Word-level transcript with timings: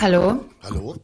Hallo? 0.00 0.44
Hallo? 0.62 0.94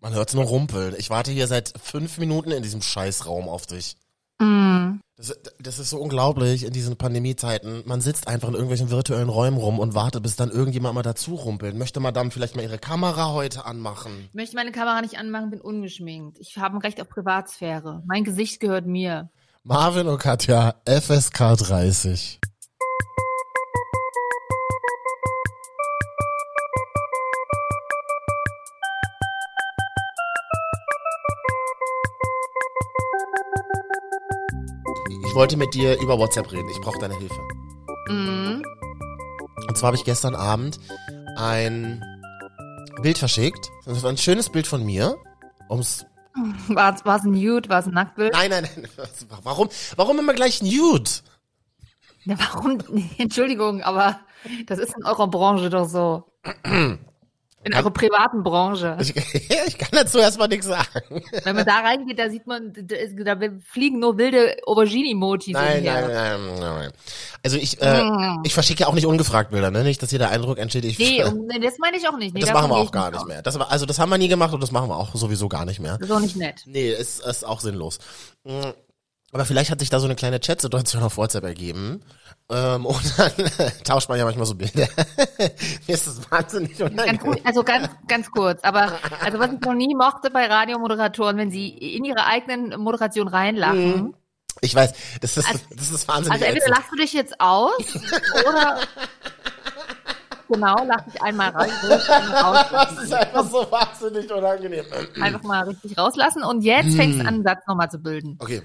Man 0.00 0.14
hört's 0.14 0.32
nur 0.32 0.44
rumpeln. 0.44 0.94
Ich 0.96 1.10
warte 1.10 1.30
hier 1.30 1.46
seit 1.46 1.74
fünf 1.78 2.16
Minuten 2.16 2.50
in 2.50 2.62
diesem 2.62 2.80
Scheißraum 2.80 3.46
auf 3.46 3.66
dich. 3.66 3.96
Mm. 4.38 5.00
Das, 5.16 5.38
das 5.60 5.78
ist 5.78 5.90
so 5.90 5.98
unglaublich 5.98 6.64
in 6.64 6.72
diesen 6.72 6.96
Pandemiezeiten. 6.96 7.82
Man 7.84 8.00
sitzt 8.00 8.28
einfach 8.28 8.48
in 8.48 8.54
irgendwelchen 8.54 8.90
virtuellen 8.90 9.28
Räumen 9.28 9.58
rum 9.58 9.78
und 9.78 9.94
wartet, 9.94 10.22
bis 10.22 10.36
dann 10.36 10.50
irgendjemand 10.50 10.94
mal 10.94 11.02
dazu 11.02 11.34
rumpelt. 11.34 11.76
Möchte 11.76 12.00
Madame 12.00 12.30
vielleicht 12.30 12.56
mal 12.56 12.62
ihre 12.62 12.78
Kamera 12.78 13.32
heute 13.32 13.66
anmachen? 13.66 14.12
Ich 14.30 14.34
möchte 14.34 14.56
meine 14.56 14.72
Kamera 14.72 15.02
nicht 15.02 15.18
anmachen, 15.18 15.50
bin 15.50 15.60
ungeschminkt. 15.60 16.38
Ich 16.40 16.56
habe 16.56 16.76
ein 16.76 16.80
Recht 16.80 17.02
auf 17.02 17.10
Privatsphäre. 17.10 18.02
Mein 18.06 18.24
Gesicht 18.24 18.60
gehört 18.60 18.86
mir. 18.86 19.30
Marvin 19.62 20.08
und 20.08 20.18
Katja, 20.18 20.76
FSK 20.86 21.56
30. 21.58 22.40
Ich 35.32 35.36
wollte 35.36 35.56
mit 35.56 35.72
dir 35.72 35.98
über 35.98 36.18
WhatsApp 36.18 36.52
reden. 36.52 36.68
Ich 36.68 36.78
brauche 36.82 36.98
deine 36.98 37.16
Hilfe. 37.16 37.40
Mm. 38.10 38.62
Und 39.66 39.78
zwar 39.78 39.86
habe 39.86 39.96
ich 39.96 40.04
gestern 40.04 40.34
Abend 40.34 40.78
ein 41.38 42.04
Bild 43.00 43.16
verschickt. 43.16 43.70
Das 43.86 44.02
war 44.02 44.10
ein 44.10 44.18
schönes 44.18 44.50
Bild 44.50 44.66
von 44.66 44.84
mir. 44.84 45.16
Ums 45.70 46.04
War 46.68 46.94
es 46.94 47.24
ein 47.24 47.30
Nude, 47.30 47.66
war 47.70 47.78
es 47.78 47.86
ein 47.86 47.94
Nacktbild? 47.94 48.34
nein, 48.34 48.50
nein, 48.50 48.68
nein. 48.76 48.88
Warum, 49.42 49.70
warum 49.96 50.18
immer 50.18 50.34
gleich 50.34 50.60
Nude? 50.60 51.10
Ja, 52.24 52.38
warum? 52.38 52.76
Entschuldigung, 53.16 53.80
aber 53.80 54.20
das 54.66 54.78
ist 54.78 54.94
in 54.98 55.04
eurer 55.06 55.28
Branche 55.28 55.70
doch 55.70 55.88
so. 55.88 56.24
In 57.64 57.74
eurer 57.74 57.90
privaten 57.90 58.42
Branche. 58.42 58.96
Ich, 59.02 59.14
ich 59.66 59.78
kann 59.78 59.90
dazu 59.92 60.18
erstmal 60.18 60.48
nichts 60.48 60.66
sagen. 60.66 61.22
Wenn 61.44 61.56
man 61.56 61.64
da 61.64 61.80
reingeht, 61.80 62.18
da 62.18 62.30
sieht 62.30 62.46
man, 62.46 62.72
da, 62.74 63.36
fliegen 63.64 63.98
nur 63.98 64.18
wilde 64.18 64.56
Aubergine-Emojis 64.64 65.54
Nein, 65.54 65.84
nein, 65.84 66.10
nein, 66.10 66.40
nein. 66.60 66.92
Also 67.42 67.56
ich, 67.56 67.80
äh, 67.80 68.02
ich 68.44 68.54
verschicke 68.54 68.82
ja 68.82 68.86
auch 68.86 68.94
nicht 68.94 69.06
ungefragt 69.06 69.50
Bilder, 69.50 69.70
ne? 69.70 69.82
Nicht, 69.82 70.02
dass 70.02 70.10
hier 70.10 70.18
der 70.18 70.30
Eindruck 70.30 70.58
entsteht, 70.58 70.84
ich. 70.84 70.98
Nee, 70.98 71.24
nee, 71.48 71.58
das 71.60 71.78
meine 71.78 71.96
ich 71.96 72.08
auch 72.08 72.16
nicht. 72.16 72.34
Nee, 72.34 72.40
das 72.40 72.52
machen 72.52 72.70
wir 72.70 72.76
auch 72.76 72.92
gar 72.92 73.10
nicht 73.10 73.26
mehr. 73.26 73.42
Das 73.42 73.56
also 73.56 73.86
das 73.86 73.98
haben 73.98 74.10
wir 74.10 74.18
nie 74.18 74.28
gemacht 74.28 74.52
und 74.54 74.62
das 74.62 74.70
machen 74.70 74.88
wir 74.88 74.96
auch 74.96 75.14
sowieso 75.14 75.48
gar 75.48 75.64
nicht 75.64 75.80
mehr. 75.80 75.98
Das 75.98 76.08
ist 76.08 76.14
auch 76.14 76.20
nicht 76.20 76.36
nett. 76.36 76.62
Nee, 76.66 76.90
ist, 76.92 77.20
ist 77.24 77.44
auch 77.44 77.60
sinnlos. 77.60 77.98
Mm, 78.44 78.70
Aber 79.32 79.44
vielleicht 79.44 79.70
hat 79.70 79.80
sich 79.80 79.90
da 79.90 79.98
so 80.00 80.06
eine 80.06 80.16
kleine 80.16 80.40
Chat-Situation 80.40 81.02
auf 81.02 81.16
WhatsApp 81.16 81.44
ergeben. 81.44 82.02
Ähm, 82.50 82.84
und 82.86 83.18
dann 83.18 83.32
tauscht 83.84 84.08
man 84.08 84.18
ja 84.18 84.24
manchmal 84.24 84.46
so 84.46 84.54
Bilder. 84.54 84.86
Mir 85.86 85.94
ist 85.94 86.06
das 86.06 86.30
wahnsinnig 86.30 86.76
Ganz, 86.76 86.92
unangenehm. 86.92 87.18
gut, 87.18 87.40
also 87.44 87.62
ganz, 87.62 87.88
ganz 88.08 88.30
kurz. 88.30 88.62
Aber 88.62 88.92
also 89.24 89.38
was 89.38 89.52
ich 89.52 89.60
noch 89.60 89.74
nie 89.74 89.94
mochte 89.94 90.30
bei 90.30 90.46
Radiomoderatoren, 90.46 91.36
wenn 91.38 91.50
sie 91.50 91.68
in 91.68 92.04
ihre 92.04 92.26
eigenen 92.26 92.78
Moderation 92.80 93.28
reinlachen. 93.28 94.14
Ich 94.60 94.74
weiß, 94.74 94.92
das 95.20 95.38
ist, 95.38 95.48
Also- 95.48 95.60
das 95.70 95.90
ist 95.90 96.06
wahnsinnig 96.08 96.32
Also 96.32 96.44
entweder 96.44 96.68
lachst 96.68 96.92
du 96.92 96.96
dich 96.96 97.12
jetzt 97.14 97.40
aus 97.40 97.72
oder 98.48 98.78
genau, 100.48 100.84
lach 100.84 101.00
dich 101.06 101.22
einmal 101.22 101.50
rein, 101.50 101.70
raus, 101.70 102.66
Das 102.70 103.02
ist 103.02 103.12
einfach 103.14 103.48
so 103.48 103.66
wahnsinnig 103.70 104.30
unangenehm. 104.30 104.84
einfach 105.20 105.42
mal 105.42 105.62
richtig 105.64 105.96
rauslassen 105.96 106.42
und 106.42 106.62
jetzt 106.62 106.94
fängst 106.96 107.18
du 107.18 107.22
an, 107.22 107.28
einen 107.28 107.42
Satz 107.44 107.66
nochmal 107.66 107.90
zu 107.90 107.98
bilden. 107.98 108.36
Okay. 108.40 108.62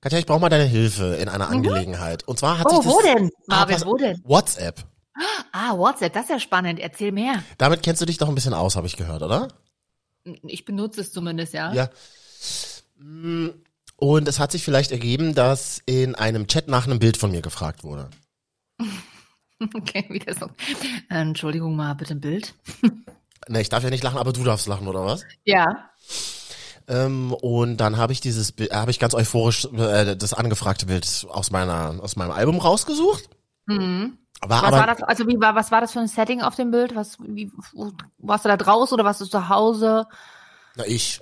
Katja, 0.00 0.18
ich 0.18 0.26
brauche 0.26 0.40
mal 0.40 0.48
deine 0.48 0.64
Hilfe 0.64 1.16
in 1.16 1.28
einer 1.28 1.48
Angelegenheit. 1.48 2.26
Und 2.28 2.38
zwar 2.38 2.58
hat 2.58 2.66
Mhm. 2.66 2.72
Oh, 2.72 2.82
sich 2.82 2.84
das... 2.84 2.94
wo 2.94 3.02
denn? 3.02 3.30
Ah, 3.48 3.56
Marvin, 3.56 3.74
pass- 3.76 3.86
wo 3.86 3.96
denn? 3.96 4.20
WhatsApp. 4.24 4.84
Ah, 5.52 5.76
WhatsApp, 5.76 6.12
das 6.12 6.24
ist 6.24 6.30
ja 6.30 6.38
spannend. 6.38 6.78
Erzähl 6.78 7.10
mehr. 7.10 7.42
Damit 7.58 7.82
kennst 7.82 8.00
du 8.00 8.06
dich 8.06 8.18
doch 8.18 8.28
ein 8.28 8.34
bisschen 8.36 8.54
aus, 8.54 8.76
habe 8.76 8.86
ich 8.86 8.96
gehört, 8.96 9.22
oder? 9.22 9.48
Ich 10.44 10.64
benutze 10.64 11.00
es 11.00 11.12
zumindest, 11.12 11.54
ja. 11.54 11.72
Ja. 11.72 11.90
Mm, 12.98 13.48
Und 13.96 14.28
es 14.28 14.38
hat 14.38 14.52
sich 14.52 14.62
vielleicht 14.62 14.92
ergeben, 14.92 15.34
dass 15.34 15.82
in 15.86 16.14
einem 16.14 16.46
Chat 16.46 16.68
nach 16.68 16.86
einem 16.86 17.00
Bild 17.00 17.16
von 17.16 17.30
mir 17.32 17.42
gefragt 17.42 17.82
wurde. 17.84 18.08
Okay, 19.74 20.06
wieder 20.08 20.32
so. 20.34 20.46
Entschuldigung 21.08 21.74
mal, 21.74 21.92
bitte 21.94 22.14
ein 22.14 22.20
Bild. 22.20 22.54
Ne, 23.48 23.60
ich 23.60 23.68
darf 23.68 23.82
ja 23.82 23.90
nicht 23.90 24.04
lachen, 24.04 24.18
aber 24.18 24.32
du 24.32 24.44
darfst 24.44 24.68
lachen, 24.68 24.86
oder 24.86 25.04
was? 25.04 25.24
Ja. 25.44 25.90
Ähm, 26.88 27.34
und 27.34 27.76
dann 27.76 27.98
habe 27.98 28.12
ich 28.14 28.20
dieses 28.20 28.52
Bild, 28.52 28.72
habe 28.72 28.90
ich 28.90 28.98
ganz 28.98 29.14
euphorisch 29.14 29.66
äh, 29.66 30.16
das 30.16 30.32
angefragte 30.32 30.86
Bild 30.86 31.26
aus 31.28 31.50
meiner 31.50 31.96
aus 32.00 32.16
meinem 32.16 32.30
Album 32.30 32.58
rausgesucht. 32.58 33.28
Mhm. 33.66 34.16
War 34.40 34.62
Was 34.62 34.68
aber 34.68 34.76
war 34.78 34.86
das? 34.86 35.02
Also 35.02 35.26
wie 35.26 35.38
war, 35.38 35.54
was 35.54 35.70
war 35.70 35.82
das 35.82 35.92
für 35.92 36.00
ein 36.00 36.08
Setting 36.08 36.40
auf 36.40 36.54
dem 36.54 36.70
Bild? 36.70 36.94
Was, 36.94 37.18
wie, 37.20 37.52
warst 38.18 38.44
du 38.44 38.48
da 38.48 38.56
draußen 38.56 38.94
oder 38.94 39.04
warst 39.04 39.20
du 39.20 39.26
zu 39.26 39.48
Hause? 39.48 40.06
na, 40.76 40.86
ich. 40.86 41.20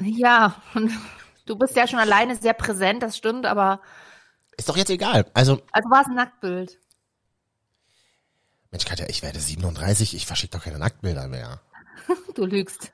Ja, 0.00 0.54
du 1.46 1.56
bist 1.56 1.74
ja 1.74 1.88
schon 1.88 1.98
alleine 1.98 2.36
sehr 2.36 2.52
präsent, 2.52 3.02
das 3.02 3.16
stimmt, 3.16 3.46
aber 3.46 3.80
Ist 4.56 4.68
doch 4.68 4.76
jetzt 4.76 4.90
egal. 4.90 5.26
Also, 5.34 5.62
also 5.72 5.90
war 5.90 6.02
es 6.02 6.06
ein 6.06 6.14
Nacktbild. 6.14 6.78
Mensch, 8.70 8.84
Katja, 8.84 9.06
ich 9.08 9.22
werde 9.22 9.40
37, 9.40 10.14
ich 10.14 10.26
verschicke 10.26 10.56
doch 10.56 10.64
keine 10.64 10.78
Nacktbilder 10.78 11.26
mehr. 11.26 11.60
Du 12.34 12.46
lügst. 12.46 12.92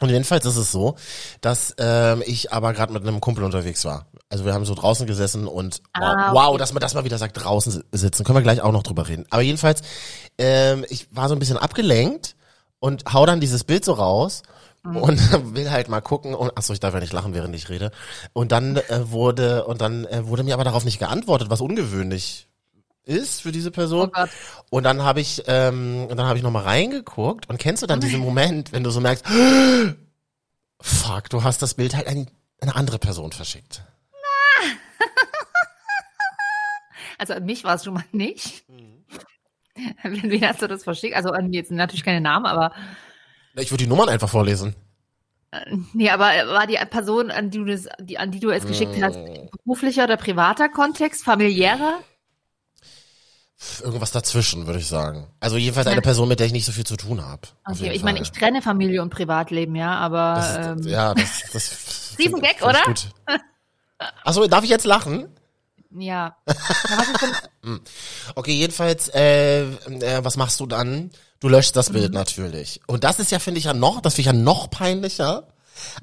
Und 0.00 0.08
jedenfalls 0.08 0.44
ist 0.44 0.56
es 0.56 0.72
so, 0.72 0.96
dass 1.40 1.74
ähm, 1.78 2.22
ich 2.26 2.52
aber 2.52 2.72
gerade 2.72 2.92
mit 2.92 3.02
einem 3.06 3.20
Kumpel 3.20 3.44
unterwegs 3.44 3.84
war. 3.84 4.06
Also 4.28 4.44
wir 4.44 4.52
haben 4.52 4.64
so 4.64 4.74
draußen 4.74 5.06
gesessen 5.06 5.46
und 5.46 5.80
wow, 5.96 6.02
Ah, 6.02 6.30
okay. 6.32 6.34
wow 6.34 6.58
dass 6.58 6.72
man 6.72 6.80
das 6.80 6.94
mal 6.94 7.04
wieder 7.04 7.18
sagt, 7.18 7.42
draußen 7.42 7.70
si- 7.72 7.82
sitzen. 7.92 8.24
Können 8.24 8.38
wir 8.38 8.42
gleich 8.42 8.60
auch 8.60 8.72
noch 8.72 8.82
drüber 8.82 9.06
reden. 9.06 9.24
Aber 9.30 9.42
jedenfalls, 9.42 9.82
ähm, 10.38 10.84
ich 10.88 11.06
war 11.12 11.28
so 11.28 11.34
ein 11.36 11.38
bisschen 11.38 11.58
abgelenkt 11.58 12.34
und 12.80 13.04
hau 13.12 13.24
dann 13.24 13.40
dieses 13.40 13.64
Bild 13.64 13.84
so 13.84 13.92
raus 13.92 14.42
Mhm. 14.82 14.96
und 14.98 15.18
will 15.56 15.70
halt 15.70 15.88
mal 15.88 16.02
gucken 16.02 16.34
und 16.34 16.58
achso, 16.58 16.72
ich 16.74 16.80
darf 16.80 16.92
ja 16.92 17.00
nicht 17.00 17.12
lachen, 17.14 17.32
während 17.32 17.54
ich 17.54 17.70
rede. 17.70 17.90
Und 18.34 18.52
dann 18.52 18.76
äh, 18.76 19.10
wurde 19.10 19.64
und 19.64 19.80
dann 19.80 20.04
äh, 20.06 20.26
wurde 20.26 20.42
mir 20.42 20.52
aber 20.54 20.64
darauf 20.64 20.84
nicht 20.84 20.98
geantwortet, 20.98 21.48
was 21.48 21.60
ungewöhnlich 21.62 22.48
ist 23.04 23.42
für 23.42 23.52
diese 23.52 23.70
Person. 23.70 24.10
Oh. 24.16 24.24
Und 24.70 24.84
dann 24.84 25.02
habe 25.02 25.20
ich, 25.20 25.42
ähm, 25.46 26.06
und 26.08 26.16
dann 26.16 26.26
habe 26.26 26.38
ich 26.38 26.42
noch 26.42 26.50
mal 26.50 26.62
reingeguckt 26.62 27.48
und 27.48 27.58
kennst 27.58 27.82
du 27.82 27.86
dann 27.86 28.00
diesen 28.00 28.20
Moment, 28.20 28.72
wenn 28.72 28.82
du 28.84 28.90
so 28.90 29.00
merkst, 29.00 29.24
fuck, 30.80 31.28
du 31.30 31.42
hast 31.44 31.62
das 31.62 31.74
Bild 31.74 31.94
halt 31.94 32.06
an 32.08 32.28
eine 32.60 32.74
andere 32.76 32.98
Person 32.98 33.32
verschickt. 33.32 33.82
Also 37.18 37.34
an 37.34 37.44
mich 37.44 37.62
war 37.64 37.76
es 37.76 37.84
schon 37.84 37.94
mal 37.94 38.04
nicht. 38.12 38.68
Mhm. 38.68 39.04
Wen 40.02 40.46
hast 40.48 40.62
du 40.62 40.66
das 40.68 40.84
verschickt? 40.84 41.14
Also 41.16 41.30
an 41.30 41.52
jetzt 41.52 41.70
natürlich 41.70 42.04
keine 42.04 42.20
Namen, 42.20 42.46
aber 42.46 42.72
Ich 43.54 43.70
würde 43.70 43.84
die 43.84 43.88
Nummern 43.88 44.08
einfach 44.08 44.28
vorlesen. 44.28 44.74
nee, 45.92 46.10
aber 46.10 46.24
war 46.24 46.66
die 46.66 46.76
Person, 46.90 47.30
an 47.30 47.50
die 47.50 47.58
du 47.58 47.64
das, 47.66 47.88
die, 48.00 48.18
an 48.18 48.30
die 48.32 48.40
du 48.40 48.50
es 48.50 48.66
geschickt 48.66 49.00
hast, 49.00 49.16
Mhm. 49.16 49.48
beruflicher 49.64 50.04
oder 50.04 50.16
privater 50.16 50.68
Kontext, 50.68 51.22
familiärer? 51.24 52.00
Irgendwas 53.82 54.10
dazwischen, 54.10 54.66
würde 54.66 54.80
ich 54.80 54.86
sagen. 54.86 55.28
Also 55.40 55.56
jedenfalls 55.56 55.86
eine 55.86 56.02
Person, 56.02 56.28
mit 56.28 56.38
der 56.40 56.46
ich 56.46 56.52
nicht 56.52 56.66
so 56.66 56.72
viel 56.72 56.84
zu 56.84 56.96
tun 56.96 57.24
habe. 57.24 57.42
Okay, 57.64 57.92
ich 57.92 58.02
meine, 58.02 58.20
ich 58.20 58.30
trenne 58.32 58.60
Familie 58.62 59.00
und 59.00 59.10
Privatleben, 59.10 59.74
ja, 59.76 59.94
aber 59.96 60.34
das 60.34 60.50
ist, 60.50 60.86
ähm, 60.86 60.92
Ja, 60.92 61.14
das, 61.14 61.42
das 61.52 62.14
ich 62.18 62.62
oder? 62.62 62.82
Gut. 62.84 63.08
Achso, 64.24 64.46
darf 64.48 64.64
ich 64.64 64.70
jetzt 64.70 64.84
lachen? 64.86 65.28
ja. 65.96 66.36
Denn, 67.64 67.80
Okay, 68.34 68.52
jedenfalls, 68.52 69.08
äh, 69.14 69.62
äh, 69.62 70.24
was 70.24 70.36
machst 70.36 70.58
du 70.60 70.66
dann? 70.66 71.10
Du 71.40 71.48
löscht 71.48 71.76
das 71.76 71.90
Mhm. 71.90 71.94
Bild 71.94 72.12
natürlich. 72.12 72.80
Und 72.86 73.04
das 73.04 73.18
ist 73.18 73.30
ja, 73.30 73.38
finde 73.38 73.58
ich 73.58 73.64
ja 73.64 73.72
noch, 73.74 74.00
das 74.00 74.14
finde 74.14 74.30
ich 74.30 74.34
ja 74.34 74.40
noch 74.42 74.68
peinlicher. 74.70 75.48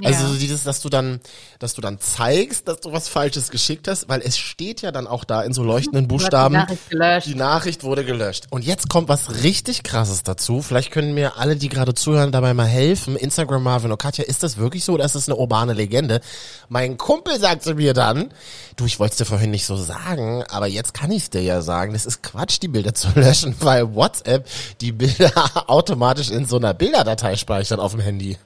Also 0.03 0.23
Ja. 0.23 0.29
so 0.29 0.35
dieses, 0.35 0.63
dass 0.63 0.81
du 0.81 0.89
dann, 0.89 1.19
dass 1.59 1.73
du 1.73 1.81
dann 1.81 1.99
zeigst, 1.99 2.67
dass 2.67 2.79
du 2.81 2.91
was 2.91 3.07
Falsches 3.07 3.49
geschickt 3.51 3.87
hast, 3.87 4.09
weil 4.09 4.21
es 4.21 4.37
steht 4.37 4.81
ja 4.81 4.91
dann 4.91 5.07
auch 5.07 5.23
da 5.23 5.41
in 5.41 5.53
so 5.53 5.63
leuchtenden 5.63 6.03
hast 6.03 6.09
die 6.09 6.15
Buchstaben. 6.15 6.53
Nachricht. 6.55 7.25
Die 7.25 7.35
Nachricht 7.35 7.83
wurde 7.83 8.05
gelöscht. 8.05 8.47
Und 8.49 8.65
jetzt 8.65 8.89
kommt 8.89 9.09
was 9.09 9.43
richtig 9.43 9.83
krasses 9.83 10.23
dazu. 10.23 10.61
Vielleicht 10.61 10.91
können 10.91 11.13
mir 11.13 11.37
alle, 11.37 11.55
die 11.55 11.69
gerade 11.69 11.93
zuhören, 11.93 12.31
dabei 12.31 12.53
mal 12.53 12.67
helfen. 12.67 13.15
Instagram 13.15 13.63
Marvin 13.63 13.91
und 13.91 13.97
Katja, 13.97 14.23
ist 14.23 14.43
das 14.43 14.57
wirklich 14.57 14.83
so 14.85 14.93
oder 14.93 15.05
ist 15.05 15.15
das 15.15 15.27
eine 15.27 15.37
urbane 15.37 15.73
Legende? 15.73 16.21
Mein 16.69 16.97
Kumpel 16.97 17.39
sagte 17.39 17.75
mir 17.75 17.93
dann, 17.93 18.33
du, 18.75 18.85
ich 18.85 18.99
wollte 18.99 19.13
es 19.13 19.17
dir 19.17 19.25
vorhin 19.25 19.51
nicht 19.51 19.65
so 19.65 19.75
sagen, 19.77 20.43
aber 20.49 20.67
jetzt 20.67 20.93
kann 20.93 21.11
ich 21.11 21.23
es 21.23 21.29
dir 21.29 21.41
ja 21.41 21.61
sagen. 21.61 21.93
Das 21.93 22.05
ist 22.05 22.23
Quatsch, 22.23 22.59
die 22.61 22.67
Bilder 22.67 22.93
zu 22.93 23.07
löschen, 23.15 23.55
weil 23.59 23.93
WhatsApp 23.95 24.47
die 24.81 24.91
Bilder 24.91 25.31
automatisch 25.69 26.29
in 26.29 26.45
so 26.45 26.57
einer 26.57 26.73
Bilderdatei 26.73 27.35
speichert 27.35 27.79
auf 27.79 27.91
dem 27.91 28.01
Handy. 28.01 28.37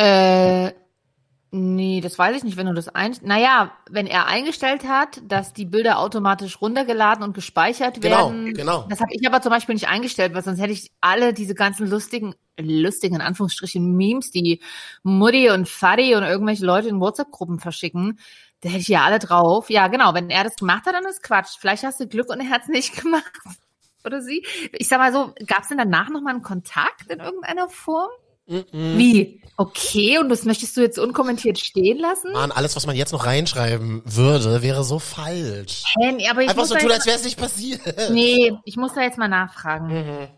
Äh, 0.00 0.72
nee, 1.50 2.00
das 2.00 2.18
weiß 2.18 2.36
ich 2.36 2.44
nicht, 2.44 2.56
wenn 2.56 2.66
du 2.66 2.72
das 2.74 2.88
ein, 2.88 3.14
naja, 3.22 3.72
wenn 3.90 4.06
er 4.06 4.26
eingestellt 4.26 4.84
hat, 4.88 5.20
dass 5.24 5.52
die 5.52 5.66
Bilder 5.66 5.98
automatisch 5.98 6.60
runtergeladen 6.60 7.22
und 7.24 7.34
gespeichert 7.34 8.00
Genau, 8.00 8.28
werden. 8.30 8.54
genau. 8.54 8.86
Das 8.88 9.00
habe 9.00 9.10
ich 9.12 9.26
aber 9.26 9.42
zum 9.42 9.50
Beispiel 9.50 9.74
nicht 9.74 9.88
eingestellt, 9.88 10.32
weil 10.34 10.42
sonst 10.42 10.60
hätte 10.60 10.72
ich 10.72 10.90
alle 11.00 11.34
diese 11.34 11.54
ganzen 11.54 11.86
lustigen, 11.88 12.34
lustigen, 12.58 13.16
in 13.16 13.20
Anführungsstrichen, 13.20 13.96
Memes, 13.96 14.30
die 14.30 14.62
Mutti 15.02 15.50
und 15.50 15.68
Fadi 15.68 16.14
und 16.14 16.22
irgendwelche 16.22 16.64
Leute 16.64 16.88
in 16.88 17.00
WhatsApp-Gruppen 17.00 17.58
verschicken, 17.60 18.18
da 18.62 18.68
hätte 18.68 18.80
ich 18.80 18.88
ja 18.88 19.04
alle 19.04 19.18
drauf. 19.18 19.70
Ja, 19.70 19.88
genau, 19.88 20.14
wenn 20.14 20.30
er 20.30 20.44
das 20.44 20.56
gemacht 20.56 20.86
hat, 20.86 20.94
dann 20.94 21.06
ist 21.06 21.22
Quatsch. 21.22 21.56
Vielleicht 21.58 21.82
hast 21.82 22.00
du 22.00 22.06
Glück 22.06 22.28
und 22.30 22.40
er 22.40 22.50
hat 22.50 22.62
es 22.62 22.68
nicht 22.68 22.96
gemacht. 23.02 23.32
oder 24.04 24.22
sie. 24.22 24.46
Ich 24.72 24.88
sag 24.88 24.98
mal 24.98 25.12
so, 25.12 25.34
gab 25.46 25.62
es 25.62 25.68
denn 25.68 25.78
danach 25.78 26.08
nochmal 26.10 26.34
einen 26.34 26.42
Kontakt 26.42 27.10
in 27.10 27.20
irgendeiner 27.20 27.68
Form? 27.68 28.10
Wie? 28.72 29.42
Okay, 29.56 30.18
und 30.18 30.28
das 30.30 30.44
möchtest 30.44 30.76
du 30.76 30.80
jetzt 30.80 30.98
unkommentiert 30.98 31.58
stehen 31.58 31.98
lassen? 31.98 32.32
Mann, 32.32 32.50
alles, 32.50 32.74
was 32.76 32.86
man 32.86 32.96
jetzt 32.96 33.12
noch 33.12 33.26
reinschreiben 33.26 34.02
würde, 34.04 34.62
wäre 34.62 34.82
so 34.84 34.98
falsch. 34.98 35.84
Nee, 35.98 36.28
aber 36.28 36.42
ich 36.42 36.48
Einfach 36.48 36.62
muss 36.62 36.70
so 36.70 36.76
tun, 36.76 36.90
als 36.90 37.06
wäre 37.06 37.16
es 37.16 37.24
nicht 37.24 37.38
passiert. 37.38 37.80
Nee, 38.10 38.54
ich 38.64 38.76
muss 38.76 38.94
da 38.94 39.02
jetzt 39.02 39.18
mal 39.18 39.28
nachfragen. 39.28 39.88
Mhm. 39.88 40.28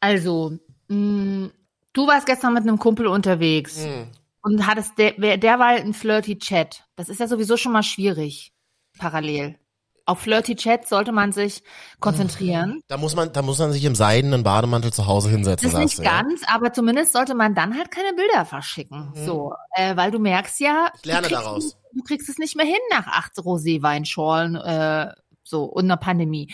Also, 0.00 0.58
mh, 0.88 1.50
du 1.92 2.06
warst 2.06 2.26
gestern 2.26 2.54
mit 2.54 2.62
einem 2.62 2.78
Kumpel 2.78 3.06
unterwegs 3.06 3.78
Mhm. 3.84 4.06
und 4.42 4.66
hattest 4.66 4.96
der, 4.98 5.36
derweil 5.36 5.80
einen 5.80 5.94
flirty 5.94 6.38
Chat. 6.38 6.84
Das 6.96 7.08
ist 7.08 7.20
ja 7.20 7.26
sowieso 7.28 7.56
schon 7.56 7.72
mal 7.72 7.82
schwierig, 7.82 8.52
parallel. 8.98 9.58
Auf 10.04 10.20
flirty 10.20 10.56
Chat 10.56 10.88
sollte 10.88 11.12
man 11.12 11.32
sich 11.32 11.62
konzentrieren. 12.00 12.82
Da 12.88 12.96
muss 12.96 13.14
man, 13.16 13.32
da 13.32 13.42
muss 13.42 13.58
man 13.58 13.72
sich 13.72 13.84
im 13.84 13.94
seidenen 13.94 14.42
Bademantel 14.42 14.92
zu 14.92 15.06
Hause 15.06 15.30
hinsetzen 15.30 15.70
Das 15.70 15.78
ist 15.80 15.98
nicht 15.98 16.04
ja. 16.04 16.22
ganz, 16.22 16.42
aber 16.46 16.72
zumindest 16.72 17.12
sollte 17.12 17.34
man 17.34 17.54
dann 17.54 17.76
halt 17.76 17.90
keine 17.90 18.12
Bilder 18.14 18.44
verschicken. 18.44 19.12
So, 19.14 19.54
äh, 19.76 19.96
weil 19.96 20.10
du 20.10 20.18
merkst 20.18 20.60
ja, 20.60 20.72
Mhm. 20.82 20.98
Ich 21.00 21.04
lerne 21.04 21.22
du 21.22 21.28
kriegst, 21.34 21.46
daraus. 21.46 21.76
du 21.92 22.02
kriegst 22.02 22.28
es 22.28 22.38
nicht 22.38 22.56
mehr 22.56 22.66
hin 22.66 22.76
nach 22.90 23.06
acht 23.06 23.36
Roséweinschorlen, 23.38 24.56
äh, 24.56 25.12
so 25.44 25.64
und 25.64 25.84
einer 25.84 25.96
Pandemie. 25.96 26.52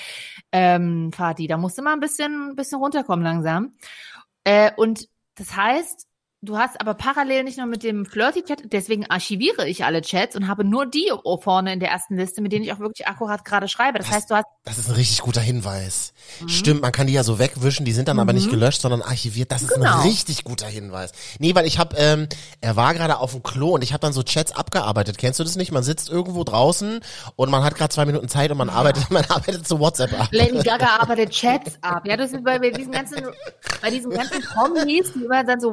Ähm, 0.52 1.12
Fati, 1.12 1.46
da 1.46 1.56
musst 1.56 1.78
du 1.78 1.82
mal 1.82 1.92
ein 1.92 2.00
bisschen, 2.00 2.54
bisschen 2.56 2.78
runterkommen 2.78 3.24
langsam. 3.24 3.72
Äh, 4.44 4.72
und 4.76 5.08
das 5.36 5.54
heißt, 5.54 6.06
du 6.40 6.56
hast 6.56 6.81
aber 6.81 6.94
parallel 6.94 7.44
nicht 7.44 7.58
nur 7.58 7.67
mit 7.67 7.82
dem 7.82 8.06
Flirty-Chat, 8.06 8.73
deswegen 8.73 9.06
archiviere 9.11 9.69
ich 9.69 9.85
alle 9.85 10.02
Chats 10.02 10.37
und 10.37 10.46
habe 10.49 10.64
nur 10.64 10.87
die 10.87 11.11
vorne 11.43 11.73
in 11.73 11.81
der 11.81 11.90
ersten 11.90 12.17
Liste, 12.17 12.40
mit 12.40 12.52
denen 12.52 12.64
ich 12.64 12.73
auch 12.73 12.79
wirklich 12.79 13.06
akkurat 13.08 13.44
gerade 13.44 13.69
schreibe. 13.69 13.99
Das, 13.99 14.06
Das- 14.06 14.17
heißt, 14.17 14.31
du 14.31 14.35
hast 14.37 14.46
Das 14.64 14.79
ist 14.79 14.88
ein 14.88 14.94
richtig 14.94 15.20
guter 15.23 15.40
Hinweis. 15.40 16.12
Mhm. 16.40 16.49
Stimmt, 16.49 16.82
man 16.82 16.93
kann 16.93 17.06
die 17.06 17.12
ja 17.12 17.25
so 17.25 17.38
wegwischen, 17.38 17.85
die 17.85 17.93
sind 17.93 18.06
dann 18.08 18.19
aber 18.20 18.32
nicht 18.32 18.50
gelöscht, 18.50 18.82
sondern 18.82 19.02
archiviert. 19.02 19.50
Das 19.50 19.62
ist 19.62 19.73
ein 19.73 19.81
Genau. 19.81 20.02
richtig 20.02 20.44
guter 20.44 20.67
Hinweis. 20.67 21.12
Nee, 21.38 21.55
weil 21.55 21.67
ich 21.67 21.79
habe, 21.79 21.96
ähm, 21.96 22.29
er 22.61 22.76
war 22.76 22.94
gerade 22.94 23.19
auf 23.19 23.32
dem 23.32 23.43
Klo 23.43 23.70
und 23.70 23.82
ich 23.82 23.93
habe 23.93 24.00
dann 24.00 24.12
so 24.12 24.23
Chats 24.23 24.52
abgearbeitet. 24.52 25.19
Kennst 25.19 25.41
du 25.41 25.44
das 25.44 25.56
nicht? 25.56 25.73
Man 25.73 25.82
sitzt 25.82 26.08
irgendwo 26.08 26.44
draußen 26.44 27.00
und 27.37 27.50
man 27.50 27.64
hat 27.64 27.75
gerade 27.75 27.93
zwei 27.93 28.05
Minuten 28.05 28.29
Zeit 28.29 28.50
und 28.50 28.58
man 28.58 28.69
arbeitet, 28.69 29.11
man 29.11 29.25
arbeitet 29.25 29.67
zu 29.67 29.81
WhatsApp 29.81 30.19
ab. 30.20 30.29
Lady 30.31 30.58
Gaga 30.62 30.99
arbeitet 31.00 31.31
Chats 31.31 31.79
ab. 31.82 32.06
Ja, 32.06 32.17
das 32.17 32.32
ist 32.32 32.44
bei, 32.44 32.58
bei 32.58 32.70
diesen 32.70 32.93
ganzen, 32.93 33.25
bei 33.82 33.91
diesen 33.91 34.11
ganzen 34.11 34.43
Promis, 34.43 35.12
die 35.14 35.25
immer 35.25 35.43
dann 35.44 35.61
so 35.61 35.73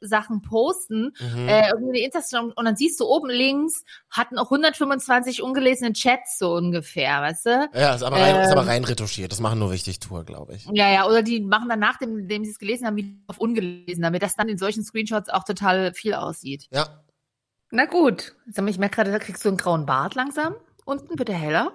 WhatsApp-Sachen 0.00 0.42
posten, 0.42 1.12
äh, 1.20 1.70
irgendwie 1.70 1.98
die 1.98 2.04
Instagram 2.04 2.52
und 2.54 2.64
dann 2.64 2.76
siehst 2.76 2.98
du 3.00 3.04
oben 3.06 3.28
links, 3.30 3.84
hatten 4.10 4.38
auch 4.38 4.50
125 4.50 5.42
ungelesene 5.42 5.92
Chats 5.92 6.38
so 6.38 6.54
ungefähr, 6.54 7.20
weißt 7.22 7.46
du? 7.46 7.68
Ja, 7.74 7.94
ist 7.94 8.02
aber 8.02 8.16
rein, 8.16 8.36
ist 8.36 8.52
aber 8.52 8.62
Ähm. 8.62 8.68
rein 8.68 8.84
retuschiert. 8.84 9.32
Das 9.32 9.40
machen 9.40 9.58
nur 9.58 9.70
wichtig 9.72 10.00
Tour, 10.00 10.24
glaube 10.24 10.54
ich. 10.54 10.66
Ja, 10.72 10.90
ja, 10.92 11.06
oder 11.06 11.22
die 11.22 11.40
machen 11.40 11.68
dann 11.68 11.80
nachdem, 11.80 12.22
nachdem 12.22 12.44
sie 12.44 12.50
es 12.50 12.58
gelesen 12.58 12.86
haben, 12.86 12.96
wieder 12.96 13.08
auf 13.26 13.38
ungelesen, 13.38 14.02
damit 14.02 14.22
das 14.22 14.36
dann 14.36 14.48
in 14.48 14.58
solchen 14.58 14.84
Screenshots 14.84 15.28
auch 15.28 15.44
total 15.44 15.92
viel 15.94 16.14
aussieht. 16.14 16.66
Ja. 16.70 17.02
Na 17.70 17.84
gut. 17.86 18.34
Sag 18.50 18.64
mal, 18.64 18.70
ich 18.70 18.78
merke 18.78 18.96
gerade, 18.96 19.12
da 19.12 19.18
kriegst 19.18 19.44
du 19.44 19.48
einen 19.48 19.56
grauen 19.58 19.86
Bart 19.86 20.14
langsam. 20.14 20.54
Unten 20.84 21.14
bitte 21.16 21.32
heller. 21.32 21.72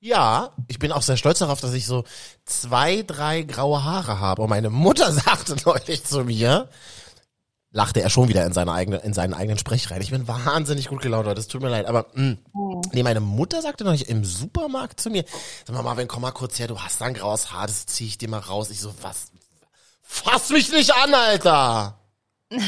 Ja, 0.00 0.52
ich 0.68 0.78
bin 0.78 0.92
auch 0.92 1.02
sehr 1.02 1.16
stolz 1.16 1.40
darauf, 1.40 1.60
dass 1.60 1.74
ich 1.74 1.84
so 1.86 2.04
zwei, 2.44 3.02
drei 3.02 3.42
graue 3.42 3.82
Haare 3.84 4.20
habe. 4.20 4.42
Und 4.42 4.48
meine 4.48 4.70
Mutter 4.70 5.10
sagte 5.12 5.56
neulich 5.66 6.04
zu 6.04 6.24
mir, 6.24 6.68
lachte 7.70 8.00
er 8.00 8.10
schon 8.10 8.28
wieder 8.28 8.44
in, 8.46 8.52
seine 8.52 8.72
eigene, 8.72 8.98
in 8.98 9.12
seinen 9.12 9.34
eigenen 9.34 9.58
Sprech 9.58 9.90
rein. 9.90 10.00
Ich 10.00 10.10
bin 10.10 10.26
wahnsinnig 10.26 10.88
gut 10.88 11.02
gelaunt, 11.02 11.26
Leute. 11.26 11.40
Es 11.40 11.48
tut 11.48 11.62
mir 11.62 11.68
leid. 11.68 11.86
Aber 11.86 12.06
mh, 12.14 12.36
nee, 12.92 13.02
meine 13.02 13.20
Mutter 13.20 13.60
sagte 13.62 13.84
neulich 13.84 14.08
im 14.08 14.24
Supermarkt 14.24 15.00
zu 15.00 15.10
mir, 15.10 15.24
sag 15.66 15.74
mal, 15.74 15.82
Marvin, 15.82 16.08
komm 16.08 16.22
mal 16.22 16.32
kurz 16.32 16.58
her, 16.58 16.68
du 16.68 16.80
hast 16.80 17.02
ein 17.02 17.14
graues 17.14 17.52
Haar, 17.52 17.66
das 17.66 17.86
zieh 17.86 18.06
ich 18.06 18.18
dir 18.18 18.28
mal 18.28 18.38
raus. 18.38 18.70
Ich 18.70 18.80
so, 18.80 18.94
was? 19.02 19.30
Fass 20.02 20.50
mich 20.50 20.72
nicht 20.72 20.94
an, 20.94 21.12
Alter! 21.12 21.98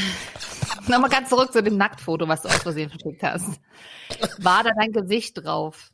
Nochmal 0.87 1.09
ganz 1.09 1.29
zurück 1.29 1.51
zu 1.51 1.63
dem 1.63 1.77
Nacktfoto, 1.77 2.27
was 2.27 2.43
du 2.43 2.49
aus 2.49 2.57
Versehen 2.57 2.89
verschickt 2.89 3.23
hast. 3.23 3.59
War 4.37 4.63
da 4.63 4.71
dein 4.77 4.91
Gesicht 4.91 5.43
drauf? 5.43 5.91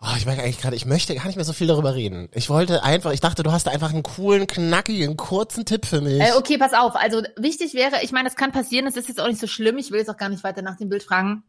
Oh, 0.00 0.14
ich 0.18 0.26
merke 0.26 0.42
eigentlich 0.42 0.60
gerade, 0.60 0.76
ich 0.76 0.84
möchte 0.84 1.14
gar 1.14 1.26
nicht 1.26 1.36
mehr 1.36 1.44
so 1.44 1.54
viel 1.54 1.66
darüber 1.66 1.94
reden. 1.94 2.28
Ich 2.34 2.50
wollte 2.50 2.82
einfach, 2.82 3.12
ich 3.12 3.20
dachte, 3.20 3.42
du 3.42 3.50
hast 3.50 3.66
einfach 3.66 3.92
einen 3.92 4.02
coolen, 4.02 4.46
knackigen, 4.46 5.16
kurzen 5.16 5.64
Tipp 5.64 5.86
für 5.86 6.02
mich. 6.02 6.20
Äh, 6.20 6.34
okay, 6.36 6.58
pass 6.58 6.74
auf. 6.74 6.94
Also 6.96 7.22
wichtig 7.36 7.72
wäre, 7.72 8.02
ich 8.02 8.12
meine, 8.12 8.28
das 8.28 8.36
kann 8.36 8.52
passieren, 8.52 8.84
das 8.84 8.96
ist 8.96 9.08
jetzt 9.08 9.20
auch 9.20 9.26
nicht 9.26 9.40
so 9.40 9.46
schlimm. 9.46 9.78
Ich 9.78 9.90
will 9.90 9.98
jetzt 9.98 10.10
auch 10.10 10.18
gar 10.18 10.28
nicht 10.28 10.44
weiter 10.44 10.60
nach 10.60 10.76
dem 10.76 10.90
Bild 10.90 11.02
fragen. 11.02 11.44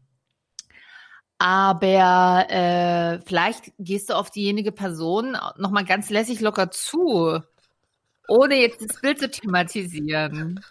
Aber 1.38 2.46
äh, 2.48 3.20
vielleicht 3.20 3.72
gehst 3.78 4.10
du 4.10 4.14
auf 4.14 4.30
diejenige 4.30 4.72
Person 4.72 5.36
nochmal 5.56 5.84
ganz 5.84 6.10
lässig 6.10 6.40
locker 6.40 6.70
zu, 6.70 7.40
ohne 8.28 8.56
jetzt 8.56 8.82
das 8.82 9.00
Bild 9.00 9.20
zu 9.20 9.30
thematisieren. 9.30 10.64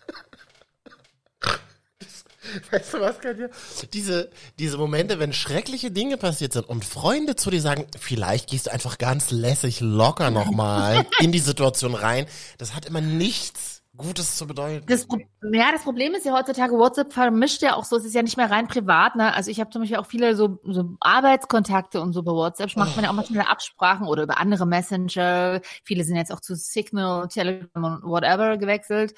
Weißt 2.71 2.93
du 2.93 3.01
was, 3.01 3.19
Katja? 3.19 3.49
Diese, 3.93 4.29
diese 4.59 4.77
Momente, 4.77 5.19
wenn 5.19 5.33
schreckliche 5.33 5.91
Dinge 5.91 6.17
passiert 6.17 6.53
sind 6.53 6.67
und 6.67 6.85
Freunde 6.85 7.35
zu 7.35 7.49
dir 7.49 7.61
sagen, 7.61 7.85
vielleicht 7.99 8.49
gehst 8.49 8.67
du 8.67 8.71
einfach 8.71 8.97
ganz 8.97 9.31
lässig 9.31 9.79
locker 9.79 10.31
nochmal 10.31 11.05
in 11.19 11.31
die 11.31 11.39
Situation 11.39 11.95
rein, 11.95 12.27
das 12.57 12.75
hat 12.75 12.85
immer 12.85 13.01
nichts 13.01 13.76
Gutes 13.97 14.35
zu 14.35 14.45
bedeuten. 14.45 14.85
Das, 14.87 15.07
ja, 15.51 15.71
das 15.71 15.83
Problem 15.83 16.13
ist 16.13 16.25
ja 16.25 16.33
heutzutage, 16.33 16.73
WhatsApp 16.73 17.11
vermischt 17.13 17.61
ja 17.61 17.75
auch 17.75 17.83
so, 17.83 17.97
es 17.97 18.05
ist 18.05 18.13
ja 18.13 18.21
nicht 18.21 18.37
mehr 18.37 18.49
rein 18.49 18.67
privat, 18.67 19.15
ne? 19.15 19.33
Also 19.33 19.49
ich 19.49 19.59
habe 19.59 19.69
zum 19.71 19.81
Beispiel 19.81 19.97
auch 19.97 20.05
viele 20.05 20.35
so, 20.35 20.59
so 20.63 20.95
Arbeitskontakte 20.99 21.99
und 21.99 22.13
so 22.13 22.21
bei 22.21 22.31
WhatsApp, 22.31 22.75
macht 22.75 22.95
man 22.95 23.05
ja 23.05 23.11
auch 23.11 23.15
manchmal 23.15 23.47
Absprachen 23.47 24.07
oder 24.07 24.23
über 24.23 24.37
andere 24.37 24.65
Messenger. 24.65 25.61
Viele 25.83 26.03
sind 26.03 26.15
jetzt 26.15 26.31
auch 26.31 26.39
zu 26.39 26.55
Signal, 26.55 27.27
Telegram 27.27 27.83
und 27.83 28.03
whatever 28.03 28.57
gewechselt. 28.57 29.15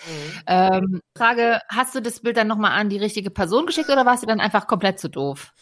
Ähm, 0.48 1.02
Frage, 1.16 1.60
hast 1.70 1.96
du 1.96 2.02
das 2.02 2.22
Bild 2.22 2.38
dann 2.38 2.48
nochmal 2.48 2.72
an 2.72 2.90
die 2.90 2.98
richtige 2.98 3.32
Person 3.32 3.66
geschickt 3.66 3.90
oder 3.90 4.06
warst 4.06 4.24
du 4.24 4.28
dann 4.28 4.40
einfach 4.40 4.68
komplett 4.68 5.00
zu 5.00 5.10
doof? 5.10 5.54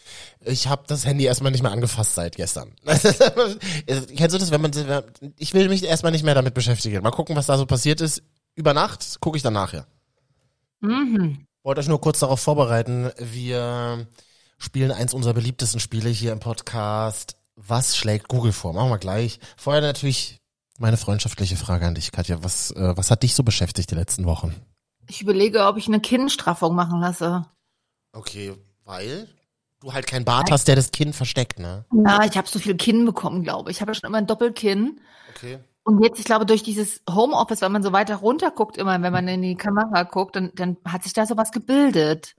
Ich 0.41 0.67
habe 0.67 0.83
das 0.87 1.05
Handy 1.05 1.25
erstmal 1.25 1.51
nicht 1.51 1.63
mehr 1.63 1.71
angefasst 1.71 2.15
seit 2.15 2.35
gestern. 2.35 2.75
Kennst 2.85 4.35
du 4.35 4.37
das, 4.37 4.51
wenn 4.51 4.61
man, 4.61 4.71
ich 5.37 5.53
will 5.53 5.69
mich 5.69 5.83
erstmal 5.83 6.11
nicht 6.11 6.23
mehr 6.23 6.35
damit 6.35 6.53
beschäftigen. 6.53 7.01
Mal 7.01 7.11
gucken, 7.11 7.35
was 7.35 7.47
da 7.47 7.57
so 7.57 7.65
passiert 7.65 8.01
ist. 8.01 8.21
Über 8.57 8.73
Nacht 8.73 9.19
gucke 9.21 9.37
ich 9.37 9.43
dann 9.43 9.53
nachher. 9.53 9.85
Mhm. 10.79 11.45
Wollte 11.61 11.81
euch 11.81 11.87
nur 11.87 12.01
kurz 12.01 12.19
darauf 12.19 12.39
vorbereiten. 12.39 13.11
Wir 13.19 14.07
spielen 14.57 14.91
eins 14.91 15.13
unserer 15.13 15.35
beliebtesten 15.35 15.79
Spiele 15.79 16.09
hier 16.09 16.31
im 16.31 16.39
Podcast. 16.39 17.37
Was 17.55 17.95
schlägt 17.95 18.29
Google 18.29 18.51
vor? 18.51 18.73
Machen 18.73 18.89
wir 18.89 18.97
gleich. 18.97 19.39
Vorher 19.57 19.83
natürlich 19.83 20.39
meine 20.79 20.97
freundschaftliche 20.97 21.55
Frage 21.55 21.85
an 21.85 21.93
dich, 21.93 22.11
Katja. 22.11 22.43
Was, 22.43 22.71
äh, 22.71 22.97
was 22.97 23.11
hat 23.11 23.21
dich 23.21 23.35
so 23.35 23.43
beschäftigt 23.43 23.91
die 23.91 23.95
letzten 23.95 24.25
Wochen? 24.25 24.55
Ich 25.07 25.21
überlege, 25.21 25.63
ob 25.67 25.77
ich 25.77 25.87
eine 25.87 25.99
Kinnstraffung 25.99 26.73
machen 26.73 26.99
lasse. 26.99 27.45
Okay, 28.11 28.53
weil 28.85 29.29
du 29.81 29.93
halt 29.93 30.07
kein 30.07 30.25
Bart 30.25 30.49
hast, 30.49 30.67
der 30.67 30.75
das 30.75 30.89
Kinn 30.89 31.13
versteckt, 31.13 31.59
ne? 31.59 31.85
Ja, 31.93 32.23
ich 32.23 32.35
habe 32.35 32.47
so 32.47 32.57
viel 32.57 32.75
Kinn 32.75 33.05
bekommen, 33.05 33.43
glaube 33.43 33.69
ich. 33.69 33.77
Ich 33.77 33.81
habe 33.81 33.91
ja 33.91 33.95
schon 33.95 34.07
immer 34.07 34.17
ein 34.17 34.25
Doppelkinn. 34.25 34.99
Okay. 35.35 35.59
Und 35.87 36.03
jetzt, 36.03 36.19
ich 36.19 36.25
glaube, 36.25 36.45
durch 36.45 36.63
dieses 36.63 37.01
Homeoffice, 37.09 37.61
wenn 37.61 37.71
man 37.71 37.81
so 37.81 37.93
weiter 37.93 38.17
runter 38.17 38.51
guckt, 38.51 38.75
immer, 38.75 39.01
wenn 39.01 39.13
man 39.13 39.25
in 39.29 39.41
die 39.41 39.55
Kamera 39.55 40.03
guckt, 40.03 40.35
dann, 40.35 40.51
dann 40.53 40.75
hat 40.83 41.03
sich 41.03 41.13
da 41.13 41.25
sowas 41.25 41.53
gebildet. 41.53 42.35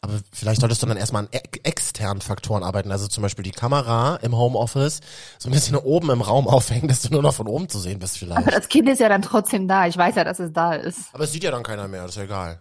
Aber 0.00 0.18
vielleicht 0.32 0.60
solltest 0.60 0.82
du 0.82 0.88
dann 0.88 0.96
erstmal 0.96 1.26
an 1.26 1.28
ex 1.30 1.60
externen 1.62 2.20
Faktoren 2.20 2.64
arbeiten, 2.64 2.90
also 2.90 3.06
zum 3.06 3.22
Beispiel 3.22 3.44
die 3.44 3.52
Kamera 3.52 4.16
im 4.16 4.36
Homeoffice 4.36 5.00
so 5.38 5.48
ein 5.48 5.52
bisschen 5.52 5.76
oben 5.76 6.10
im 6.10 6.20
Raum 6.20 6.48
aufhängen, 6.48 6.88
dass 6.88 7.02
du 7.02 7.12
nur 7.12 7.22
noch 7.22 7.34
von 7.34 7.46
oben 7.46 7.68
zu 7.68 7.78
sehen 7.78 8.00
bist 8.00 8.20
Aber 8.20 8.34
vielleicht. 8.34 8.52
das 8.52 8.68
Kind 8.68 8.88
ist 8.88 8.98
ja 8.98 9.08
dann 9.08 9.22
trotzdem 9.22 9.68
da. 9.68 9.86
Ich 9.86 9.96
weiß 9.96 10.16
ja, 10.16 10.24
dass 10.24 10.40
es 10.40 10.52
da 10.52 10.74
ist. 10.74 11.14
Aber 11.14 11.22
es 11.22 11.30
sieht 11.30 11.44
ja 11.44 11.52
dann 11.52 11.62
keiner 11.62 11.86
mehr, 11.86 12.02
das 12.02 12.10
ist 12.10 12.16
ja 12.16 12.24
egal. 12.24 12.60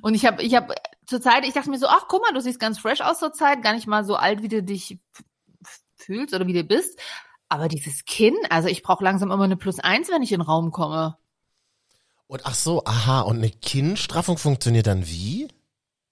Und 0.00 0.14
ich 0.14 0.24
habe, 0.24 0.42
ich 0.42 0.54
habe 0.54 0.74
zur 1.04 1.20
Zeit, 1.20 1.44
ich 1.46 1.52
dachte 1.52 1.68
mir 1.68 1.78
so, 1.78 1.88
ach 1.88 2.06
guck 2.08 2.22
mal, 2.22 2.32
du 2.32 2.40
siehst 2.40 2.58
ganz 2.58 2.78
fresh 2.78 3.02
aus 3.02 3.18
zur 3.18 3.34
Zeit, 3.34 3.62
gar 3.62 3.74
nicht 3.74 3.86
mal 3.86 4.02
so 4.06 4.16
alt, 4.16 4.42
wie 4.42 4.48
du 4.48 4.62
dich 4.62 4.98
fühlst 5.94 6.32
oder 6.32 6.46
wie 6.46 6.54
du 6.54 6.64
bist. 6.64 6.98
Aber 7.48 7.68
dieses 7.68 8.04
Kinn, 8.04 8.34
also 8.50 8.68
ich 8.68 8.82
brauche 8.82 9.04
langsam 9.04 9.30
immer 9.30 9.44
eine 9.44 9.56
Plus 9.56 9.78
eins, 9.78 10.08
wenn 10.10 10.22
ich 10.22 10.32
in 10.32 10.40
den 10.40 10.46
Raum 10.46 10.70
komme. 10.70 11.16
Und 12.26 12.46
ach 12.46 12.54
so, 12.54 12.82
aha, 12.84 13.20
und 13.20 13.36
eine 13.36 13.50
Kinnstraffung 13.50 14.38
funktioniert 14.38 14.86
dann 14.86 15.06
wie? 15.06 15.48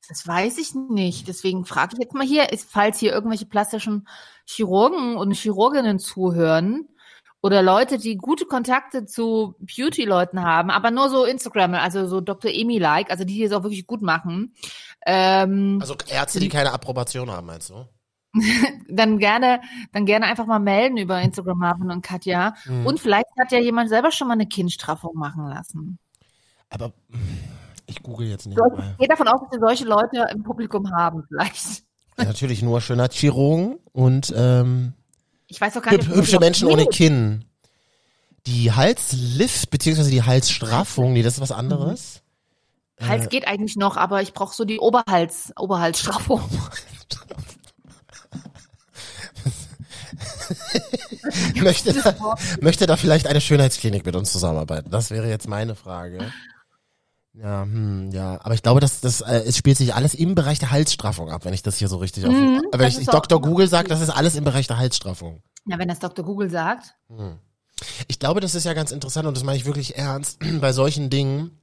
Das 0.08 0.26
weiß 0.26 0.58
ich 0.58 0.74
nicht. 0.74 1.26
Deswegen 1.28 1.64
frage 1.64 1.94
ich 1.94 2.00
jetzt 2.00 2.14
mal 2.14 2.26
hier, 2.26 2.46
falls 2.68 2.98
hier 2.98 3.12
irgendwelche 3.12 3.46
plastischen 3.46 4.06
Chirurgen 4.44 5.16
und 5.16 5.32
Chirurginnen 5.32 5.98
zuhören 5.98 6.88
oder 7.40 7.62
Leute, 7.62 7.98
die 7.98 8.16
gute 8.16 8.44
Kontakte 8.44 9.04
zu 9.04 9.56
Beauty-Leuten 9.58 10.42
haben, 10.42 10.70
aber 10.70 10.90
nur 10.90 11.08
so 11.08 11.24
Instagram, 11.24 11.74
also 11.74 12.06
so 12.06 12.20
Dr. 12.20 12.50
Emi-like, 12.50 13.10
also 13.10 13.24
die, 13.24 13.34
die 13.34 13.44
es 13.44 13.52
auch 13.52 13.64
wirklich 13.64 13.86
gut 13.86 14.02
machen, 14.02 14.54
ähm, 15.06 15.78
Also 15.80 15.96
Ärzte, 16.08 16.40
die 16.40 16.48
keine 16.48 16.72
Approbation 16.72 17.30
haben, 17.30 17.46
meinst 17.46 17.70
du? 17.70 17.86
dann 18.88 19.18
gerne, 19.18 19.60
dann 19.92 20.06
gerne 20.06 20.26
einfach 20.26 20.46
mal 20.46 20.58
melden 20.58 20.96
über 20.96 21.20
Instagram 21.20 21.58
Marvin 21.58 21.90
und 21.90 22.02
Katja. 22.02 22.54
Mhm. 22.66 22.86
Und 22.86 23.00
vielleicht 23.00 23.26
hat 23.38 23.52
ja 23.52 23.58
jemand 23.58 23.88
selber 23.88 24.10
schon 24.10 24.28
mal 24.28 24.34
eine 24.34 24.46
Kinnstraffung 24.46 25.14
machen 25.14 25.46
lassen. 25.46 25.98
Aber 26.70 26.92
ich 27.86 28.02
google 28.02 28.28
jetzt 28.28 28.46
nicht. 28.46 28.58
So. 28.58 28.64
Ich 28.78 28.98
gehe 28.98 29.08
davon 29.08 29.28
aus, 29.28 29.40
dass 29.42 29.60
wir 29.60 29.66
solche 29.66 29.84
Leute 29.84 30.26
im 30.32 30.42
Publikum 30.42 30.90
haben, 30.92 31.24
vielleicht. 31.28 31.84
Ja, 32.18 32.24
natürlich 32.24 32.62
nur 32.62 32.80
schöner 32.80 33.08
Chirurgen 33.10 33.78
und 33.92 34.32
ähm, 34.36 34.94
Ich 35.48 35.60
weiß 35.60 35.76
auch 35.76 35.82
gar 35.82 35.92
nicht. 35.92 36.08
Hüb 36.08 36.16
hübsche 36.16 36.38
Menschen 36.38 36.68
ohne 36.68 36.86
Kinn. 36.86 37.44
Die 38.46 38.72
Halslift, 38.72 39.70
beziehungsweise 39.70 40.10
die 40.10 40.22
Halsstraffung, 40.22 41.12
nee, 41.12 41.22
das 41.22 41.34
ist 41.34 41.40
was 41.40 41.52
anderes. 41.52 42.22
Hals 43.00 43.28
geht 43.28 43.46
eigentlich 43.46 43.76
noch, 43.76 43.96
aber 43.96 44.22
ich 44.22 44.32
brauche 44.32 44.54
so 44.54 44.64
die 44.64 44.78
Oberhals, 44.78 45.52
Oberhalsstraffung. 45.58 46.40
möchte, 51.62 51.92
da, 51.92 52.36
möchte 52.60 52.86
da 52.86 52.96
vielleicht 52.96 53.26
eine 53.26 53.40
Schönheitsklinik 53.40 54.04
mit 54.04 54.16
uns 54.16 54.32
zusammenarbeiten? 54.32 54.90
Das 54.90 55.10
wäre 55.10 55.28
jetzt 55.28 55.48
meine 55.48 55.74
Frage. 55.74 56.32
Ja, 57.34 57.62
hm, 57.62 58.10
ja, 58.12 58.38
aber 58.42 58.54
ich 58.54 58.62
glaube, 58.62 58.80
dass 58.80 59.00
das 59.00 59.22
äh, 59.22 59.42
es 59.46 59.56
spielt 59.56 59.78
sich 59.78 59.94
alles 59.94 60.14
im 60.14 60.34
Bereich 60.34 60.58
der 60.58 60.70
Halsstraffung 60.70 61.30
ab, 61.30 61.46
wenn 61.46 61.54
ich 61.54 61.62
das 61.62 61.78
hier 61.78 61.88
so 61.88 61.96
richtig 61.96 62.26
auf, 62.26 62.32
Mhm, 62.32 62.62
wenn 62.70 62.80
das 62.80 62.94
ich 62.94 63.00
ist 63.00 63.12
Dr. 63.12 63.40
Google 63.40 63.68
sage, 63.68 63.88
das 63.88 64.02
ist 64.02 64.10
alles 64.10 64.34
im 64.34 64.44
Bereich 64.44 64.66
der 64.66 64.76
Halsstraffung. 64.76 65.42
Ja, 65.66 65.78
wenn 65.78 65.88
das 65.88 65.98
Dr. 65.98 66.24
Google 66.24 66.50
sagt. 66.50 66.94
Ich 68.06 68.18
glaube, 68.18 68.40
das 68.40 68.54
ist 68.54 68.64
ja 68.64 68.74
ganz 68.74 68.90
interessant 68.90 69.26
und 69.26 69.36
das 69.36 69.44
meine 69.44 69.56
ich 69.56 69.64
wirklich 69.64 69.96
ernst 69.96 70.38
bei 70.60 70.72
solchen 70.72 71.08
Dingen. 71.08 71.58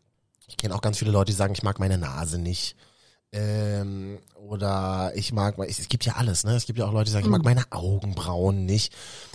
Ich 0.47 0.57
kenne 0.57 0.73
auch 0.73 0.81
ganz 0.81 0.97
viele 0.97 1.11
Leute, 1.11 1.31
die 1.31 1.37
sagen, 1.37 1.53
ich 1.53 1.61
mag 1.61 1.79
meine 1.79 1.99
Nase 1.99 2.39
nicht. 2.39 2.75
Ähm, 3.31 4.17
oder 4.33 5.11
ich 5.13 5.31
mag, 5.33 5.59
es 5.59 5.87
gibt 5.87 6.03
ja 6.05 6.13
alles, 6.15 6.45
ne? 6.45 6.55
Es 6.55 6.65
gibt 6.65 6.79
ja 6.79 6.87
auch 6.87 6.93
Leute, 6.93 7.05
die 7.05 7.11
sagen, 7.11 7.25
ich 7.25 7.31
mag 7.31 7.43
meine 7.43 7.65
Augenbrauen 7.69 8.65
nicht. 8.65 8.91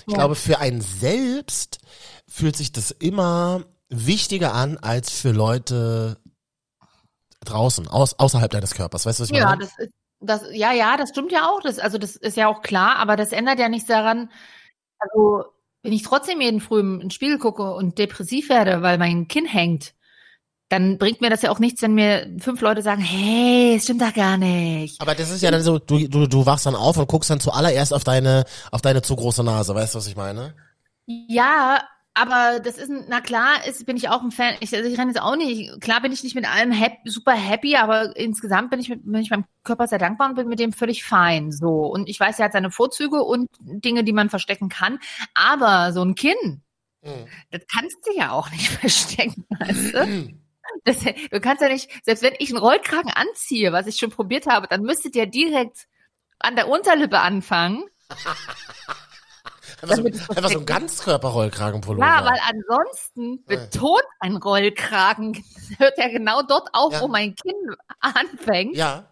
Ich 0.06 0.12
Ja. 0.12 0.18
glaube, 0.18 0.34
für 0.34 0.58
einen 0.58 0.80
selbst 0.80 1.78
fühlt 2.28 2.56
sich 2.56 2.72
das 2.72 2.90
immer 2.90 3.64
wichtiger 3.88 4.54
an 4.54 4.76
als 4.78 5.10
für 5.10 5.30
Leute 5.32 6.18
draußen, 7.44 7.88
aus, 7.88 8.18
außerhalb 8.18 8.50
deines 8.50 8.74
Körpers. 8.74 9.06
Weißt 9.06 9.18
du, 9.18 9.22
was 9.22 9.30
ich 9.30 9.36
Ja, 9.36 9.46
meine? 9.46 9.60
das 9.60 9.78
ist, 9.78 9.92
das, 10.20 10.42
ja, 10.52 10.72
ja, 10.72 10.96
das 10.96 11.10
stimmt 11.10 11.32
ja 11.32 11.48
auch. 11.48 11.60
Das, 11.60 11.78
also 11.78 11.98
das 11.98 12.16
ist 12.16 12.36
ja 12.36 12.48
auch 12.48 12.62
klar, 12.62 12.96
aber 12.96 13.16
das 13.16 13.32
ändert 13.32 13.58
ja 13.58 13.68
nichts 13.68 13.88
daran. 13.88 14.30
Also, 14.98 15.44
wenn 15.82 15.92
ich 15.92 16.02
trotzdem 16.02 16.40
jeden 16.40 16.60
Früh 16.60 16.80
in 16.80 17.00
den 17.00 17.10
Spiegel 17.10 17.38
gucke 17.38 17.74
und 17.74 17.98
depressiv 17.98 18.48
werde, 18.48 18.82
weil 18.82 18.98
mein 18.98 19.28
Kinn 19.28 19.46
hängt, 19.46 19.93
dann 20.74 20.98
bringt 20.98 21.20
mir 21.20 21.30
das 21.30 21.42
ja 21.42 21.50
auch 21.50 21.58
nichts, 21.58 21.80
wenn 21.82 21.94
mir 21.94 22.26
fünf 22.38 22.60
Leute 22.60 22.82
sagen, 22.82 23.00
hey, 23.00 23.76
es 23.76 23.84
stimmt 23.84 24.02
doch 24.02 24.12
gar 24.12 24.36
nicht. 24.36 25.00
Aber 25.00 25.14
das 25.14 25.30
ist 25.30 25.42
ja 25.42 25.50
dann 25.50 25.62
so, 25.62 25.78
du, 25.78 26.08
du, 26.08 26.26
du 26.26 26.46
wachst 26.46 26.66
dann 26.66 26.74
auf 26.74 26.96
und 26.96 27.08
guckst 27.08 27.30
dann 27.30 27.40
zuallererst 27.40 27.94
auf 27.94 28.04
deine, 28.04 28.44
auf 28.70 28.82
deine 28.82 29.02
zu 29.02 29.14
große 29.16 29.44
Nase. 29.44 29.74
Weißt 29.74 29.94
du, 29.94 29.98
was 29.98 30.06
ich 30.06 30.16
meine? 30.16 30.54
Ja, 31.06 31.82
aber 32.14 32.60
das 32.60 32.76
ist, 32.78 32.90
ein- 32.90 33.04
na 33.08 33.20
klar, 33.20 33.66
ist, 33.66 33.84
bin 33.86 33.96
ich 33.96 34.08
auch 34.08 34.22
ein 34.22 34.30
Fan. 34.30 34.54
Ich, 34.60 34.74
also 34.74 34.88
ich 34.88 34.98
renne 34.98 35.10
jetzt 35.12 35.20
auch 35.20 35.36
nicht. 35.36 35.80
Klar 35.80 36.00
bin 36.00 36.12
ich 36.12 36.22
nicht 36.22 36.34
mit 36.34 36.48
allem 36.48 36.72
hap 36.78 36.92
super 37.04 37.32
happy, 37.32 37.76
aber 37.76 38.16
insgesamt 38.16 38.70
bin 38.70 38.80
ich, 38.80 38.88
mit, 38.88 39.04
bin 39.04 39.20
ich 39.20 39.30
meinem 39.30 39.44
Körper 39.64 39.86
sehr 39.88 39.98
dankbar 39.98 40.28
und 40.28 40.34
bin 40.36 40.48
mit 40.48 40.58
dem 40.60 40.72
völlig 40.72 41.04
fein. 41.04 41.50
So. 41.52 41.86
Und 41.86 42.08
ich 42.08 42.18
weiß, 42.20 42.38
er 42.38 42.46
hat 42.46 42.52
seine 42.52 42.70
Vorzüge 42.70 43.22
und 43.22 43.48
Dinge, 43.60 44.04
die 44.04 44.12
man 44.12 44.30
verstecken 44.30 44.68
kann. 44.68 44.98
Aber 45.34 45.92
so 45.92 46.02
ein 46.02 46.14
Kinn, 46.14 46.62
Mhm. 47.06 47.26
das 47.50 47.60
kannst 47.70 47.98
du 48.06 48.16
ja 48.18 48.30
auch 48.32 48.50
nicht 48.50 48.66
verstecken, 48.80 49.44
weißt 49.58 49.94
du? 49.94 50.34
Das, 50.84 50.98
du 51.02 51.40
kannst 51.40 51.62
ja 51.62 51.68
nicht, 51.68 51.90
selbst 52.04 52.22
wenn 52.22 52.34
ich 52.38 52.50
einen 52.50 52.58
Rollkragen 52.58 53.10
anziehe, 53.10 53.72
was 53.72 53.86
ich 53.86 53.96
schon 53.96 54.10
probiert 54.10 54.46
habe, 54.46 54.66
dann 54.66 54.82
müsstet 54.82 55.16
ihr 55.16 55.26
direkt 55.26 55.86
an 56.38 56.56
der 56.56 56.68
Unterlippe 56.68 57.20
anfangen. 57.20 57.84
Einfach 59.90 59.96
so, 59.96 60.06
es 60.06 60.30
einfach 60.36 60.50
so 60.50 60.58
ein 60.60 60.66
Ganzkörper-Rollkragenpullover. 60.66 62.06
Ja, 62.06 62.24
weil 62.24 62.38
ansonsten 62.50 63.44
betont 63.46 64.02
ein 64.20 64.36
Rollkragen, 64.36 65.44
hört 65.78 65.98
ja 65.98 66.08
genau 66.08 66.42
dort 66.42 66.68
auf, 66.72 66.92
Ja. 66.92 67.00
wo 67.00 67.08
mein 67.08 67.34
Kinn 67.34 67.54
anfängt 68.00 68.76
ja. 68.76 69.04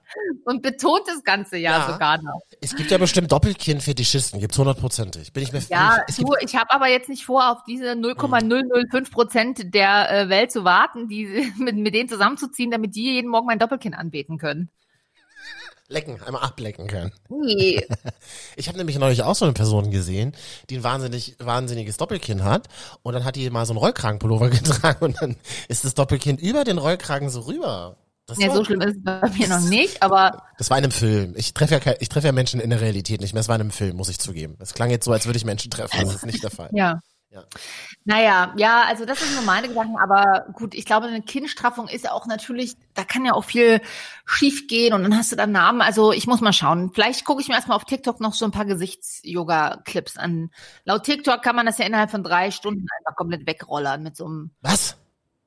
und 0.44 0.62
betont 0.62 1.02
das 1.06 1.22
ganze 1.24 1.56
ja, 1.56 1.78
Ja. 1.78 1.92
sogar 1.92 2.22
noch. 2.22 2.40
Es 2.60 2.74
gibt 2.74 2.90
ja 2.90 2.98
bestimmt 2.98 3.32
Doppelkinn-Fetischisten, 3.32 4.40
gibt's 4.40 4.58
hundertprozentig. 4.58 5.32
Bin 5.32 5.42
ich 5.42 5.52
mir 5.52 5.60
Ja, 5.68 5.98
es 6.06 6.16
du, 6.16 6.34
ich 6.40 6.54
habe 6.56 6.70
aber 6.72 6.88
jetzt 6.88 7.08
nicht 7.08 7.24
vor, 7.24 7.50
auf 7.52 7.64
diese 7.66 7.94
0,005 7.96 9.10
Prozent 9.10 9.74
der 9.74 10.10
äh, 10.10 10.28
Welt 10.28 10.52
zu 10.52 10.64
warten, 10.64 11.08
die 11.08 11.52
mit, 11.58 11.76
mit 11.76 11.94
denen 11.94 12.08
zusammenzuziehen, 12.08 12.70
damit 12.70 12.94
die 12.94 13.14
jeden 13.14 13.30
Morgen 13.30 13.46
mein 13.46 13.58
Doppelkinn 13.58 13.94
anbeten 13.94 14.38
können. 14.38 14.70
Lecken, 15.92 16.20
einmal 16.22 16.42
ablecken 16.42 16.86
können. 16.88 17.12
Nee. 17.28 17.86
Ich 18.56 18.68
habe 18.68 18.76
nämlich 18.78 18.98
neulich 18.98 19.22
auch 19.22 19.34
so 19.34 19.44
eine 19.44 19.54
Person 19.54 19.90
gesehen, 19.90 20.32
die 20.70 20.76
ein 20.76 20.84
wahnsinnig, 20.84 21.36
wahnsinniges 21.38 21.96
Doppelkinn 21.96 22.44
hat. 22.44 22.68
Und 23.02 23.14
dann 23.14 23.24
hat 23.24 23.36
die 23.36 23.48
mal 23.50 23.64
so 23.66 23.72
einen 23.72 23.78
Rollkragenpullover 23.78 24.50
getragen 24.50 25.04
und 25.04 25.20
dann 25.20 25.36
ist 25.68 25.84
das 25.84 25.94
Doppelkinn 25.94 26.36
über 26.38 26.64
den 26.64 26.78
Rollkragen 26.78 27.30
so 27.30 27.40
rüber. 27.40 27.96
Das, 28.26 28.38
ja, 28.38 28.48
war, 28.48 28.56
so 28.56 28.64
schlimm 28.64 28.80
ist 28.82 28.96
es 28.98 29.02
bei 29.02 29.20
mir 29.30 29.48
noch 29.48 29.60
nicht, 29.68 30.02
aber 30.02 30.42
das 30.58 30.70
war 30.70 30.78
in 30.78 30.84
einem 30.84 30.92
Film. 30.92 31.34
Ich 31.36 31.54
treffe 31.54 31.74
ja, 31.74 31.80
kein- 31.80 31.96
ich 31.98 32.08
treffe 32.08 32.26
ja 32.28 32.32
Menschen 32.32 32.60
in 32.60 32.70
der 32.70 32.80
Realität 32.80 33.20
nicht 33.20 33.32
mehr. 33.34 33.40
Es 33.40 33.48
war 33.48 33.56
in 33.56 33.62
einem 33.62 33.70
Film, 33.72 33.96
muss 33.96 34.08
ich 34.08 34.18
zugeben. 34.18 34.56
Es 34.60 34.74
klang 34.74 34.90
jetzt 34.90 35.04
so, 35.06 35.12
als 35.12 35.26
würde 35.26 35.38
ich 35.38 35.44
Menschen 35.44 35.70
treffen. 35.70 35.98
Das 36.04 36.14
ist 36.14 36.26
nicht 36.26 36.42
der 36.42 36.50
Fall. 36.50 36.70
ja. 36.72 37.00
Ja. 37.32 37.44
Naja, 38.04 38.52
ja, 38.58 38.82
also 38.86 39.06
das 39.06 39.20
sind 39.20 39.32
nur 39.34 39.42
meine 39.44 39.66
Gedanken, 39.66 39.96
aber 39.96 40.44
gut, 40.52 40.74
ich 40.74 40.84
glaube, 40.84 41.06
eine 41.06 41.22
Kinnstraffung 41.22 41.88
ist 41.88 42.04
ja 42.04 42.12
auch 42.12 42.26
natürlich, 42.26 42.74
da 42.92 43.04
kann 43.04 43.24
ja 43.24 43.32
auch 43.32 43.44
viel 43.44 43.80
schief 44.26 44.66
gehen 44.68 44.92
und 44.92 45.02
dann 45.02 45.16
hast 45.16 45.32
du 45.32 45.36
dann 45.36 45.50
Namen. 45.50 45.80
Also 45.80 46.12
ich 46.12 46.26
muss 46.26 46.42
mal 46.42 46.52
schauen. 46.52 46.90
Vielleicht 46.92 47.24
gucke 47.24 47.40
ich 47.40 47.48
mir 47.48 47.54
erstmal 47.54 47.76
auf 47.76 47.86
TikTok 47.86 48.20
noch 48.20 48.34
so 48.34 48.44
ein 48.44 48.50
paar 48.50 48.66
Gesichts-Yoga-Clips 48.66 50.18
an. 50.18 50.50
Laut 50.84 51.04
TikTok 51.04 51.40
kann 51.42 51.56
man 51.56 51.64
das 51.64 51.78
ja 51.78 51.86
innerhalb 51.86 52.10
von 52.10 52.22
drei 52.22 52.50
Stunden 52.50 52.86
einfach 52.98 53.16
komplett 53.16 53.46
wegrollern 53.46 54.02
mit 54.02 54.14
so 54.14 54.26
einem, 54.26 54.50
Was? 54.60 54.98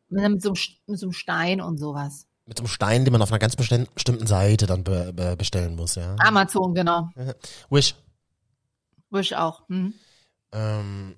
mit 0.10 0.42
so 0.42 0.50
einem, 0.50 0.58
mit 0.88 1.00
so 1.00 1.06
einem 1.06 1.13
Stein 1.13 1.62
und 1.62 1.77
sowas. 1.77 2.25
Mit 2.48 2.58
so 2.58 2.63
einem 2.63 2.68
Stein, 2.70 3.06
den 3.06 3.12
man 3.12 3.22
auf 3.22 3.32
einer 3.32 3.39
ganz 3.39 3.56
besti- 3.56 3.88
bestimmten 3.94 4.25
Seite 4.25 4.65
dann 4.65 4.84
be 4.84 5.13
be 5.13 5.36
bestellen 5.38 5.75
muss, 5.75 5.96
ja. 5.96 6.15
Amazon, 6.20 6.74
genau. 6.74 7.10
Wish. 7.70 7.94
Wish 9.12 9.34
auch. 9.34 9.68
Hm. 9.70 9.94
Ähm, 10.55 11.15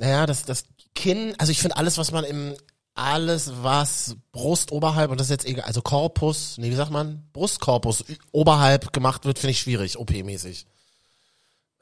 naja, 0.00 0.26
das, 0.26 0.44
das 0.44 0.64
Kinn, 0.94 1.34
also 1.38 1.50
ich 1.50 1.60
finde 1.60 1.76
alles, 1.76 1.98
was 1.98 2.12
man 2.12 2.24
im, 2.24 2.54
alles, 2.94 3.52
was 3.62 4.16
Brust 4.32 4.70
oberhalb, 4.72 5.10
und 5.10 5.18
das 5.20 5.26
ist 5.26 5.30
jetzt 5.32 5.46
egal, 5.46 5.64
also 5.64 5.82
Korpus, 5.82 6.56
nee, 6.58 6.70
wie 6.70 6.74
sagt 6.76 6.90
man? 6.92 7.28
Brustkorpus 7.32 8.04
oberhalb 8.32 8.92
gemacht 8.92 9.24
wird, 9.24 9.38
finde 9.38 9.50
ich 9.52 9.58
schwierig, 9.60 9.98
OP-mäßig. 9.98 10.66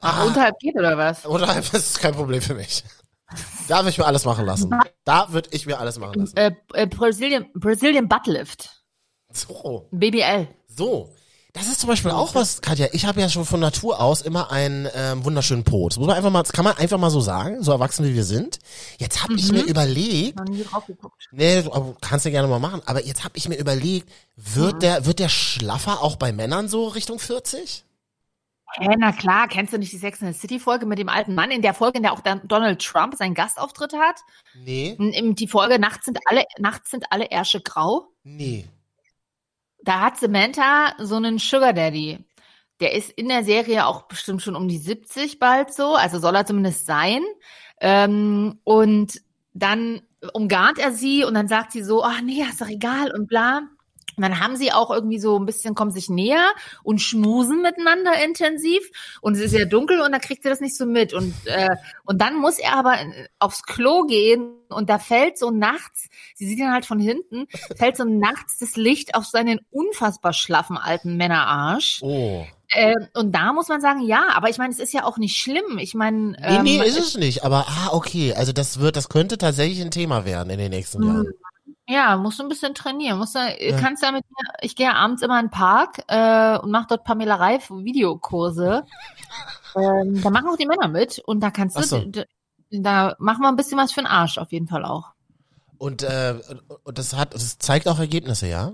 Ach, 0.00 0.18
Ah. 0.18 0.24
unterhalb 0.24 0.58
geht 0.58 0.74
oder 0.74 0.96
was? 0.98 1.24
Unterhalb 1.26 1.64
ist 1.74 1.98
kein 2.00 2.14
Problem 2.14 2.40
für 2.42 2.54
mich. 2.54 2.82
Da 3.68 3.78
würde 3.80 3.90
ich 3.90 3.98
mir 3.98 4.06
alles 4.06 4.24
machen 4.24 4.44
lassen. 4.46 4.70
Da 5.04 5.32
würde 5.32 5.48
ich 5.52 5.66
mir 5.66 5.78
alles 5.78 5.98
machen 5.98 6.20
lassen. 6.20 6.36
Äh, 6.36 6.52
äh, 6.74 6.86
Brazilian, 6.86 7.46
Brazilian 7.54 8.08
Buttlift. 8.08 8.70
So, 9.32 9.88
BBL. 9.90 10.48
so. 10.68 11.12
Das 11.54 11.68
ist 11.68 11.78
zum 11.78 11.88
Beispiel 11.88 12.10
auch 12.10 12.34
was, 12.34 12.62
Katja, 12.62 12.88
ich 12.90 13.06
habe 13.06 13.20
ja 13.20 13.28
schon 13.28 13.44
von 13.44 13.60
Natur 13.60 14.00
aus 14.00 14.22
immer 14.22 14.50
einen 14.50 14.88
ähm, 14.92 15.24
wunderschönen 15.24 15.62
Po. 15.62 15.88
Das 15.88 15.98
muss 15.98 16.08
man 16.08 16.16
einfach 16.16 16.30
mal, 16.32 16.42
das 16.42 16.52
kann 16.52 16.64
man 16.64 16.76
einfach 16.76 16.98
mal 16.98 17.10
so 17.10 17.20
sagen, 17.20 17.62
so 17.62 17.70
erwachsen 17.70 18.04
wie 18.04 18.16
wir 18.16 18.24
sind. 18.24 18.58
Jetzt 18.98 19.22
habe 19.22 19.34
ich 19.34 19.52
mir 19.52 19.62
überlegt, 19.62 20.36
Noch 20.36 20.46
nie 20.46 20.64
drauf 20.64 20.84
geguckt. 20.86 21.28
Nee, 21.30 21.62
kannst 22.00 22.26
du 22.26 22.32
gerne 22.32 22.48
mal 22.48 22.58
machen. 22.58 22.82
Aber 22.86 23.04
jetzt 23.04 23.22
habe 23.22 23.36
ich 23.36 23.48
mir 23.48 23.54
überlegt, 23.54 24.10
wird 24.34 24.82
der, 24.82 25.06
wird 25.06 25.20
der 25.20 25.28
schlaffer 25.28 26.02
auch 26.02 26.16
bei 26.16 26.32
Männern 26.32 26.68
so 26.68 26.88
Richtung 26.88 27.20
40? 27.20 27.84
Hä, 28.76 28.88
na 28.98 29.12
klar, 29.12 29.46
kennst 29.46 29.72
du 29.72 29.78
nicht 29.78 29.92
die 29.92 29.98
Sex 29.98 30.20
and 30.22 30.34
the 30.34 30.40
City 30.40 30.58
Folge 30.58 30.86
mit 30.86 30.98
dem 30.98 31.08
alten 31.08 31.36
Mann, 31.36 31.52
in 31.52 31.62
der 31.62 31.74
Folge, 31.74 31.98
in 31.98 32.02
der 32.02 32.14
auch 32.14 32.20
Donald 32.20 32.84
Trump 32.84 33.14
seinen 33.14 33.34
Gastauftritt 33.34 33.92
hat? 33.92 34.16
Nee, 34.64 34.96
In, 34.98 35.12
in 35.12 35.34
die 35.36 35.46
Folge 35.46 35.78
Nachts 35.78 36.06
sind 36.06 36.18
alle, 36.28 36.42
Nachts 36.58 36.90
sind 36.90 37.04
alle 37.10 37.30
Ärsche 37.30 37.60
grau. 37.60 38.08
nee. 38.24 38.66
Da 39.84 40.00
hat 40.00 40.16
Samantha 40.18 40.94
so 40.98 41.16
einen 41.16 41.38
Sugar 41.38 41.74
Daddy. 41.74 42.24
Der 42.80 42.94
ist 42.94 43.10
in 43.12 43.28
der 43.28 43.44
Serie 43.44 43.86
auch 43.86 44.02
bestimmt 44.02 44.42
schon 44.42 44.56
um 44.56 44.66
die 44.66 44.78
70 44.78 45.38
bald 45.38 45.72
so, 45.72 45.94
also 45.94 46.18
soll 46.18 46.34
er 46.34 46.46
zumindest 46.46 46.86
sein. 46.86 47.22
Ähm, 47.80 48.60
und 48.64 49.20
dann 49.52 50.02
umgarnt 50.32 50.78
er 50.78 50.92
sie 50.92 51.24
und 51.24 51.34
dann 51.34 51.48
sagt 51.48 51.72
sie 51.72 51.82
so, 51.82 52.02
ach 52.02 52.22
nee, 52.22 52.42
ist 52.42 52.60
doch 52.60 52.68
egal 52.68 53.12
und 53.14 53.26
bla. 53.26 53.62
Und 54.16 54.22
dann 54.22 54.40
haben 54.40 54.56
sie 54.56 54.72
auch 54.72 54.90
irgendwie 54.90 55.18
so 55.18 55.38
ein 55.38 55.46
bisschen, 55.46 55.74
kommen 55.74 55.90
sich 55.90 56.08
näher 56.08 56.50
und 56.82 57.00
schmusen 57.00 57.62
miteinander 57.62 58.12
intensiv. 58.24 58.82
Und 59.20 59.34
es 59.34 59.40
ist 59.40 59.52
ja 59.52 59.64
dunkel 59.64 60.00
und 60.00 60.12
da 60.12 60.18
kriegt 60.18 60.44
er 60.44 60.50
das 60.50 60.60
nicht 60.60 60.76
so 60.76 60.86
mit. 60.86 61.12
Und, 61.12 61.34
äh, 61.46 61.70
und 62.04 62.20
dann 62.20 62.36
muss 62.36 62.58
er 62.58 62.76
aber 62.76 62.96
aufs 63.38 63.62
Klo 63.64 64.02
gehen 64.04 64.54
und 64.68 64.90
da 64.90 64.98
fällt 64.98 65.38
so 65.38 65.50
nachts, 65.50 66.08
sie 66.34 66.46
sieht 66.46 66.58
ihn 66.58 66.72
halt 66.72 66.86
von 66.86 66.98
hinten, 66.98 67.46
fällt 67.76 67.96
so 67.96 68.04
nachts 68.04 68.58
das 68.58 68.76
Licht 68.76 69.14
auf 69.14 69.24
seinen 69.26 69.60
unfassbar 69.70 70.32
schlaffen 70.32 70.76
alten 70.76 71.16
Männerarsch. 71.16 72.00
Oh. 72.02 72.44
Äh, 72.68 72.94
und 73.14 73.32
da 73.32 73.52
muss 73.52 73.68
man 73.68 73.80
sagen, 73.80 74.00
ja, 74.00 74.28
aber 74.34 74.48
ich 74.48 74.58
meine, 74.58 74.72
es 74.72 74.78
ist 74.80 74.92
ja 74.92 75.04
auch 75.04 75.16
nicht 75.18 75.36
schlimm. 75.36 75.78
Ich 75.78 75.94
meine, 75.94 76.32
Nee, 76.40 76.62
nee, 76.62 76.76
ähm, 76.78 76.82
ist 76.82 76.98
es 76.98 77.16
nicht. 77.16 77.44
Aber, 77.44 77.66
ah, 77.68 77.90
okay. 77.92 78.34
Also 78.34 78.52
das 78.52 78.80
wird, 78.80 78.96
das 78.96 79.08
könnte 79.08 79.38
tatsächlich 79.38 79.80
ein 79.80 79.90
Thema 79.90 80.24
werden 80.24 80.50
in 80.50 80.58
den 80.58 80.70
nächsten 80.70 80.98
Mhm. 81.00 81.06
Jahren. 81.06 81.26
Ja, 81.86 82.16
musst 82.16 82.38
du 82.38 82.42
ein 82.44 82.48
bisschen 82.48 82.74
trainieren. 82.74 83.18
Musst 83.18 83.34
du, 83.34 83.40
kannst 83.78 84.02
ja 84.02 84.10
mit 84.10 84.24
mir, 84.30 84.54
ich 84.62 84.74
gehe 84.74 84.94
abends 84.94 85.22
immer 85.22 85.38
in 85.38 85.46
den 85.46 85.50
Park 85.50 86.02
äh, 86.08 86.58
und 86.58 86.70
mache 86.70 86.86
dort 86.88 87.04
Pamela 87.04 87.34
Reif 87.36 87.70
Videokurse. 87.70 88.84
ähm, 89.76 90.20
da 90.22 90.30
machen 90.30 90.48
auch 90.48 90.56
die 90.56 90.66
Männer 90.66 90.88
mit 90.88 91.18
und 91.26 91.40
da 91.40 91.50
kannst 91.50 91.76
du, 91.76 91.82
so. 91.82 91.98
d- 92.04 92.24
da 92.70 93.14
machen 93.18 93.42
wir 93.42 93.48
ein 93.48 93.56
bisschen 93.56 93.76
was 93.78 93.92
für 93.92 94.00
den 94.00 94.06
Arsch 94.06 94.38
auf 94.38 94.50
jeden 94.52 94.66
Fall 94.66 94.84
auch. 94.84 95.12
Und, 95.76 96.02
äh, 96.02 96.38
und 96.84 96.96
das 96.96 97.14
hat, 97.14 97.34
das 97.34 97.58
zeigt 97.58 97.86
auch 97.88 97.98
Ergebnisse, 97.98 98.46
ja? 98.48 98.72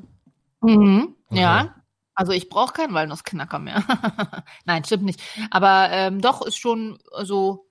Mhm. 0.61 1.17
Ja. 1.31 1.65
Mhm. 1.65 1.71
Also 2.15 2.33
ich 2.33 2.49
brauche 2.49 2.75
keinen 2.75 2.93
Walnussknacker 2.95 3.59
mehr. 3.59 3.83
Nein, 4.67 4.85
stimmt 4.85 5.05
nicht. 5.05 5.21
Aber 5.51 5.89
ähm, 5.91 6.21
doch 6.21 6.43
ist 6.43 6.59
schon 6.59 6.99
so. 7.23 7.67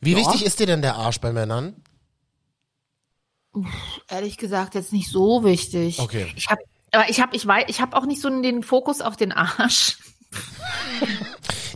Wie 0.00 0.12
Ja. 0.12 0.18
wichtig 0.18 0.44
ist 0.44 0.58
dir 0.60 0.66
denn 0.66 0.82
der 0.82 0.96
Arsch 0.96 1.20
bei 1.20 1.32
Männern? 1.32 1.82
Ehrlich 4.08 4.36
gesagt 4.36 4.74
jetzt 4.74 4.92
nicht 4.92 5.10
so 5.10 5.44
wichtig. 5.44 6.00
Okay. 6.00 6.32
Ich 6.36 6.48
habe, 6.48 6.60
aber 6.92 7.08
ich 7.08 7.20
habe, 7.20 7.34
ich 7.36 7.46
weiß, 7.46 7.64
ich 7.68 7.80
habe 7.80 7.96
auch 7.96 8.06
nicht 8.06 8.20
so 8.20 8.28
den 8.28 8.62
Fokus 8.62 9.00
auf 9.00 9.16
den 9.16 9.32
Arsch. 9.32 9.98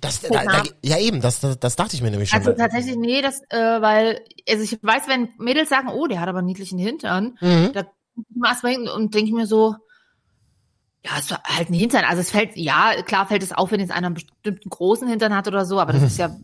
Das, 0.01 0.21
da, 0.23 0.45
da, 0.45 0.63
ja 0.83 0.99
eben, 0.99 1.21
das, 1.21 1.41
das, 1.41 1.59
das 1.59 1.77
dachte 1.77 1.95
ich 1.95 2.03
mir 2.03 2.11
nämlich 2.11 2.31
schon. 2.31 2.39
Also 2.39 2.53
tatsächlich, 2.53 2.97
nee, 2.97 3.23
das, 3.23 3.41
äh, 3.51 3.81
weil, 3.81 4.25
also 4.49 4.63
ich 4.63 4.79
weiß, 4.83 5.09
wenn 5.09 5.29
Mädels 5.39 5.69
sagen, 5.69 5.89
oh, 5.89 6.07
der 6.07 6.21
hat 6.21 6.29
aber 6.29 6.39
einen 6.39 6.47
niedlichen 6.47 6.79
Hintern, 6.79 7.37
Mhm. 7.41 7.73
da 7.73 7.87
erstmal 8.45 8.73
hin 8.73 8.89
und 8.89 9.15
denke 9.15 9.35
mir 9.35 9.47
so, 9.47 9.77
ja, 11.05 11.17
ist 11.19 11.31
doch 11.31 11.43
halt 11.45 11.71
ein 11.71 11.75
Hintern. 11.75 12.05
Also 12.05 12.21
es 12.21 12.31
fällt, 12.31 12.57
ja, 12.57 13.03
klar 13.03 13.27
fällt 13.27 13.43
es 13.43 13.53
auf, 13.53 13.71
wenn 13.71 13.81
jetzt 13.81 13.93
einer 13.93 14.09
einen 14.09 14.15
bestimmten 14.15 14.69
großen 14.69 15.09
Hintern 15.09 15.35
hat 15.35 15.49
oder 15.49 15.65
so, 15.65 15.81
aber 15.81 15.93
das 15.93 16.03
ist 16.03 16.19
ja, 16.19 16.37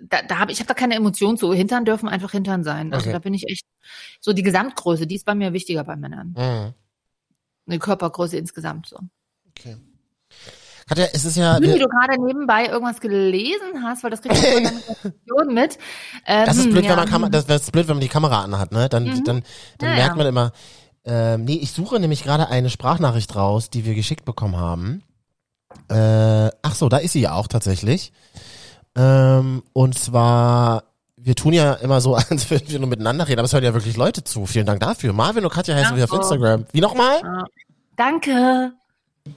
da, 0.00 0.22
da 0.22 0.38
habe 0.38 0.52
ich 0.52 0.58
habe 0.60 0.68
da 0.68 0.74
keine 0.74 0.94
Emotion 0.94 1.36
zu. 1.36 1.52
Hintern 1.52 1.84
dürfen 1.84 2.08
einfach 2.08 2.32
Hintern 2.32 2.64
sein. 2.64 2.92
Also 2.92 3.04
Okay. 3.06 3.12
da 3.12 3.18
bin 3.18 3.34
ich 3.34 3.48
echt 3.48 3.64
so 4.20 4.32
die 4.32 4.42
Gesamtgröße, 4.42 5.06
die 5.06 5.16
ist 5.16 5.24
bei 5.26 5.34
mir 5.34 5.52
wichtiger 5.52 5.84
bei 5.84 5.96
Männern. 5.96 6.34
Mhm. 6.36 6.74
Eine 7.66 7.78
Körpergröße 7.78 8.36
insgesamt 8.36 8.86
so. 8.86 8.98
Okay. 9.50 9.76
Katja, 10.88 11.06
es 11.12 11.24
ist 11.24 11.36
ja, 11.36 11.60
wie 11.60 11.78
du 11.78 11.86
gerade 11.86 12.20
nebenbei 12.20 12.66
irgendwas 12.66 13.00
gelesen 13.00 13.84
hast, 13.84 14.02
weil 14.02 14.10
das 14.10 14.22
kriegst 14.22 14.42
du 14.42 14.46
Redaktion 14.56 15.54
mit. 15.54 15.78
Ähm, 16.26 16.46
das 16.46 16.56
ist 16.56 16.70
blöd, 16.70 16.84
ja. 16.84 16.90
wenn 16.90 16.96
man 16.96 17.08
Kam 17.08 17.30
das, 17.30 17.46
das 17.46 17.62
ist 17.62 17.72
blöd, 17.72 17.86
wenn 17.86 17.94
man 17.96 18.00
die 18.00 18.08
Kamera 18.08 18.42
anhat, 18.42 18.72
ne? 18.72 18.88
Dann, 18.88 19.04
Mhm. 19.04 19.24
dann, 19.24 19.42
dann 19.78 19.90
Ja, 19.90 19.94
merkt 19.96 20.16
man 20.16 20.26
immer. 20.26 20.52
Ähm, 21.04 21.44
nee, 21.44 21.54
ich 21.62 21.70
suche 21.72 22.00
nämlich 22.00 22.24
gerade 22.24 22.48
eine 22.48 22.70
Sprachnachricht 22.70 23.34
raus, 23.36 23.70
die 23.70 23.84
wir 23.84 23.94
geschickt 23.94 24.24
bekommen 24.24 24.56
haben. 24.56 25.02
Äh, 25.88 26.50
ach 26.62 26.74
so, 26.74 26.88
da 26.88 26.96
ist 26.98 27.12
sie 27.12 27.20
ja 27.20 27.32
auch 27.34 27.46
tatsächlich. 27.46 28.12
Ähm, 28.96 29.62
und 29.72 29.98
zwar, 29.98 30.84
wir 31.16 31.34
tun 31.34 31.52
ja 31.52 31.74
immer 31.74 32.00
so, 32.00 32.14
als 32.30 32.50
würden 32.50 32.68
wir 32.68 32.78
nur 32.78 32.88
miteinander 32.88 33.26
reden, 33.28 33.38
aber 33.40 33.46
es 33.46 33.52
hören 33.52 33.64
ja 33.64 33.74
wirklich 33.74 33.96
Leute 33.96 34.24
zu. 34.24 34.46
Vielen 34.46 34.66
Dank 34.66 34.80
dafür. 34.80 35.12
Marvin 35.12 35.44
und 35.44 35.52
Katja 35.52 35.74
heißen 35.74 35.96
wir 35.96 36.04
auf. 36.04 36.12
Instagram. 36.12 36.66
Wie 36.72 36.80
nochmal? 36.80 37.20
Ja. 37.22 37.44
Danke. 37.96 38.72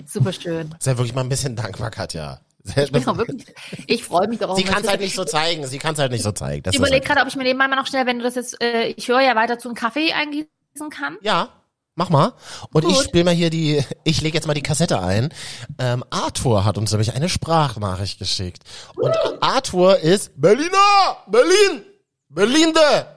Super 0.05 0.31
schön. 0.31 0.73
Sei 0.79 0.91
wirklich 0.97 1.13
mal 1.13 1.21
ein 1.21 1.29
bisschen 1.29 1.55
dankbar, 1.55 1.91
Katja. 1.91 2.39
Sehr, 2.65 2.85
Ich 2.85 2.93
wirklich, 3.05 3.45
ich 3.87 4.03
freue 4.05 4.27
mich 4.29 4.39
darauf. 4.39 4.57
sie 4.57 4.63
kann 4.63 4.81
es 4.81 4.87
halt 4.89 5.01
nicht 5.01 5.15
so 5.15 5.25
zeigen. 5.25 5.67
Sie 5.67 5.79
kann 5.79 5.93
es 5.95 5.99
halt 5.99 6.13
nicht 6.13 6.23
so 6.23 6.31
zeigen. 6.31 6.63
Das 6.63 6.73
Ich 6.73 6.79
überlege 6.79 7.05
gerade, 7.05 7.19
ob 7.19 7.27
ich 7.27 7.35
mir 7.35 7.43
nebenbei 7.43 7.67
mal 7.67 7.75
noch 7.75 7.87
schnell, 7.87 8.05
wenn 8.05 8.19
du 8.19 8.23
das 8.23 8.35
jetzt, 8.35 8.61
äh, 8.63 8.85
ich 8.95 9.09
höre 9.09 9.19
ja 9.19 9.35
weiter 9.35 9.59
zu 9.59 9.67
einem 9.67 9.75
Kaffee 9.75 10.13
eingießen 10.13 10.89
kann. 10.89 11.17
Ja, 11.21 11.49
mach 11.95 12.09
mal. 12.09 12.33
Und 12.71 12.85
ich 12.85 12.95
Gut. 12.95 13.05
spiele 13.05 13.23
mal 13.23 13.33
hier 13.33 13.49
die, 13.49 13.83
ich 14.03 14.21
lege 14.21 14.35
jetzt 14.35 14.47
mal 14.47 14.53
die 14.53 14.63
Kassette 14.63 15.01
ein. 15.01 15.33
Ähm, 15.77 16.03
Arthur 16.09 16.65
hat 16.65 16.77
uns 16.77 16.91
nämlich 16.91 17.13
eine 17.13 17.29
Sprachnachricht 17.29 18.19
geschickt. 18.19 18.63
Und 18.95 19.15
Arthur 19.41 19.99
ist 19.99 20.31
Berliner! 20.39 21.17
Berlin! 21.27 21.83
Berlinde! 22.29 23.07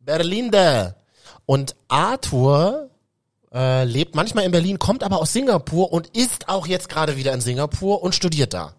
Berlinde! 0.00 0.96
Und 1.46 1.76
Arthur 1.88 2.90
äh, 3.52 3.84
lebt 3.84 4.14
manchmal 4.14 4.44
in 4.44 4.50
Berlin, 4.52 4.78
kommt 4.78 5.02
aber 5.04 5.20
aus 5.20 5.32
Singapur 5.32 5.92
und 5.92 6.08
ist 6.16 6.48
auch 6.48 6.66
jetzt 6.66 6.88
gerade 6.88 7.16
wieder 7.16 7.32
in 7.32 7.40
Singapur 7.40 8.02
und 8.02 8.14
studiert 8.14 8.54
da. 8.54 8.74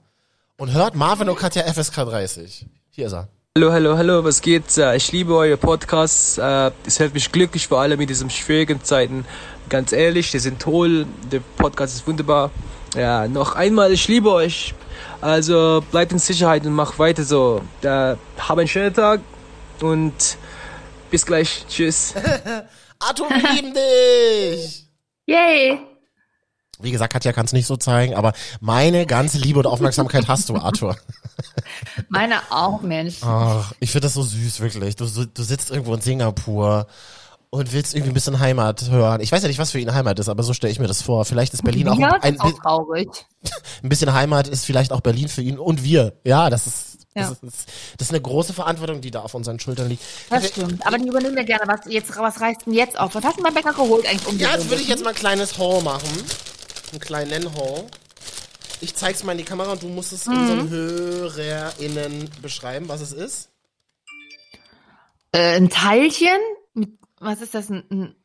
Und 0.58 0.72
hört 0.74 0.96
Marvin 0.96 1.30
und 1.30 1.38
Katja 1.38 1.64
FSK 1.64 1.96
30. 2.06 2.66
Hier 2.90 3.08
ist 3.08 3.14
er. 3.14 3.28
Hallo, 3.58 3.72
hallo, 3.72 3.96
hallo, 3.98 4.22
was 4.26 4.42
geht? 4.42 4.78
Äh, 4.78 4.98
Ich 4.98 5.14
liebe 5.14 5.34
eure 5.34 5.56
Podcasts. 5.56 6.38
Äh, 6.38 6.72
Es 6.86 7.00
hält 7.00 7.14
mich 7.14 7.32
glücklich, 7.32 7.70
vor 7.70 7.80
allem 7.80 8.02
in 8.02 8.08
diesen 8.08 8.30
schwierigen 8.30 8.84
Zeiten. 8.84 9.24
Ganz 9.70 9.94
ehrlich, 9.94 10.30
die 10.32 10.40
sind 10.40 10.62
toll. 10.62 11.06
Der 11.32 11.40
Podcast 11.56 11.96
ist 11.96 12.06
wunderbar. 12.06 12.52
Ja, 12.98 13.30
noch 13.30 13.56
einmal, 13.56 13.94
ich 13.94 14.10
liebe 14.10 14.30
euch. 14.30 14.74
Also 15.22 15.82
bleibt 15.90 16.12
in 16.12 16.20
Sicherheit 16.20 16.66
und 16.66 16.74
macht 16.74 17.00
weiter 17.00 17.24
so. 17.24 17.62
Äh, 17.82 17.88
Hab 18.38 18.58
einen 18.58 18.68
schönen 18.68 18.94
Tag 18.94 19.22
und 19.80 20.14
bis 21.10 21.26
gleich. 21.26 21.66
Tschüss. 21.70 22.14
Arthur, 23.00 23.30
wir 23.30 23.54
lieben 23.54 23.74
dich! 23.74 24.86
Yay! 25.28 25.80
Wie 26.82 26.92
gesagt, 26.92 27.14
Katja 27.14 27.32
kann 27.32 27.46
es 27.46 27.54
nicht 27.54 27.68
so 27.68 27.78
zeigen, 27.78 28.16
aber 28.16 28.34
meine 28.60 29.06
ganze 29.06 29.38
Liebe 29.38 29.60
und 29.60 29.66
Aufmerksamkeit 29.66 30.28
hast 30.28 30.50
du, 30.50 30.58
Arthur. 30.58 30.98
Meine 32.10 32.36
auch, 32.50 32.82
Mensch. 32.82 33.18
Ach, 33.22 33.72
ich 33.80 33.92
finde 33.92 34.06
das 34.08 34.14
so 34.14 34.24
süß, 34.24 34.60
wirklich. 34.60 34.96
Du, 34.96 35.06
du 35.06 35.44
sitzt 35.44 35.72
irgendwo 35.72 35.94
in 35.94 36.02
Singapur 36.02 36.88
und 37.50 37.72
willst 37.72 37.96
irgendwie 37.96 38.12
ein 38.12 38.14
bisschen 38.14 38.40
Heimat 38.40 38.90
hören. 38.90 39.22
Ich 39.22 39.32
weiß 39.32 39.42
ja 39.42 39.48
nicht, 39.48 39.60
was 39.60 39.72
für 39.72 39.80
ihn 39.80 39.94
Heimat 39.94 40.20
ist, 40.20 40.30
aber 40.30 40.44
so 40.44 40.54
stelle 40.54 40.72
ich 40.72 40.80
mir 40.80 40.88
das 40.88 41.02
vor. 41.02 41.26
Vielleicht 41.26 41.54
ist 41.54 41.64
Berlin 41.64 41.88
auch 41.88 41.98
ja, 41.98 42.12
ein, 42.22 42.36
das 42.36 42.42
ein, 42.42 42.50
ist 42.50 42.56
auch 42.56 42.62
traurig. 42.62 43.10
ein 43.84 43.90
bisschen 43.90 44.14
Heimat, 44.14 44.48
ist 44.48 44.66
vielleicht 44.66 44.92
auch 44.92 45.02
Berlin 45.02 45.30
für 45.30 45.42
ihn 45.42 45.58
und 45.58 45.84
wir. 45.84 46.14
Ja, 46.26 46.50
das 46.50 46.68
ist, 46.68 47.08
Ja. 47.16 47.30
das 47.30 47.32
ist, 47.44 47.68
das 47.98 48.08
ist 48.08 48.14
eine 48.14 48.22
große 48.22 48.54
Verantwortung, 48.54 49.00
die 49.02 49.12
da 49.12 49.22
auf 49.22 49.34
unseren 49.34 49.60
Schultern 49.60 49.88
liegt. 49.90 50.04
Das 50.30 50.48
stimmt. 50.48 50.86
Aber 50.86 50.98
die 50.98 51.08
übernehmen 51.08 51.36
wir 51.36 51.46
gerne. 51.46 51.64
Was, 51.66 51.92
jetzt, 51.92 52.16
was 52.18 52.42
reißt 52.42 52.66
denn 52.66 52.74
jetzt 52.74 53.00
auf? 53.00 53.16
Was 53.16 53.24
hast 53.24 53.38
du 53.40 53.44
beim 53.44 53.54
Bäcker 53.54 53.74
geholt 53.74 54.06
eigentlich 54.08 54.28
um 54.28 54.38
Ja, 54.38 54.54
jetzt 54.54 54.70
würde 54.70 54.82
ich 54.82 54.90
jetzt 54.90 55.04
mal 55.04 55.12
ein 55.12 55.16
kleines 55.16 55.58
Haul 55.58 55.82
machen. 55.82 56.10
Einen 56.92 57.00
kleinen 57.00 57.56
Haul. 57.56 57.86
Ich 58.82 58.96
zeig's 58.96 59.24
mal 59.24 59.32
in 59.34 59.40
die 59.40 59.44
Kamera 59.44 59.72
und 59.74 59.84
du 59.84 59.88
musst 59.88 60.14
es 60.14 60.28
Mhm. 60.28 60.34
unseren 60.34 60.70
HörerInnen 60.70 62.30
beschreiben, 62.42 62.88
was 62.88 63.02
es 63.02 63.12
ist. 63.12 63.50
Äh, 65.32 65.58
ein 65.58 65.70
Teilchen 65.70 66.40
mit, 66.74 66.92
was 67.20 67.42
ist 67.42 67.54
das? 67.56 67.70
Ein, 67.70 68.16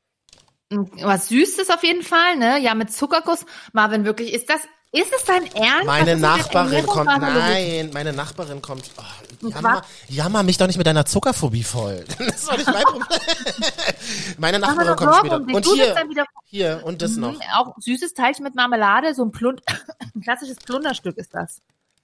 ein, 0.70 0.90
was 1.02 1.28
Süßes 1.28 1.70
auf 1.70 1.82
jeden 1.82 2.02
Fall, 2.02 2.36
ne? 2.36 2.60
Ja, 2.60 2.74
mit 2.74 2.92
Zuckerguss. 2.92 3.44
Marvin, 3.72 4.04
wirklich, 4.04 4.32
ist 4.32 4.48
das, 4.50 4.60
ist 4.92 5.12
es 5.16 5.24
dein 5.24 5.46
Ernst? 5.54 5.86
Meine 5.86 6.16
Nachbarin 6.16 6.84
kommt, 6.86 7.06
nein, 7.06 7.90
meine 7.92 8.12
Nachbarin 8.12 8.60
kommt, 8.60 8.90
oh, 8.96 9.48
jammer, 9.48 9.82
jammer 10.08 10.42
mich 10.42 10.56
doch 10.58 10.66
nicht 10.66 10.78
mit 10.78 10.86
deiner 10.86 11.06
Zuckerphobie 11.06 11.62
voll. 11.64 12.04
Das 12.18 12.36
ist 12.36 12.48
doch 12.48 12.56
nicht 12.56 12.66
mein 12.66 12.82
Problem. 12.82 13.06
meine 14.38 14.58
Nachbarin 14.58 14.96
kommt 14.96 15.14
später. 15.16 15.36
um. 15.36 15.54
Und 15.54 15.66
hier, 15.66 15.94
dann 15.94 16.08
wieder 16.10 16.24
hier, 16.44 16.80
und 16.84 17.02
das 17.02 17.12
noch. 17.16 17.32
Mhm, 17.32 17.40
Auch 17.56 17.74
süßes 17.78 18.14
Teilchen 18.14 18.42
mit 18.44 18.54
Marmelade, 18.54 19.14
so 19.14 19.24
ein, 19.24 19.30
Plund 19.30 19.62
ein 20.14 20.20
klassisches 20.22 20.56
Plunderstück 20.56 21.16
ist 21.18 21.32
das. 21.34 21.60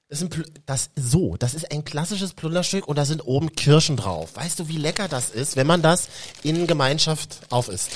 Das 0.08 0.20
ist, 0.20 0.24
ein, 0.24 0.30
Pl- 0.30 0.52
das, 0.66 0.90
so, 0.94 1.36
das 1.36 1.54
ist 1.54 1.72
ein 1.72 1.84
klassisches 1.84 2.32
Plunderstück 2.34 2.86
und 2.86 2.96
da 2.96 3.04
sind 3.04 3.26
oben 3.26 3.50
Kirschen 3.56 3.96
drauf. 3.96 4.36
Weißt 4.36 4.60
du, 4.60 4.68
wie 4.68 4.76
lecker 4.76 5.08
das 5.08 5.30
ist, 5.30 5.56
wenn 5.56 5.66
man 5.66 5.82
das 5.82 6.08
in 6.44 6.68
Gemeinschaft 6.68 7.40
aufisst? 7.50 7.90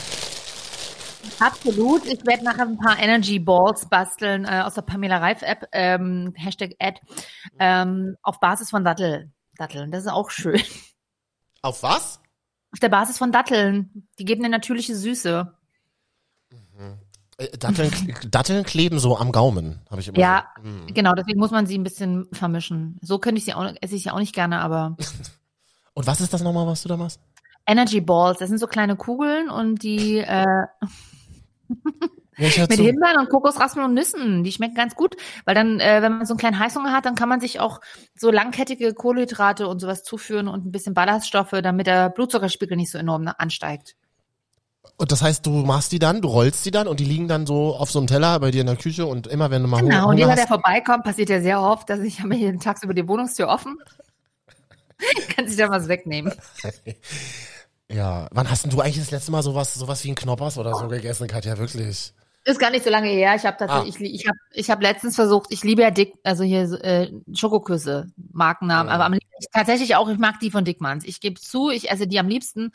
Absolut. 1.39 2.07
Ich 2.07 2.25
werde 2.27 2.45
nachher 2.45 2.67
ein 2.67 2.79
paar 2.79 2.99
Energy 2.99 3.39
Balls 3.39 3.89
basteln 3.89 4.45
äh, 4.45 4.63
aus 4.65 4.75
der 4.75 4.83
Pamela 4.83 5.19
Reif 5.19 5.43
App, 5.43 5.69
ähm, 5.73 6.33
Hashtag 6.37 6.75
Ad, 6.79 7.01
ähm, 7.59 8.17
auf 8.23 8.41
Basis 8.41 8.71
von 8.71 8.85
Dattel. 8.85 9.31
Datteln, 9.57 9.91
das 9.91 10.05
ist 10.05 10.11
auch 10.13 10.31
schön. 10.31 10.61
Auf 11.63 11.83
was? 11.83 12.21
Auf 12.73 12.81
der 12.81 12.89
Basis 12.89 13.19
von 13.19 13.33
Datteln. 13.33 14.09
Die 14.19 14.25
geben 14.25 14.45
eine 14.45 14.51
natürliche 14.57 14.97
Süße. 14.97 15.53
Äh, 17.37 17.59
Datteln, 17.59 17.91
Datteln 18.31 18.65
kleben 18.65 18.99
so 18.99 19.17
am 19.17 19.33
Gaumen, 19.33 19.81
habe 19.91 20.01
ich 20.01 20.09
immer 20.09 20.19
Ja, 20.19 20.47
so. 20.57 20.63
Hm. 20.63 20.87
genau, 20.95 21.13
deswegen 21.15 21.39
muss 21.39 21.51
man 21.51 21.67
sie 21.67 21.79
ein 21.79 21.85
bisschen 21.85 22.29
vermischen. 22.33 22.99
So 23.03 23.19
könnte 23.19 23.39
ich 23.39 23.45
sie 23.45 23.55
auch, 23.55 23.73
esse 23.81 23.97
ich 23.97 24.03
sie 24.03 24.11
auch 24.11 24.19
nicht 24.19 24.35
gerne, 24.35 24.61
aber 24.61 24.97
Und 25.95 26.07
was 26.07 26.21
ist 26.21 26.33
das 26.33 26.43
nochmal, 26.43 26.67
was 26.67 26.83
du 26.83 26.89
da 26.89 26.97
machst? 26.97 27.21
Energy 27.67 28.01
Balls, 28.01 28.39
das 28.39 28.49
sind 28.49 28.59
so 28.59 28.67
kleine 28.67 28.97
Kugeln 28.97 29.51
und 29.51 29.83
die 29.83 30.19
äh, 30.19 30.45
Ja, 30.45 30.69
mit. 32.37 32.73
Himbeeren 32.73 33.19
und 33.19 33.29
Kokosraspeln 33.29 33.87
und 33.87 33.95
Nüssen, 33.95 34.45
die 34.45 34.53
schmecken 34.53 34.75
ganz 34.75 34.95
gut, 34.95 35.17
weil 35.45 35.55
dann, 35.55 35.81
äh, 35.81 36.03
wenn 36.03 36.19
man 36.19 36.27
so 36.27 36.35
einen 36.35 36.39
kleinen 36.39 36.59
Heißhunger 36.59 36.93
hat, 36.93 37.05
dann 37.07 37.15
kann 37.15 37.29
man 37.29 37.41
sich 37.41 37.61
auch 37.61 37.81
so 38.15 38.31
langkettige 38.31 38.95
Kohlenhydrate 38.95 39.69
und 39.69 39.81
sowas 39.81 40.03
zuführen 40.03 40.49
und 40.49 40.67
ein 40.67 40.73
bisschen 40.73 40.95
Ballaststoffe, 40.95 41.55
damit 41.63 41.87
der 41.87 42.11
Blutzuckerspiegel 42.11 42.77
nicht 42.77 42.91
so 42.91 42.99
enorm 42.99 43.31
ansteigt. 43.39 43.97
Und 44.97 45.13
das 45.13 45.23
heißt, 45.23 45.47
du 45.47 45.51
machst 45.51 45.93
die 45.93 45.99
dann, 45.99 46.21
du 46.21 46.29
rollst 46.29 46.65
die 46.65 46.71
dann 46.71 46.87
und 46.87 47.01
die 47.01 47.05
liegen 47.05 47.29
dann 47.29 47.47
so 47.47 47.75
auf 47.75 47.91
so 47.91 47.99
einem 47.99 48.07
Teller 48.07 48.39
bei 48.41 48.51
dir 48.51 48.63
in 48.63 48.67
der 48.67 48.77
Küche 48.77 49.07
und 49.07 49.27
immer 49.27 49.51
wenn 49.51 49.63
du 49.63 49.69
mal 49.69 49.81
Genau, 49.81 49.97
Hunger 49.97 50.09
und 50.09 50.19
jeder, 50.19 50.35
der 50.35 50.47
vorbeikommt, 50.47 51.05
passiert 51.05 51.31
ja 51.31 51.41
sehr 51.41 51.61
oft, 51.61 51.89
dass 51.89 52.01
ich 52.01 52.21
habe 52.21 52.35
hier 52.35 52.59
tagsüber 52.59 52.95
die 52.95 53.07
Wohnungstür 53.07 53.49
offen. 53.49 53.79
kann 55.37 55.49
sich 55.49 55.57
da 55.57 55.71
was 55.71 55.89
wegnehmen. 55.89 56.33
Ja, 57.93 58.29
wann 58.31 58.49
hast 58.49 58.63
denn 58.65 58.71
du 58.71 58.81
eigentlich 58.81 58.99
das 58.99 59.11
letzte 59.11 59.33
Mal 59.33 59.43
sowas, 59.43 59.75
sowas 59.75 60.05
wie 60.05 60.11
ein 60.11 60.15
Knoppers 60.15 60.59
oder 60.59 60.75
so 60.75 60.87
gegessen, 60.89 61.27
Katja, 61.27 61.59
wirklich? 61.59 62.13
Ist 62.45 62.59
gar 62.59 62.71
nicht 62.71 62.85
so 62.85 62.91
lange 62.91 63.09
her. 63.09 63.35
Ich 63.35 63.45
habe 63.45 63.69
Ah. 63.69 63.85
ich, 63.87 64.01
ich 64.01 64.27
habe 64.27 64.39
ich 64.55 64.71
hab 64.71 64.81
letztens 64.81 65.15
versucht, 65.17 65.49
ich 65.53 65.63
liebe 65.63 65.83
ja 65.83 65.91
Dick, 65.91 66.15
also 66.23 66.43
hier 66.45 66.63
äh, 66.85 67.11
Schokoküsse, 67.35 68.07
Markennamen, 68.33 68.89
Ja. 68.89 68.95
aber 68.95 69.05
am 69.07 69.13
liebsten, 69.13 69.29
tatsächlich 69.53 69.97
auch, 69.97 70.09
ich 70.09 70.19
mag 70.19 70.39
die 70.41 70.51
von 70.51 70.65
Dickmanns. 70.65 71.05
Ich 71.05 71.21
gebe 71.21 71.39
zu, 71.41 71.69
ich 71.71 71.91
esse 71.91 72.07
die 72.07 72.19
am 72.19 72.29
liebsten. 72.29 72.73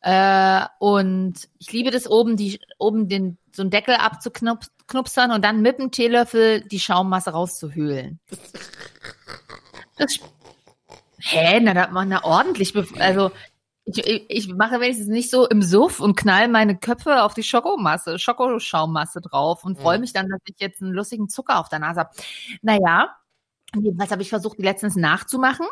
Äh, 0.00 0.62
und 0.78 1.34
ich 1.58 1.72
liebe 1.72 1.90
das 1.90 2.08
oben, 2.10 2.36
die 2.36 2.58
oben 2.78 3.08
den 3.08 3.36
so 3.52 3.62
einen 3.62 3.70
Deckel 3.70 3.94
abzuknupsern 3.96 5.30
und 5.32 5.44
dann 5.44 5.60
mit 5.60 5.78
dem 5.78 5.90
Teelöffel 5.90 6.62
die 6.62 6.80
Schaummasse 6.80 7.30
rauszuhöhlen. 7.30 8.18
Das, 9.96 10.18
hä, 11.18 11.60
na, 11.60 11.74
da 11.74 11.88
man 11.88 12.10
da 12.10 12.22
ordentlich, 12.24 12.74
also 13.00 13.30
Ich, 13.90 14.06
ich, 14.06 14.24
ich 14.28 14.48
mache 14.54 14.80
wenigstens 14.80 15.08
nicht 15.08 15.30
so 15.30 15.48
im 15.48 15.62
Suff 15.62 16.00
und 16.00 16.16
knall 16.16 16.48
meine 16.48 16.76
Köpfe 16.78 17.22
auf 17.22 17.34
die 17.34 17.42
Schokomasse, 17.42 18.18
Schokoschaummasse 18.18 19.20
drauf 19.20 19.64
und 19.64 19.78
freue 19.78 19.96
Mhm. 19.96 20.00
mich 20.02 20.12
dann, 20.12 20.28
dass 20.28 20.40
ich 20.46 20.56
jetzt 20.58 20.82
einen 20.82 20.92
lustigen 20.92 21.28
Zucker 21.28 21.58
auf 21.58 21.68
der 21.68 21.78
Nase 21.78 22.00
habe. 22.00 22.10
Naja, 22.62 23.16
jedenfalls 23.74 24.10
habe 24.10 24.22
ich 24.22 24.28
versucht, 24.28 24.58
die 24.58 24.62
letztens 24.62 24.96
nachzumachen. 24.96 25.66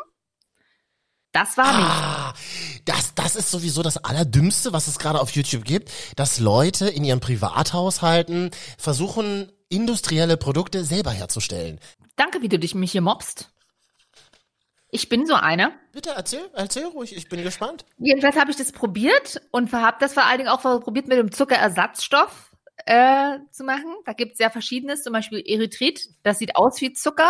Das 1.31 1.57
war 1.57 1.77
nicht. 1.77 1.85
Ah, 1.87 2.33
das, 2.85 3.13
das 3.13 3.35
ist 3.35 3.51
sowieso 3.51 3.83
das 3.83 3.97
Allerdümmste, 3.97 4.73
was 4.73 4.87
es 4.87 4.97
gerade 4.97 5.19
auf 5.21 5.29
YouTube 5.31 5.63
gibt, 5.65 5.91
dass 6.15 6.39
Leute 6.39 6.87
in 6.87 7.03
ihren 7.03 7.19
Privathaushalten 7.19 8.49
versuchen, 8.77 9.51
industrielle 9.69 10.37
Produkte 10.37 10.83
selber 10.83 11.11
herzustellen. 11.11 11.79
Danke, 12.15 12.41
wie 12.41 12.49
du 12.49 12.57
dich 12.57 12.73
mich 12.73 12.91
hier 12.93 13.01
mobst. 13.01 13.51
Ich 14.97 15.09
bin 15.09 15.27
so 15.27 15.35
eine. 15.35 15.73
Bitte 15.91 16.09
erzähl, 16.15 16.49
erzähl 16.53 16.85
ruhig, 16.85 17.15
ich 17.15 17.29
bin 17.29 17.43
gespannt. 17.43 17.85
Jedenfalls 17.99 18.35
habe 18.35 18.49
ich 18.49 18.57
das 18.57 18.71
probiert 18.71 19.39
und 19.51 19.71
habe 19.71 19.97
das 19.99 20.15
vor 20.15 20.25
allen 20.25 20.39
Dingen 20.39 20.49
auch 20.49 20.61
probiert 20.61 21.07
mit 21.07 21.19
dem 21.19 21.31
Zuckerersatzstoff 21.31 22.51
äh, 22.87 23.37
zu 23.51 23.63
machen. 23.63 23.93
Da 24.05 24.13
gibt 24.13 24.33
es 24.33 24.39
ja 24.39 24.49
verschiedenes, 24.49 25.03
zum 25.03 25.13
Beispiel 25.13 25.43
Erythrit. 25.45 26.01
Das 26.23 26.39
sieht 26.39 26.55
aus 26.55 26.81
wie 26.81 26.93
Zucker. 26.93 27.29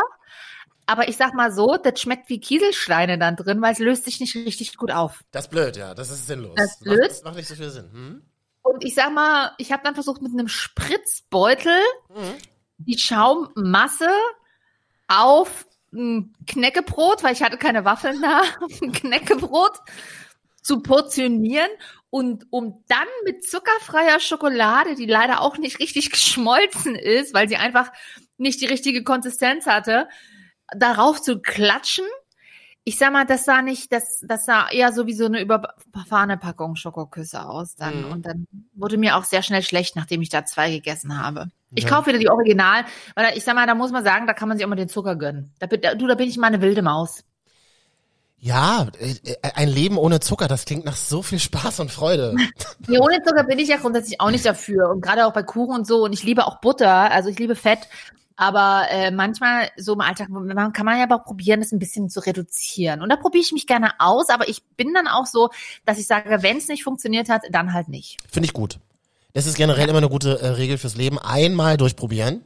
Aber 0.85 1.09
ich 1.09 1.17
sag 1.17 1.33
mal 1.33 1.51
so, 1.51 1.75
das 1.75 1.99
schmeckt 1.99 2.29
wie 2.29 2.39
Kieselsteine 2.39 3.17
dann 3.19 3.35
drin, 3.35 3.61
weil 3.61 3.73
es 3.73 3.79
löst 3.79 4.05
sich 4.05 4.21
nicht 4.21 4.33
richtig 4.33 4.77
gut 4.77 4.91
auf. 4.93 5.19
Das 5.31 5.47
ist 5.47 5.49
blöd, 5.51 5.75
ja, 5.75 5.93
das 5.93 6.09
ist 6.09 6.25
sinnlos. 6.25 6.53
Das 6.55 6.71
ist 6.71 6.83
blöd. 6.85 6.99
Macht, 6.99 7.11
das 7.11 7.23
macht 7.23 7.35
nicht 7.35 7.49
so 7.49 7.55
viel 7.55 7.69
Sinn. 7.69 7.91
Hm? 7.91 8.21
Und 8.61 8.85
ich 8.85 8.95
sag 8.95 9.11
mal, 9.13 9.51
ich 9.57 9.73
habe 9.73 9.83
dann 9.83 9.93
versucht 9.93 10.21
mit 10.21 10.31
einem 10.31 10.47
Spritzbeutel 10.47 11.77
Mhm. 12.15 12.35
die 12.77 12.97
Schaummasse 12.97 14.07
auf 15.09 15.66
ein 15.93 16.35
Knäckebrot, 16.47 17.23
weil 17.23 17.33
ich 17.33 17.43
hatte 17.43 17.57
keine 17.57 17.85
Waffeln 17.85 18.21
da, 18.21 18.41
ein 18.81 18.91
Knäckebrot 18.91 19.79
zu 20.61 20.81
portionieren 20.81 21.69
und 22.09 22.45
um 22.49 22.83
dann 22.87 23.07
mit 23.25 23.47
zuckerfreier 23.47 24.19
Schokolade, 24.19 24.95
die 24.95 25.05
leider 25.05 25.41
auch 25.41 25.57
nicht 25.57 25.79
richtig 25.79 26.11
geschmolzen 26.11 26.95
ist, 26.95 27.33
weil 27.33 27.47
sie 27.47 27.57
einfach 27.57 27.91
nicht 28.37 28.61
die 28.61 28.65
richtige 28.65 29.03
Konsistenz 29.03 29.65
hatte, 29.65 30.07
darauf 30.75 31.21
zu 31.21 31.39
klatschen. 31.39 32.05
Ich 32.87 32.97
sag 32.97 33.11
mal, 33.11 33.25
das 33.25 33.43
sah 33.43 33.61
nicht, 33.61 33.91
das, 33.91 34.23
das 34.25 34.45
sah 34.45 34.69
eher 34.69 34.93
so 34.93 35.07
wie 35.07 35.13
so 35.13 35.25
eine 35.25 35.41
überfahrene 35.41 36.37
Packung 36.37 36.77
Schokoküsse 36.77 37.45
aus 37.45 37.75
dann. 37.75 38.05
Mhm. 38.05 38.11
Und 38.13 38.25
dann 38.25 38.47
wurde 38.75 38.95
mir 38.97 39.17
auch 39.17 39.25
sehr 39.25 39.43
schnell 39.43 39.61
schlecht, 39.61 39.97
nachdem 39.97 40.21
ich 40.21 40.29
da 40.29 40.45
zwei 40.45 40.71
gegessen 40.71 41.21
habe. 41.21 41.49
Ich 41.75 41.83
Ja. 41.83 41.89
kaufe 41.89 42.07
wieder 42.07 42.19
die 42.19 42.29
Original, 42.29 42.85
weil 43.15 43.37
ich 43.37 43.43
sag 43.43 43.55
mal, 43.55 43.67
da 43.67 43.75
muss 43.75 43.91
man 43.91 44.05
sagen, 44.05 44.25
da 44.25 44.33
kann 44.33 44.47
man 44.47 44.57
sich 44.57 44.63
auch 44.65 44.69
mal 44.69 44.77
den 44.77 44.87
Zucker 44.87 45.17
gönnen. 45.17 45.51
Da, 45.59 45.67
bin- 45.67 45.81
da, 45.81 45.95
du, 45.95 46.07
da 46.07 46.15
bin 46.15 46.29
ich 46.29 46.37
mal 46.37 46.47
eine 46.47 46.61
wilde 46.61 46.81
Maus. 46.81 47.25
Ja, 48.39 48.87
äh, 48.99 49.15
äh, 49.31 49.35
ein 49.55 49.67
Leben 49.67 49.97
ohne 49.97 50.21
Zucker, 50.21 50.47
das 50.47 50.63
klingt 50.63 50.85
nach 50.85 50.95
so 50.95 51.21
viel 51.21 51.39
Spaß 51.39 51.81
und 51.81 51.91
Freude. 51.91 52.35
Nee, 52.87 52.99
ohne 52.99 53.21
Zucker 53.21 53.43
bin 53.43 53.59
ich 53.59 53.67
ja 53.67 53.75
grundsätzlich 53.77 54.21
auch 54.21 54.31
nicht 54.31 54.45
dafür. 54.45 54.89
Und 54.91 55.01
gerade 55.01 55.25
auch 55.25 55.33
bei 55.33 55.43
Kuchen 55.43 55.75
und 55.75 55.85
so. 55.87 56.05
Und 56.05 56.13
ich 56.13 56.23
liebe 56.23 56.47
auch 56.47 56.61
Butter, 56.61 57.11
also 57.11 57.27
ich 57.27 57.37
liebe 57.37 57.55
Fett. 57.55 57.79
Aber 58.37 58.85
äh, 58.91 59.11
manchmal 59.11 59.69
so 59.77 59.93
im 59.93 60.01
Alltag 60.01 60.29
man, 60.29 60.71
kann 60.71 60.85
man 60.85 60.97
ja 60.97 61.03
aber 61.03 61.15
auch 61.15 61.25
probieren, 61.25 61.59
das 61.59 61.71
ein 61.71 61.79
bisschen 61.79 62.09
zu 62.09 62.19
reduzieren. 62.19 63.01
Und 63.01 63.09
da 63.09 63.15
probiere 63.15 63.43
ich 63.43 63.51
mich 63.51 63.67
gerne 63.67 63.91
aus, 63.99 64.29
aber 64.29 64.47
ich 64.47 64.63
bin 64.77 64.93
dann 64.93 65.07
auch 65.07 65.25
so, 65.25 65.49
dass 65.85 65.97
ich 65.97 66.07
sage, 66.07 66.43
wenn 66.43 66.57
es 66.57 66.67
nicht 66.67 66.83
funktioniert 66.83 67.29
hat, 67.29 67.41
dann 67.51 67.73
halt 67.73 67.89
nicht. 67.89 68.17
Finde 68.31 68.45
ich 68.45 68.53
gut. 68.53 68.79
Das 69.33 69.45
ist 69.45 69.57
generell 69.57 69.89
immer 69.89 69.97
eine 69.97 70.09
gute 70.09 70.39
äh, 70.39 70.47
Regel 70.47 70.77
fürs 70.77 70.95
Leben. 70.95 71.19
Einmal 71.19 71.77
durchprobieren, 71.77 72.43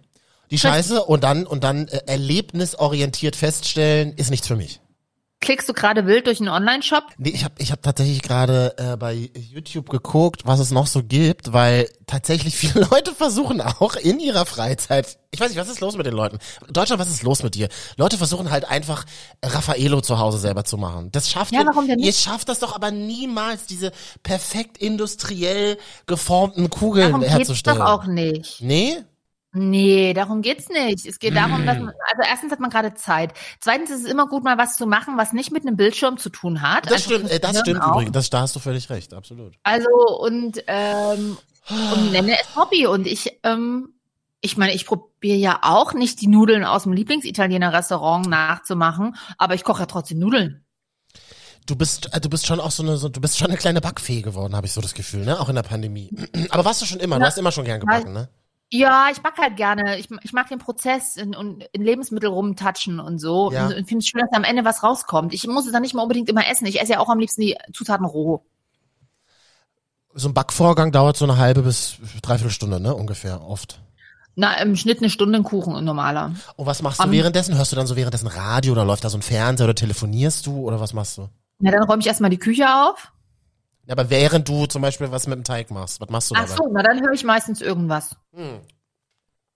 die 0.50 0.58
Scheiße, 0.58 1.04
und 1.04 1.24
dann, 1.24 1.46
und 1.46 1.64
dann 1.64 1.88
äh, 1.88 2.02
erlebnisorientiert 2.06 3.38
feststellen, 3.38 4.14
ist 4.14 4.30
nichts 4.30 4.48
für 4.48 4.58
mich. 4.58 4.81
Klickst 5.42 5.68
du 5.68 5.74
gerade 5.74 6.06
wild 6.06 6.28
durch 6.28 6.40
einen 6.40 6.50
Online-Shop? 6.50 7.04
Nee, 7.18 7.30
ich 7.32 7.44
habe 7.44 7.56
ich 7.58 7.72
hab 7.72 7.82
tatsächlich 7.82 8.22
gerade 8.22 8.76
äh, 8.78 8.96
bei 8.96 9.32
YouTube 9.34 9.90
geguckt, 9.90 10.44
was 10.46 10.60
es 10.60 10.70
noch 10.72 10.86
so 10.86 11.02
gibt, 11.04 11.52
weil 11.52 11.90
tatsächlich 12.06 12.56
viele 12.58 12.86
Leute 12.92 13.14
versuchen 13.16 13.60
auch 13.60 13.96
in 13.96 14.20
ihrer 14.20 14.46
Freizeit, 14.46 15.18
ich 15.32 15.40
weiß 15.40 15.50
nicht, 15.50 15.58
was 15.60 15.68
ist 15.68 15.80
los 15.80 15.98
mit 15.98 16.06
den 16.06 16.14
Leuten? 16.14 16.38
Deutschland, 16.70 17.02
was 17.02 17.10
ist 17.10 17.24
los 17.24 17.42
mit 17.42 17.56
dir? 17.56 17.70
Leute 17.98 18.18
versuchen 18.18 18.52
halt 18.52 18.70
einfach 18.70 19.06
Raffaello 19.44 20.02
zu 20.02 20.20
Hause 20.20 20.38
selber 20.38 20.64
zu 20.64 20.78
machen. 20.78 21.12
Das 21.12 21.30
schafft 21.32 21.54
Ja, 21.54 21.62
ihr, 21.62 21.66
warum 21.66 21.88
denn 21.88 21.98
nicht? 21.98 22.06
ihr 22.06 22.14
schafft 22.14 22.48
das 22.48 22.60
doch 22.60 22.76
aber 22.76 22.92
niemals, 22.92 23.66
diese 23.66 23.92
perfekt 24.22 24.78
industriell 24.78 25.78
geformten 26.06 26.70
Kugeln 26.70 27.08
Darum 27.08 27.22
geht's 27.22 27.34
herzustellen. 27.34 27.80
doch 27.80 27.86
auch 27.88 28.06
nicht. 28.06 28.62
Nee? 28.62 28.98
Nee, 29.54 30.14
darum 30.14 30.42
geht's 30.42 30.70
nicht. 30.70 31.06
Es 31.06 31.20
geht 31.20 31.36
darum, 31.36 31.66
dass 31.66 31.78
man, 31.78 31.90
also 31.90 32.22
erstens 32.30 32.54
hat 32.54 32.62
man 32.62 32.70
gerade 32.70 32.94
Zeit. 32.94 33.34
Zweitens 33.60 33.90
ist 33.90 34.06
es 34.06 34.10
immer 34.12 34.28
gut, 34.28 34.44
mal 34.46 34.58
was 34.58 34.78
zu 34.78 34.88
machen, 34.88 35.18
was 35.18 35.34
nicht 35.34 35.52
mit 35.52 35.68
einem 35.68 35.76
Bildschirm 35.76 36.18
zu 36.18 36.30
tun 36.30 36.62
hat. 36.62 36.86
Das 36.86 36.94
Einfach 36.94 37.06
stimmt, 37.06 37.20
fürs 37.22 37.32
äh, 37.32 37.40
das 37.42 37.60
stimmt 37.60 37.84
übrigens. 37.86 38.12
Das, 38.14 38.30
da 38.30 38.42
hast 38.42 38.56
du 38.56 38.60
völlig 38.60 38.90
recht, 38.90 39.14
absolut. 39.14 39.56
Also 39.64 39.90
und 40.20 40.64
ähm, 40.68 41.38
und 41.70 42.12
nenne 42.12 42.38
es 42.42 42.56
Hobby. 42.56 42.88
Und 42.88 43.06
ich, 43.08 43.40
ähm, 43.44 43.94
ich 44.40 44.56
meine, 44.56 44.74
ich 44.74 44.86
probiere 44.86 45.38
ja 45.38 45.60
auch 45.64 45.94
nicht 45.94 46.22
die 46.22 46.28
Nudeln 46.28 46.64
aus 46.64 46.84
dem 46.84 46.94
Lieblingsitaliener-Restaurant 46.94 48.28
nachzumachen, 48.28 49.16
aber 49.38 49.56
ich 49.56 49.64
koche 49.66 49.82
ja 49.82 49.86
trotzdem 49.86 50.20
Nudeln. 50.20 50.66
Du 51.68 51.76
bist, 51.76 52.14
äh, 52.14 52.22
du 52.22 52.30
bist 52.30 52.48
schon 52.48 52.60
auch 52.60 52.72
so 52.72 52.84
eine, 52.84 52.98
so, 52.98 53.10
du 53.10 53.20
bist 53.22 53.38
schon 53.38 53.48
eine 53.50 53.58
kleine 53.58 53.82
Backfee 53.82 54.22
geworden, 54.22 54.56
habe 54.56 54.66
ich 54.66 54.74
so 54.74 54.82
das 54.82 54.94
Gefühl, 54.94 55.26
ne? 55.26 55.40
Auch 55.40 55.50
in 55.50 55.56
der 55.56 55.64
Pandemie. 55.64 56.10
Aber 56.50 56.66
warst 56.66 56.82
du 56.82 56.86
schon 56.86 57.00
immer? 57.00 57.18
Du 57.18 57.22
Ja. 57.22 57.28
hast 57.28 57.38
immer 57.38 57.52
schon 57.52 57.66
gern 57.66 57.82
gebacken, 57.82 58.14
ne? 58.14 58.30
Ja, 58.74 59.10
ich 59.12 59.20
backe 59.22 59.42
halt 59.42 59.58
gerne. 59.58 59.98
Ich, 60.00 60.08
ich 60.24 60.32
mag 60.32 60.48
den 60.48 60.60
Prozess 60.60 61.18
in, 61.18 61.36
und 61.36 61.64
in 61.74 61.84
Lebensmittel 61.84 62.30
rumtatschen 62.30 63.02
und 63.02 63.20
so. 63.20 63.52
Ja. 63.52 63.68
Und 63.68 63.74
finde 63.88 63.98
es 63.98 64.08
schön, 64.08 64.22
dass 64.22 64.32
am 64.32 64.46
Ende 64.46 64.64
was 64.64 64.82
rauskommt. 64.82 65.34
Ich 65.34 65.46
muss 65.46 65.66
es 65.66 65.74
dann 65.74 65.82
nicht 65.82 65.94
mal 65.94 66.04
unbedingt 66.04 66.30
immer 66.30 66.48
essen. 66.48 66.66
Ich 66.66 66.80
esse 66.80 66.94
ja 66.94 67.00
auch 67.00 67.10
am 67.10 67.20
liebsten 67.20 67.42
die 67.42 67.58
Zutaten 67.74 68.06
roh. 68.06 68.46
So 70.14 70.30
ein 70.30 70.34
Backvorgang 70.34 70.92
dauert 70.92 71.18
so 71.18 71.26
eine 71.26 71.38
halbe 71.38 71.64
bis 71.64 71.98
dreiviertel 72.22 72.52
Stunde, 72.52 72.80
ne? 72.80 72.96
Ungefähr, 72.96 73.42
oft. 73.42 73.82
Na, 74.36 74.54
im 74.62 74.78
Schnitt 74.78 75.00
eine 75.00 75.10
Stunde 75.10 75.38
ein 75.40 75.44
Kuchen, 75.44 75.76
ein 75.76 75.84
normaler. 75.84 76.34
Und 76.56 76.66
was 76.66 76.82
machst 76.82 77.00
du 77.00 77.04
Am- 77.04 77.12
währenddessen? 77.12 77.58
Hörst 77.58 77.74
du 77.74 77.76
dann 77.76 77.88
so 77.88 77.98
währenddessen 77.98 78.28
Radio 78.28 78.72
oder 78.72 78.86
läuft 78.86 79.04
da 79.04 79.10
so 79.10 79.18
ein 79.18 79.22
Fernseher 79.22 79.66
oder 79.66 79.76
telefonierst 79.76 80.48
du 80.48 80.60
oder 80.60 80.80
was 80.80 80.94
machst 80.94 81.18
du? 81.18 81.28
Na, 81.60 81.72
dann 81.72 81.84
räume 81.84 82.00
ich 82.02 82.08
erstmal 82.08 82.30
die 82.30 82.40
Küche 82.40 82.66
auf. 82.68 83.11
Ja, 83.92 83.98
aber 83.98 84.10
während 84.10 84.48
du 84.48 84.68
zum 84.68 84.82
Beispiel 84.82 85.12
was 85.12 85.28
mit 85.28 85.36
dem 85.36 85.44
Teig 85.44 85.70
machst, 85.70 86.00
was 86.00 86.08
machst 86.08 86.32
du 86.32 86.36
Ach 86.38 86.46
dabei? 86.46 86.56
so, 86.56 86.70
na 86.72 86.82
dann 86.82 87.02
höre 87.02 87.12
ich 87.12 87.26
meistens 87.26 87.62
irgendwas. 87.62 88.16
Hm. 88.34 88.62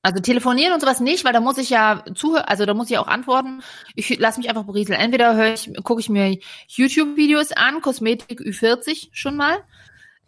Also 0.01 0.21
telefonieren 0.21 0.73
und 0.73 0.81
sowas 0.81 0.99
nicht, 0.99 1.23
weil 1.23 1.31
da 1.31 1.39
muss 1.39 1.57
ich 1.57 1.69
ja 1.69 2.03
zuhören, 2.13 2.43
also 2.43 2.65
da 2.65 2.73
muss 2.73 2.89
ich 2.91 2.97
auch 2.97 3.07
antworten. 3.07 3.63
Ich 3.95 4.19
lasse 4.19 4.41
mich 4.41 4.49
einfach 4.49 4.65
berieseln. 4.65 4.99
Entweder 4.99 5.37
höre 5.37 5.53
ich, 5.53 5.71
gucke 5.83 6.01
ich 6.01 6.09
mir 6.09 6.37
YouTube-Videos 6.67 7.53
an, 7.53 7.79
Kosmetik 7.79 8.41
Ü40 8.41 9.07
schon 9.13 9.37
mal. 9.37 9.55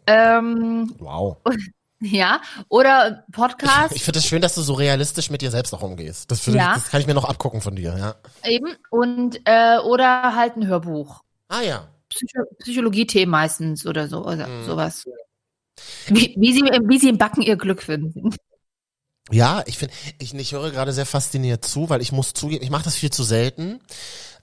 Ähm, 0.07 0.95
Wow. 0.99 1.39
ja, 1.99 2.39
oder 2.69 3.25
Podcast 3.33 3.93
Ich 3.93 4.05
finde 4.05 4.19
es 4.19 4.25
schön, 4.25 4.41
dass 4.41 4.55
du 4.55 4.61
so 4.61 4.73
realistisch 4.73 5.29
mit 5.29 5.41
dir 5.41 5.51
selbst 5.51 5.73
auch 5.73 5.81
umgehst. 5.81 6.31
Das, 6.31 6.45
Ja. 6.45 6.53
ich, 6.77 6.81
das 6.83 6.89
kann 6.91 7.01
ich 7.01 7.07
mir 7.07 7.13
noch 7.13 7.25
abgucken 7.25 7.59
von 7.59 7.75
dir, 7.75 7.93
ja. 7.97 8.15
eben 8.49 8.73
und 8.89 9.41
äh, 9.43 9.79
oder 9.79 10.33
halt 10.33 10.55
ein 10.55 10.65
Hörbuch. 10.65 11.23
Ah 11.49 11.61
ja. 11.61 11.89
Psycho 12.17 12.43
Psychologie-Themen 12.59 13.31
meistens 13.31 13.85
oder 13.85 14.07
so 14.07 14.25
oder 14.25 14.47
Mhm. 14.47 14.65
sowas. 14.65 15.05
Wie, 16.07 16.35
wie, 16.37 16.53
sie, 16.53 16.61
wie 16.61 16.97
sie 16.97 17.09
im 17.09 17.17
Backen 17.17 17.41
ihr 17.41 17.55
Glück 17.55 17.83
finden. 17.83 18.35
Ja, 19.29 19.61
ich 19.67 19.77
finde, 19.77 19.93
ich, 20.19 20.33
ich 20.33 20.51
höre 20.53 20.71
gerade 20.71 20.93
sehr 20.93 21.05
fasziniert 21.05 21.65
zu, 21.65 21.89
weil 21.89 22.01
ich 22.01 22.11
muss 22.11 22.33
zugeben, 22.33 22.63
ich 22.63 22.69
mache 22.71 22.85
das 22.85 22.95
viel 22.95 23.11
zu 23.11 23.23
selten. 23.23 23.79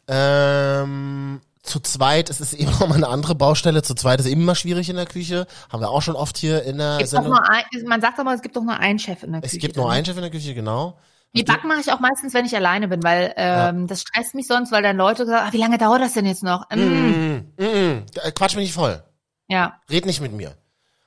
Ähm, 0.06 1.40
zu 1.62 1.80
zweit, 1.80 2.28
es 2.28 2.40
ist 2.40 2.52
eben 2.52 2.70
noch 2.70 2.86
mal 2.86 2.96
eine 2.96 3.08
andere 3.08 3.34
Baustelle. 3.34 3.82
Zu 3.82 3.94
zweit 3.94 4.20
ist 4.20 4.26
immer 4.26 4.54
schwierig 4.54 4.90
in 4.90 4.96
der 4.96 5.06
Küche. 5.06 5.46
Haben 5.70 5.80
wir 5.80 5.90
auch 5.90 6.02
schon 6.02 6.16
oft 6.16 6.36
hier 6.36 6.62
in 6.64 6.76
der 6.78 6.98
doch 6.98 7.06
Sendung. 7.06 7.30
nur 7.32 7.50
ein, 7.50 7.64
man 7.86 8.00
sagt 8.02 8.18
aber, 8.18 8.34
es 8.34 8.42
gibt 8.42 8.54
doch 8.56 8.62
nur 8.62 8.76
einen 8.78 8.98
Chef 8.98 9.22
in 9.22 9.32
der 9.32 9.42
Es 9.42 9.50
Küche. 9.52 9.60
gibt 9.60 9.76
nur 9.76 9.90
einen 9.90 10.04
Chef 10.04 10.16
in 10.16 10.22
der 10.22 10.30
Küche, 10.30 10.54
genau. 10.54 10.98
Die 11.36 11.42
Backen 11.44 11.68
mache 11.68 11.80
ich 11.80 11.90
auch 11.92 12.00
meistens, 12.00 12.32
wenn 12.34 12.44
ich 12.44 12.54
alleine 12.54 12.86
bin, 12.88 13.02
weil 13.02 13.32
ähm, 13.36 13.86
das 13.88 14.02
stresst 14.02 14.34
mich 14.34 14.46
sonst, 14.46 14.70
weil 14.72 14.82
dann 14.82 14.96
Leute 14.96 15.26
sagen, 15.26 15.46
ah, 15.48 15.52
wie 15.52 15.58
lange 15.58 15.78
dauert 15.78 16.00
das 16.00 16.12
denn 16.14 16.26
jetzt 16.26 16.42
noch? 16.44 16.68
Mm. 16.70 16.78
Mm, 16.78 17.46
mm, 17.58 17.64
mm. 17.64 18.06
Äh, 18.22 18.32
Quatsch 18.32 18.54
mich 18.56 18.66
nicht 18.66 18.74
voll. 18.74 19.02
Ja, 19.48 19.80
Red 19.90 20.06
nicht 20.06 20.20
mit 20.20 20.32
mir. 20.32 20.54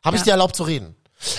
Habe 0.04 0.16
ich 0.18 0.22
Ja. 0.22 0.26
dir 0.26 0.32
erlaubt 0.32 0.56
zu 0.56 0.63
reden? 0.63 0.96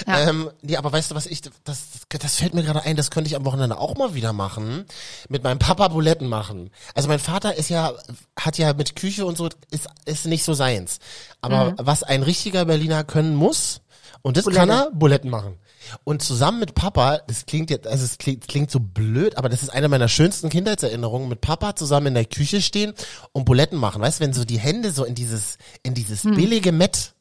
Ja. 0.09 0.29
Ähm, 0.29 0.51
nee, 0.63 0.77
aber 0.77 0.91
weißt 0.91 1.11
du, 1.11 1.15
was 1.15 1.27
ich, 1.27 1.41
das, 1.41 1.53
das, 1.63 1.81
das 2.09 2.35
fällt 2.37 2.53
mir 2.55 2.65
gerade 2.65 2.83
ein, 2.83 2.97
das 2.97 3.11
könnte 3.13 3.29
ich 3.29 3.37
am 3.37 3.45
Wochenende 3.45 3.79
auch 3.79 3.95
mal 3.97 4.15
wieder 4.15 4.33
machen. 4.33 4.85
Mit 5.29 5.45
meinem 5.45 5.61
Papa 5.61 5.87
Buletten 5.89 6.27
machen. 6.27 6.71
Also 6.95 7.09
mein 7.09 7.21
Vater 7.21 7.55
ist 7.55 7.69
ja, 7.69 7.93
hat 8.37 8.59
ja 8.59 8.73
mit 8.73 8.97
Küche 8.97 9.25
und 9.25 9.37
so, 9.39 9.49
ist, 9.71 9.87
ist 10.05 10.27
nicht 10.27 10.43
so 10.45 10.53
seins. 10.55 10.99
Aber 11.43 11.75
was 11.77 12.03
ein 12.03 12.25
richtiger 12.25 12.65
Berliner 12.65 13.05
können 13.05 13.37
muss, 13.37 13.81
und 14.23 14.37
das 14.37 14.47
kann 14.47 14.69
Bulette. 14.69 14.73
er, 14.73 14.91
Buletten 14.93 15.31
machen. 15.31 15.59
Und 16.05 16.23
zusammen 16.23 16.61
mit 16.61 16.75
Papa, 16.75 17.19
das 17.27 17.47
klingt 17.47 17.71
jetzt, 17.71 17.87
also 17.87 18.05
es 18.05 18.19
klingt, 18.19 18.49
klingt 18.49 18.71
so 18.71 18.81
blöd, 18.81 19.37
aber 19.37 19.49
das 19.49 19.63
ist 19.63 19.71
eine 19.71 19.89
meiner 19.89 20.09
schönsten 20.09 20.49
Kindheitserinnerungen, 20.49 21.29
mit 21.29 21.41
Papa 21.41 21.77
zusammen 21.77 22.09
in 22.09 22.15
der 22.15 22.25
Küche 22.25 22.61
stehen 22.63 22.95
und 23.33 23.45
Buletten 23.45 23.79
machen. 23.79 24.03
Weißt 24.03 24.21
du, 24.21 24.25
wenn 24.25 24.33
so 24.33 24.45
die 24.45 24.59
Hände 24.59 24.91
so 24.93 25.05
in 25.05 25.15
dieses, 25.15 25.59
in 25.83 25.95
dieses 25.95 26.23
billige 26.23 26.73
Mett 26.73 27.15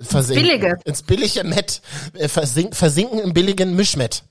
versinken. 0.00 0.44
Billige. 0.44 0.78
Ins 0.84 1.02
billige 1.02 1.44
Mett 1.44 1.82
äh, 2.14 2.28
versink, 2.28 2.74
versinken 2.74 3.18
im 3.20 3.32
billigen 3.32 3.76
Mischmett. 3.76 4.24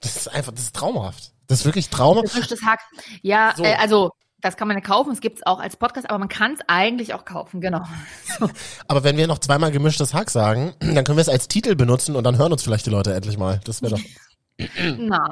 Das 0.00 0.16
ist 0.16 0.28
einfach, 0.28 0.52
das 0.52 0.64
ist 0.64 0.76
traumhaft. 0.76 1.32
Das 1.46 1.60
ist 1.60 1.64
wirklich 1.64 1.88
traumhaft. 1.88 2.32
gemischtes 2.32 2.62
Hack. 2.62 2.80
Ja, 3.22 3.52
So. 3.56 3.64
äh, 3.64 3.74
also 3.74 4.12
Das 4.42 4.56
kann 4.56 4.68
man 4.68 4.76
ja 4.76 4.82
kaufen, 4.82 5.12
es 5.12 5.20
gibt's 5.20 5.44
auch 5.44 5.60
als 5.60 5.76
Podcast, 5.76 6.08
aber 6.08 6.18
man 6.18 6.28
kann 6.28 6.54
es 6.54 6.60
eigentlich 6.66 7.14
auch 7.14 7.24
kaufen, 7.24 7.60
genau. 7.60 7.82
So. 8.38 8.48
Aber 8.88 9.04
wenn 9.04 9.16
wir 9.16 9.26
noch 9.26 9.38
zweimal 9.38 9.70
gemischtes 9.70 10.14
Hack 10.14 10.30
sagen, 10.30 10.72
dann 10.80 11.04
können 11.04 11.16
wir 11.18 11.22
es 11.22 11.28
als 11.28 11.48
Titel 11.48 11.74
benutzen 11.74 12.16
und 12.16 12.24
dann 12.24 12.38
hören 12.38 12.52
uns 12.52 12.62
vielleicht 12.62 12.86
die 12.86 12.90
Leute 12.90 13.12
endlich 13.14 13.36
mal. 13.38 13.60
Das 13.64 13.82
wäre 13.82 13.96
doch. 13.96 14.00
Na. 14.98 15.26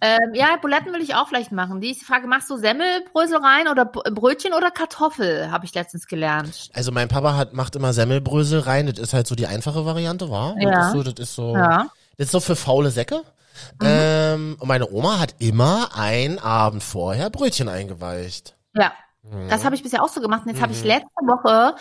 Ähm, 0.00 0.34
ja, 0.34 0.56
Buletten 0.60 0.92
will 0.92 1.00
ich 1.02 1.14
auch 1.14 1.28
vielleicht 1.28 1.52
machen. 1.52 1.80
Die 1.80 1.94
Frage, 1.94 2.26
machst 2.26 2.50
du 2.50 2.56
Semmelbrösel 2.56 3.38
rein 3.38 3.68
oder 3.68 3.86
Brötchen 3.86 4.52
oder 4.52 4.70
Kartoffel, 4.70 5.50
habe 5.50 5.64
ich 5.64 5.74
letztens 5.74 6.06
gelernt. 6.06 6.70
Also 6.74 6.92
mein 6.92 7.08
Papa 7.08 7.36
hat, 7.36 7.54
macht 7.54 7.76
immer 7.76 7.92
Semmelbrösel 7.92 8.60
rein. 8.60 8.86
Das 8.86 8.98
ist 8.98 9.14
halt 9.14 9.26
so 9.26 9.34
die 9.34 9.46
einfache 9.46 9.84
Variante, 9.86 10.30
war? 10.30 10.56
Ja. 10.60 10.70
Das 10.70 10.86
ist 10.86 10.92
so, 10.92 11.02
das 11.02 11.14
ist 11.18 11.34
so, 11.34 11.54
Ja. 11.56 11.88
das 12.16 12.26
ist 12.26 12.32
so 12.32 12.40
für 12.40 12.56
faule 12.56 12.90
Säcke. 12.90 13.22
Ähm, 13.82 14.56
und 14.58 14.68
meine 14.68 14.90
Oma 14.90 15.18
hat 15.18 15.36
immer 15.38 15.96
einen 15.96 16.38
Abend 16.38 16.82
vorher 16.82 17.30
Brötchen 17.30 17.68
eingeweicht. 17.68 18.56
Ja. 18.74 18.92
Das 19.48 19.64
habe 19.64 19.74
ich 19.74 19.82
bisher 19.82 20.02
auch 20.02 20.08
so 20.08 20.20
gemacht. 20.20 20.42
Und 20.44 20.52
jetzt 20.52 20.62
habe 20.62 20.72
ich 20.72 20.82
letzte 20.82 21.08
Woche 21.26 21.76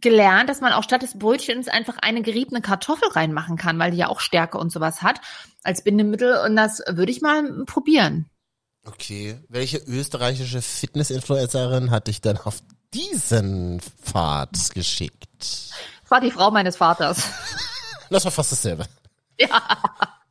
gelernt, 0.00 0.48
dass 0.48 0.60
man 0.60 0.72
auch 0.72 0.84
statt 0.84 1.02
des 1.02 1.18
Brötchens 1.18 1.66
einfach 1.66 1.96
eine 2.00 2.22
geriebene 2.22 2.60
Kartoffel 2.60 3.08
reinmachen 3.08 3.56
kann, 3.56 3.78
weil 3.78 3.90
die 3.90 3.96
ja 3.96 4.08
auch 4.08 4.20
Stärke 4.20 4.58
und 4.58 4.70
sowas 4.70 5.02
hat 5.02 5.20
als 5.64 5.82
Bindemittel. 5.82 6.38
Und 6.44 6.54
das 6.54 6.82
würde 6.86 7.10
ich 7.10 7.20
mal 7.20 7.64
probieren. 7.66 8.26
Okay. 8.86 9.40
Welche 9.48 9.78
österreichische 9.78 10.62
Fitness-Influencerin 10.62 11.90
hat 11.90 12.06
dich 12.06 12.20
denn 12.20 12.38
auf 12.38 12.60
diesen 12.92 13.80
Pfad 13.80 14.72
geschickt? 14.72 15.26
Das 15.38 16.10
war 16.10 16.20
die 16.20 16.30
Frau 16.30 16.50
meines 16.50 16.76
Vaters. 16.76 17.28
Das 18.10 18.24
war 18.24 18.32
fast 18.32 18.52
dasselbe. 18.52 18.86
Ja. 19.36 19.48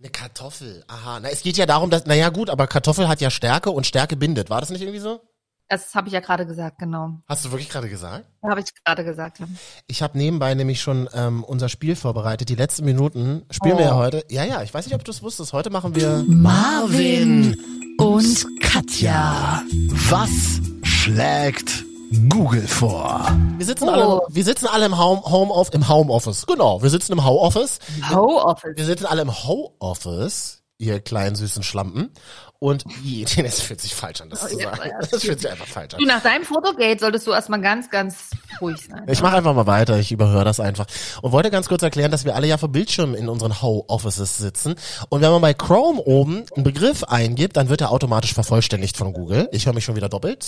Eine 0.04 0.12
Kartoffel. 0.12 0.84
Aha. 0.90 1.22
Na, 1.22 1.30
es 1.30 1.44
geht 1.44 1.56
ja 1.56 1.66
darum, 1.66 1.90
dass, 1.90 2.06
naja 2.06 2.28
gut, 2.28 2.50
aber 2.50 2.68
Kartoffel 2.68 3.08
hat 3.08 3.22
ja 3.22 3.32
Stärke 3.32 3.72
und 3.72 3.88
Stärke 3.88 4.18
bindet. 4.18 4.50
War 4.50 4.60
das 4.60 4.70
nicht 4.70 4.82
irgendwie 4.82 5.00
so? 5.00 5.22
Das 5.70 5.96
habe 5.96 6.10
ich 6.10 6.14
ja 6.14 6.20
gerade 6.20 6.46
gesagt, 6.46 6.78
genau. 6.80 7.22
Hast 7.26 7.46
du 7.46 7.52
wirklich 7.52 7.70
gerade 7.70 7.88
gesagt? 7.88 8.26
Habe 8.44 8.60
ich 8.60 8.66
gerade 8.84 9.06
gesagt. 9.06 9.40
Ja. 9.40 9.46
Ich 9.88 10.02
habe 10.04 10.18
nebenbei 10.18 10.54
nämlich 10.56 10.82
schon 10.82 11.08
ähm, 11.14 11.46
unser 11.46 11.70
Spiel 11.70 11.96
vorbereitet. 11.96 12.50
Die 12.50 12.56
letzten 12.56 12.84
Minuten 12.84 13.46
spielen 13.50 13.78
wir 13.78 13.86
Oh. 13.86 13.90
ja 13.90 13.96
heute. 13.96 14.26
Ja, 14.30 14.44
ja, 14.44 14.62
ich 14.62 14.74
weiß 14.74 14.86
nicht, 14.88 14.94
ob 14.96 15.06
du 15.06 15.12
es 15.12 15.24
wusstest. 15.24 15.54
Heute 15.54 15.70
machen 15.70 15.96
wir 15.96 16.26
Marvin 16.28 17.58
und 17.98 18.46
Katja. 18.62 19.64
Was 20.10 20.30
schlägt 20.84 21.86
Google 22.30 22.68
vor? 22.68 23.26
Wir 23.58 23.66
sitzen 23.66 23.90
Oh. 23.90 23.92
alle, 23.92 24.22
wir 24.30 24.44
sitzen 24.44 24.68
alle 24.68 24.86
im 24.86 24.98
Home, 25.00 25.22
Home 25.24 25.52
of, 25.52 25.74
im 25.74 25.88
Homeoffice. 25.90 26.46
Genau, 26.46 26.82
wir 26.84 26.90
sitzen 26.90 27.14
im 27.14 27.26
Homeoffice. 27.26 27.80
Homeoffice. 28.12 28.74
Wir 28.76 28.86
sitzen 28.86 29.06
alle 29.08 29.24
im 29.24 29.32
Homeoffice, 29.48 30.62
ihr 30.78 31.00
kleinen 31.00 31.36
süßen 31.36 31.64
Schlampen. 31.64 32.12
Und 32.60 32.86
je, 33.02 33.26
das 33.44 33.62
fühlt 33.62 33.82
sich 33.82 33.96
falsch 33.96 34.22
an, 34.22 34.30
das 34.30 34.44
Oh, 34.44 34.48
zu 34.48 34.58
sagen. 34.58 34.80
ja. 34.86 35.00
Das 35.10 35.22
fühlt 35.24 35.42
sich 35.42 35.50
einfach 35.50 35.66
falsch 35.66 35.96
an. 35.96 36.00
Du, 36.00 36.06
nach 36.06 36.22
deinem 36.22 36.44
Fotogate 36.44 37.00
solltest 37.00 37.26
du 37.26 37.32
erstmal 37.32 37.60
ganz, 37.62 37.90
ganz 37.90 38.30
ruhig 38.62 38.78
sein. 38.88 39.04
Ich 39.08 39.22
mache 39.22 39.36
einfach 39.36 39.54
mal 39.56 39.66
weiter, 39.68 39.98
ich 39.98 40.12
überhöre 40.12 40.46
das 40.46 40.60
einfach. 40.60 40.86
Und 41.24 41.32
wollte 41.32 41.50
ganz 41.52 41.68
kurz 41.68 41.82
erklären, 41.82 42.12
dass 42.12 42.26
wir 42.26 42.36
alle 42.36 42.46
ja 42.48 42.58
vor 42.58 42.70
Bildschirmen 42.70 43.16
in 43.16 43.28
unseren 43.28 43.62
Ho-Offices 43.62 44.38
sitzen. 44.38 44.76
Und 45.10 45.22
wenn 45.22 45.32
man 45.32 45.42
bei 45.42 45.54
Chrome 45.56 46.00
oben 46.00 46.46
einen 46.56 46.64
Begriff 46.64 47.04
eingibt, 47.06 47.58
dann 47.58 47.70
wird 47.70 47.82
er 47.82 47.92
automatisch 47.92 48.34
vervollständigt 48.34 48.96
von 48.98 49.14
Google. 49.14 49.50
Ich 49.52 49.66
höre 49.66 49.74
mich 49.74 49.84
schon 49.84 49.96
wieder 49.96 50.10
doppelt. 50.10 50.46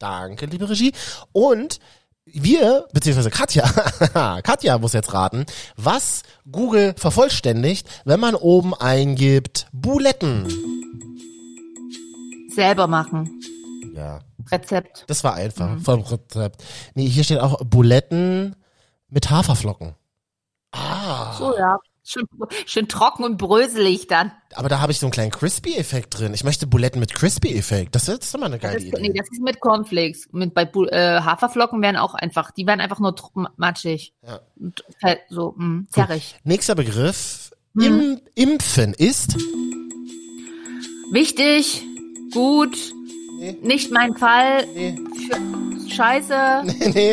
Danke, 0.00 0.46
liebe 0.46 0.68
Regie. 0.68 0.92
Und 1.30 1.78
wir, 2.24 2.86
beziehungsweise 2.92 3.30
Katja, 3.30 3.64
Katja 4.42 4.78
muss 4.78 4.94
jetzt 4.94 5.12
raten, 5.12 5.44
was 5.76 6.22
Google 6.50 6.94
vervollständigt, 6.96 7.86
wenn 8.04 8.18
man 8.18 8.34
oben 8.34 8.74
eingibt 8.74 9.66
Buletten. 9.72 10.48
Selber 12.54 12.86
machen. 12.86 13.40
Ja, 13.94 14.20
Rezept. 14.50 15.04
das 15.06 15.22
war 15.22 15.34
einfach 15.34 15.78
vom 15.80 16.00
Rezept. 16.00 16.64
Nee, 16.94 17.06
hier 17.08 17.24
steht 17.24 17.40
auch 17.40 17.58
Buletten 17.64 18.56
mit 19.08 19.30
Haferflocken. 19.30 19.94
Ah. 20.72 21.34
So, 21.36 21.56
ja. 21.58 21.76
Schön, 22.10 22.26
schön 22.66 22.88
trocken 22.88 23.22
und 23.22 23.36
bröselig 23.38 24.08
dann. 24.08 24.32
Aber 24.54 24.68
da 24.68 24.80
habe 24.80 24.90
ich 24.90 24.98
so 24.98 25.06
einen 25.06 25.12
kleinen 25.12 25.30
Crispy-Effekt 25.30 26.18
drin. 26.18 26.34
Ich 26.34 26.42
möchte 26.42 26.66
Buletten 26.66 26.98
mit 26.98 27.14
Crispy-Effekt. 27.14 27.94
Das 27.94 28.08
ist 28.08 28.34
doch 28.34 28.40
mal 28.40 28.46
eine 28.46 28.58
Das 28.58 28.72
geile 28.72 28.84
ist, 28.84 28.92
nee, 28.94 29.10
Idee. 29.10 29.18
das 29.18 29.28
ist 29.30 29.40
mit 29.40 29.60
Cornflakes. 29.60 30.28
Mit, 30.32 30.52
bei 30.52 30.62
äh, 30.64 31.20
Haferflocken 31.20 31.80
wären 31.82 31.96
auch 31.96 32.14
einfach, 32.14 32.50
die 32.50 32.66
wären 32.66 32.80
einfach 32.80 32.98
nur 32.98 33.14
matschig. 33.56 34.12
Ja. 34.26 34.40
Und 34.58 34.84
so, 35.28 35.54
mh, 35.56 35.84
zerrig. 35.90 36.34
Nächster 36.42 36.74
Begriff. 36.74 37.52
Hm. 37.78 37.84
Im, 37.84 38.20
Impfen 38.34 38.92
ist. 38.94 39.36
Wichtig, 41.12 41.84
gut, 42.32 42.76
Nee. 43.38 43.56
nicht 43.62 43.90
mein 43.92 44.16
Fall, 44.16 44.66
Nee, 44.74 44.96
scheiße, 45.88 46.62
nee, 46.92 47.12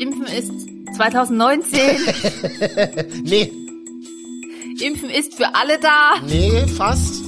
Impfen 0.00 0.26
ist 0.26 0.52
2019, 0.96 1.80
nee, 3.24 3.52
Impfen 4.82 5.10
ist 5.10 5.34
für 5.34 5.54
alle 5.54 5.78
da, 5.80 6.20
nee, 6.26 6.66
fast. 6.66 7.24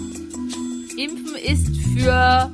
Impfen 0.97 1.35
ist 1.37 1.67
für, 1.95 2.53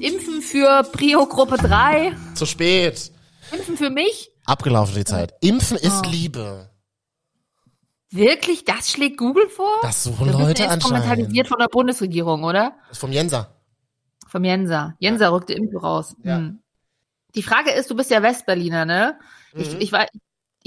Impfen 0.00 0.42
für 0.42 0.82
Prio-Gruppe 0.92 1.56
3, 1.56 2.14
Zu 2.34 2.46
spät. 2.46 3.10
Impfen 3.52 3.76
für 3.76 3.90
mich. 3.90 4.30
Abgelaufen 4.44 4.94
die 4.96 5.04
Zeit. 5.04 5.34
Impfen 5.40 5.76
ist 5.78 6.02
Oh. 6.06 6.10
Liebe. 6.10 6.70
Wirklich? 8.10 8.64
Das 8.64 8.90
schlägt 8.90 9.16
Google 9.16 9.48
vor? 9.48 9.74
Das 9.82 10.04
suchen 10.04 10.26
Das 10.28 10.36
Leute 10.36 10.62
ist 10.62 10.68
anscheinend. 10.70 10.74
instrumentalisiert 10.84 11.48
von 11.48 11.58
der 11.58 11.68
Bundesregierung, 11.68 12.44
oder? 12.44 12.76
Das 12.88 12.92
ist 12.92 12.98
vom 12.98 13.10
Jenser. 13.12 13.54
Vom 14.28 14.44
Jenser. 14.44 14.94
Jenser 14.98 15.32
rückte 15.32 15.54
Impfe 15.54 15.78
raus. 15.78 16.14
Ja. 16.22 16.36
Hm. 16.36 16.60
Die 17.34 17.42
Frage 17.42 17.72
ist, 17.72 17.90
du 17.90 17.96
bist 17.96 18.10
ja 18.10 18.22
Westberliner, 18.22 18.84
ne? 18.84 19.18
Ich, 19.54 19.72
Mhm. 19.74 19.80
ich 19.80 19.92
war, 19.92 20.06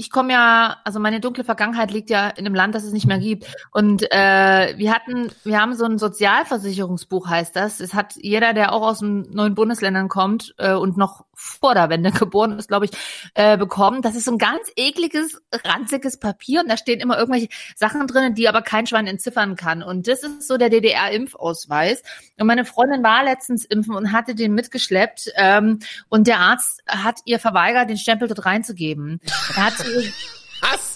ich 0.00 0.12
komme 0.12 0.32
ja, 0.32 0.76
also 0.84 1.00
meine 1.00 1.18
dunkle 1.18 1.42
Vergangenheit 1.42 1.90
liegt 1.90 2.08
ja 2.08 2.28
in 2.28 2.46
einem 2.46 2.54
Land, 2.54 2.76
das 2.76 2.84
es 2.84 2.92
nicht 2.92 3.08
mehr 3.08 3.18
gibt. 3.18 3.52
Und 3.72 4.04
äh, 4.12 4.74
wir 4.76 4.94
hatten, 4.94 5.32
wir 5.42 5.60
haben 5.60 5.74
so 5.74 5.84
ein 5.84 5.98
Sozialversicherungsbuch, 5.98 7.26
heißt 7.26 7.56
das. 7.56 7.80
Es 7.80 7.94
hat 7.94 8.14
jeder, 8.14 8.54
der 8.54 8.72
auch 8.72 8.82
aus 8.82 9.00
den 9.00 9.28
neuen 9.32 9.56
Bundesländern 9.56 10.08
kommt 10.08 10.54
äh, 10.58 10.72
und 10.72 10.96
noch 10.96 11.24
vor 11.38 11.74
der 11.74 11.88
Wende 11.88 12.10
geboren 12.10 12.58
ist, 12.58 12.68
glaube 12.68 12.86
ich, 12.86 12.90
äh, 13.34 13.56
bekommen. 13.56 14.02
Das 14.02 14.16
ist 14.16 14.24
so 14.24 14.32
ein 14.32 14.38
ganz 14.38 14.70
ekliges, 14.76 15.40
ranziges 15.52 16.18
Papier 16.18 16.60
und 16.60 16.68
da 16.68 16.76
stehen 16.76 17.00
immer 17.00 17.16
irgendwelche 17.16 17.48
Sachen 17.76 18.06
drin, 18.06 18.34
die 18.34 18.48
aber 18.48 18.62
kein 18.62 18.86
Schwein 18.86 19.06
entziffern 19.06 19.56
kann. 19.56 19.82
Und 19.82 20.08
das 20.08 20.22
ist 20.22 20.48
so 20.48 20.56
der 20.56 20.68
DDR-Impfausweis. 20.68 22.02
Und 22.38 22.46
meine 22.46 22.64
Freundin 22.64 23.02
war 23.02 23.22
letztens 23.24 23.64
impfen 23.64 23.94
und 23.94 24.12
hatte 24.12 24.34
den 24.34 24.52
mitgeschleppt. 24.52 25.30
Ähm, 25.36 25.78
und 26.08 26.26
der 26.26 26.40
Arzt 26.40 26.82
hat 26.86 27.20
ihr 27.24 27.38
verweigert, 27.38 27.88
den 27.88 27.98
Stempel 27.98 28.28
dort 28.28 28.44
reinzugeben. 28.44 29.20
Er 29.54 29.66
hat 29.66 29.74
sie? 29.78 30.12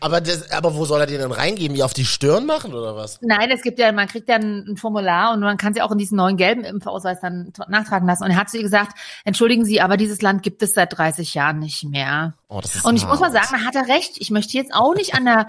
Aber, 0.00 0.20
das, 0.20 0.50
aber 0.50 0.74
wo 0.74 0.84
soll 0.84 1.00
er 1.00 1.06
den 1.06 1.18
denn 1.20 1.32
reingeben? 1.32 1.76
Wie 1.76 1.82
auf 1.82 1.94
die 1.94 2.04
Stirn 2.04 2.46
machen 2.46 2.74
oder 2.74 2.96
was? 2.96 3.18
nein, 3.22 3.50
es 3.50 3.62
gibt 3.62 3.78
ja, 3.78 3.92
man 3.92 4.08
kriegt 4.08 4.28
ja 4.28 4.36
ein, 4.36 4.64
ein 4.68 4.76
Formular 4.76 5.32
und 5.32 5.40
man 5.40 5.56
kann 5.56 5.74
sie 5.74 5.82
auch 5.82 5.90
in 5.90 5.98
diesen 5.98 6.16
neuen 6.16 6.36
gelben 6.36 6.64
Impfausweis 6.64 7.20
dann 7.20 7.52
nachtragen 7.68 8.06
lassen. 8.06 8.24
Und 8.24 8.30
er 8.30 8.36
hat 8.36 8.50
zu 8.50 8.56
ihr 8.56 8.62
gesagt, 8.62 8.98
entschuldigen 9.24 9.64
Sie, 9.64 9.80
aber 9.80 9.96
dieses 9.96 10.22
Land 10.22 10.42
gibt 10.42 10.62
es 10.62 10.72
seit 10.72 10.96
30 10.96 11.34
Jahren 11.34 11.58
nicht 11.58 11.84
mehr. 11.84 12.34
Oh, 12.48 12.60
das 12.60 12.76
ist 12.76 12.84
Und 12.84 12.96
ich 12.96 13.06
muss 13.06 13.20
mal 13.20 13.32
hart. 13.32 13.46
sagen, 13.46 13.62
da 13.62 13.66
hat 13.66 13.76
er 13.76 13.94
recht. 13.94 14.14
Ich 14.18 14.30
möchte 14.30 14.56
jetzt 14.56 14.74
auch 14.74 14.94
nicht 14.94 15.14
an 15.14 15.24
der 15.24 15.46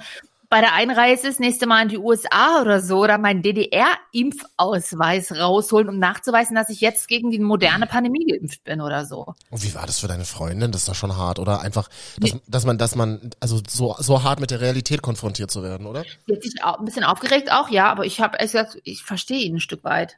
bei 0.51 0.59
der 0.59 0.73
Einreise 0.73 1.27
das 1.27 1.39
nächste 1.39 1.65
Mal 1.65 1.83
in 1.83 1.87
die 1.87 1.97
USA 1.97 2.61
oder 2.61 2.81
so 2.81 2.99
oder 2.99 3.17
meinen 3.17 3.41
DDR-Impfausweis 3.41 5.31
rausholen, 5.31 5.87
um 5.87 5.97
nachzuweisen, 5.97 6.57
dass 6.57 6.67
ich 6.67 6.81
jetzt 6.81 7.07
gegen 7.07 7.31
die 7.31 7.39
moderne 7.39 7.87
Pandemie 7.87 8.25
geimpft 8.25 8.61
bin 8.65 8.81
oder 8.81 9.05
so. 9.05 9.33
Und 9.49 9.63
wie 9.63 9.73
war 9.73 9.85
das 9.85 10.01
für 10.01 10.09
deine 10.09 10.25
Freundin? 10.25 10.73
Das 10.73 10.81
ist 10.81 10.89
doch 10.89 10.95
schon 10.95 11.15
hart, 11.15 11.39
oder? 11.39 11.61
Einfach, 11.61 11.87
dass, 12.19 12.35
dass 12.47 12.65
man, 12.65 12.77
dass 12.77 12.95
man, 12.95 13.29
also 13.39 13.61
so, 13.65 13.95
so 13.97 14.23
hart 14.23 14.41
mit 14.41 14.51
der 14.51 14.59
Realität 14.59 15.01
konfrontiert 15.01 15.49
zu 15.51 15.63
werden, 15.63 15.87
oder? 15.87 16.03
Sie 16.27 16.35
hat 16.35 16.43
sich 16.43 16.61
auch 16.61 16.79
ein 16.79 16.85
bisschen 16.85 17.05
aufgeregt 17.05 17.49
auch, 17.49 17.69
ja, 17.69 17.89
aber 17.89 18.05
ich 18.05 18.19
habe 18.19 18.37
gesagt, 18.37 18.77
ich 18.83 19.03
verstehe 19.03 19.45
ihn 19.45 19.55
ein 19.55 19.61
Stück 19.61 19.85
weit. 19.85 20.17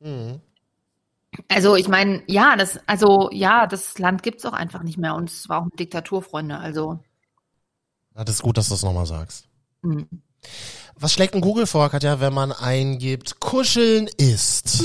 Mhm. 0.00 0.40
Also 1.46 1.76
ich 1.76 1.86
meine, 1.86 2.24
ja, 2.26 2.56
das, 2.56 2.80
also 2.88 3.30
ja, 3.30 3.68
das 3.68 4.00
Land 4.00 4.24
gibt's 4.24 4.44
auch 4.44 4.52
einfach 4.52 4.82
nicht 4.82 4.98
mehr 4.98 5.14
und 5.14 5.30
es 5.30 5.48
war 5.48 5.58
auch 5.58 5.62
eine 5.62 5.76
Diktatur, 5.78 6.22
Freunde. 6.22 6.58
Also 6.58 6.98
das 8.14 8.36
ist 8.36 8.42
gut, 8.42 8.56
dass 8.56 8.68
du 8.68 8.74
das 8.74 8.82
nochmal 8.82 9.06
sagst. 9.06 9.44
hm. 9.82 10.06
Was 10.98 11.12
schlägt 11.12 11.34
denn 11.34 11.40
Google 11.40 11.66
vor, 11.66 11.88
Katja, 11.88 12.20
wenn 12.20 12.32
man 12.34 12.52
eingibt, 12.52 13.40
kuscheln 13.40 14.08
ist? 14.18 14.82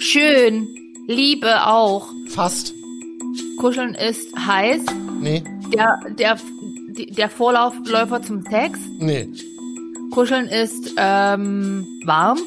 schön, 0.00 0.68
Liebe 1.08 1.66
auch. 1.66 2.06
Fast? 2.34 2.72
Kuscheln 3.58 3.94
ist 3.94 4.26
heiß. 4.36 4.80
Nee, 5.20 5.42
Der, 5.74 5.98
der, 6.18 6.38
der 7.16 7.28
Vorlaufläufer 7.30 8.22
zum 8.22 8.42
Sex. 8.44 8.78
nee. 8.98 9.28
Kuscheln 10.12 10.46
ist 10.48 10.92
ähm, 10.98 11.86
warm. 12.04 12.38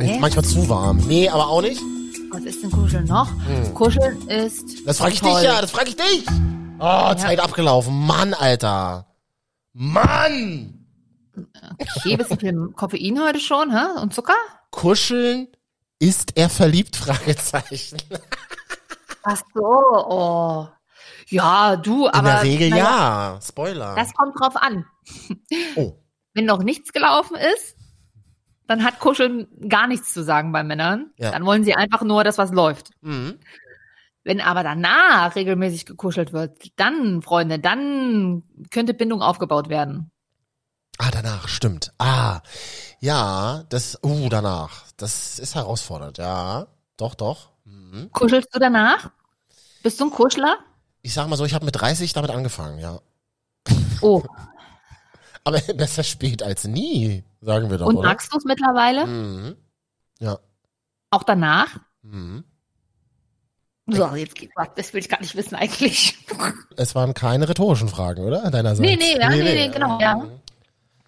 Jetzt 0.00 0.20
manchmal 0.20 0.44
zu 0.44 0.68
warm. 0.68 0.96
Nee, 1.06 1.28
aber 1.28 1.46
auch 1.48 1.62
nicht. 1.62 1.80
Was 2.32 2.42
ist 2.44 2.62
denn 2.62 2.70
Kuscheln 2.72 3.04
noch? 3.06 3.30
Kuscheln 3.74 4.20
ist. 4.28 4.86
Das 4.86 4.98
frage 4.98 5.12
ich 5.12 5.20
toll. 5.20 5.34
dich 5.34 5.42
ja, 5.44 5.60
das 5.60 5.70
frage 5.70 5.90
ich 5.90 5.96
dich. 5.96 6.24
Oh, 6.80 7.14
Zeit 7.14 7.40
abgelaufen. 7.40 8.06
Mann, 8.06 8.32
Alter. 8.32 9.06
Mann! 9.74 10.86
Okay, 11.78 12.16
bisschen 12.16 12.38
viel 12.40 12.68
Koffein 12.74 13.20
heute 13.22 13.38
schon, 13.38 13.70
hä? 13.70 14.00
Und 14.00 14.14
Zucker? 14.14 14.34
Kuscheln 14.70 15.48
Ist 15.98 16.36
er 16.36 16.48
verliebt? 16.48 16.96
Fragezeichen. 16.96 17.98
Ach 19.22 19.42
so, 19.54 19.62
oh. 19.62 20.68
Ja, 21.28 21.76
du, 21.76 22.06
In 22.06 22.12
aber. 22.14 22.30
der 22.30 22.42
Regel 22.42 22.70
na 22.70 22.76
ja. 22.76 23.38
Spoiler. 23.42 23.94
Das 23.94 24.12
kommt 24.14 24.38
drauf 24.40 24.56
an. 24.56 24.84
Oh. 25.76 25.94
Wenn 26.34 26.46
noch 26.46 26.62
nichts 26.62 26.92
gelaufen 26.92 27.36
ist, 27.36 27.76
dann 28.66 28.84
hat 28.84 28.98
Kuscheln 29.00 29.46
gar 29.68 29.86
nichts 29.86 30.12
zu 30.12 30.24
sagen 30.24 30.52
bei 30.52 30.62
Männern. 30.64 31.12
Ja. 31.16 31.30
Dann 31.32 31.44
wollen 31.44 31.64
sie 31.64 31.74
einfach 31.74 32.02
nur, 32.02 32.24
dass 32.24 32.38
was 32.38 32.50
läuft. 32.52 32.90
Mhm. 33.02 33.38
Wenn 34.22 34.40
aber 34.40 34.62
danach 34.62 35.34
regelmäßig 35.34 35.86
gekuschelt 35.86 36.32
wird, 36.32 36.58
dann, 36.76 37.22
Freunde, 37.22 37.58
dann 37.58 38.42
könnte 38.70 38.94
Bindung 38.94 39.22
aufgebaut 39.22 39.68
werden. 39.68 40.10
Ah, 40.98 41.10
danach, 41.10 41.48
stimmt. 41.48 41.92
Ah, 41.98 42.42
ja, 43.00 43.64
das, 43.70 43.98
uh, 44.04 44.28
danach. 44.28 44.84
Das 44.98 45.38
ist 45.38 45.54
herausfordernd, 45.54 46.18
ja. 46.18 46.66
Doch, 46.98 47.14
doch. 47.14 47.48
Mhm. 47.64 48.10
Kuschelst 48.12 48.54
du 48.54 48.58
danach? 48.58 49.10
Bist 49.82 49.98
du 49.98 50.04
ein 50.04 50.10
Kuschler? 50.10 50.58
Ich 51.00 51.14
sag 51.14 51.28
mal 51.28 51.36
so, 51.36 51.46
ich 51.46 51.54
habe 51.54 51.64
mit 51.64 51.80
30 51.80 52.12
damit 52.12 52.30
angefangen, 52.30 52.78
ja. 52.78 53.00
Oh, 54.02 54.22
Aber 55.44 55.60
besser 55.74 56.02
spät 56.02 56.42
als 56.42 56.64
nie, 56.64 57.24
sagen 57.40 57.70
wir 57.70 57.78
doch, 57.78 57.86
und 57.86 57.96
oder? 57.96 58.08
magst 58.08 58.32
du 58.32 58.36
es 58.36 58.44
mittlerweile? 58.44 59.06
Mhm. 59.06 59.56
Ja. 60.18 60.38
Auch 61.10 61.22
danach? 61.22 61.78
Mhm. 62.02 62.44
So, 63.92 64.14
jetzt 64.14 64.34
geht's 64.34 64.52
was. 64.56 64.68
Das 64.76 64.92
will 64.92 65.00
ich 65.00 65.08
gar 65.08 65.20
nicht 65.20 65.34
wissen 65.36 65.54
eigentlich. 65.54 66.16
Es 66.76 66.94
waren 66.94 67.12
keine 67.12 67.46
rhetorischen 67.48 67.88
Fragen, 67.88 68.24
oder? 68.24 68.50
Deinerseits. 68.50 68.80
Nee, 68.80 68.96
nee, 68.96 69.18
ja, 69.20 69.28
nee, 69.28 69.42
nee, 69.42 69.68
genau, 69.68 70.00
ja. 70.00 70.16
Mhm. 70.16 70.30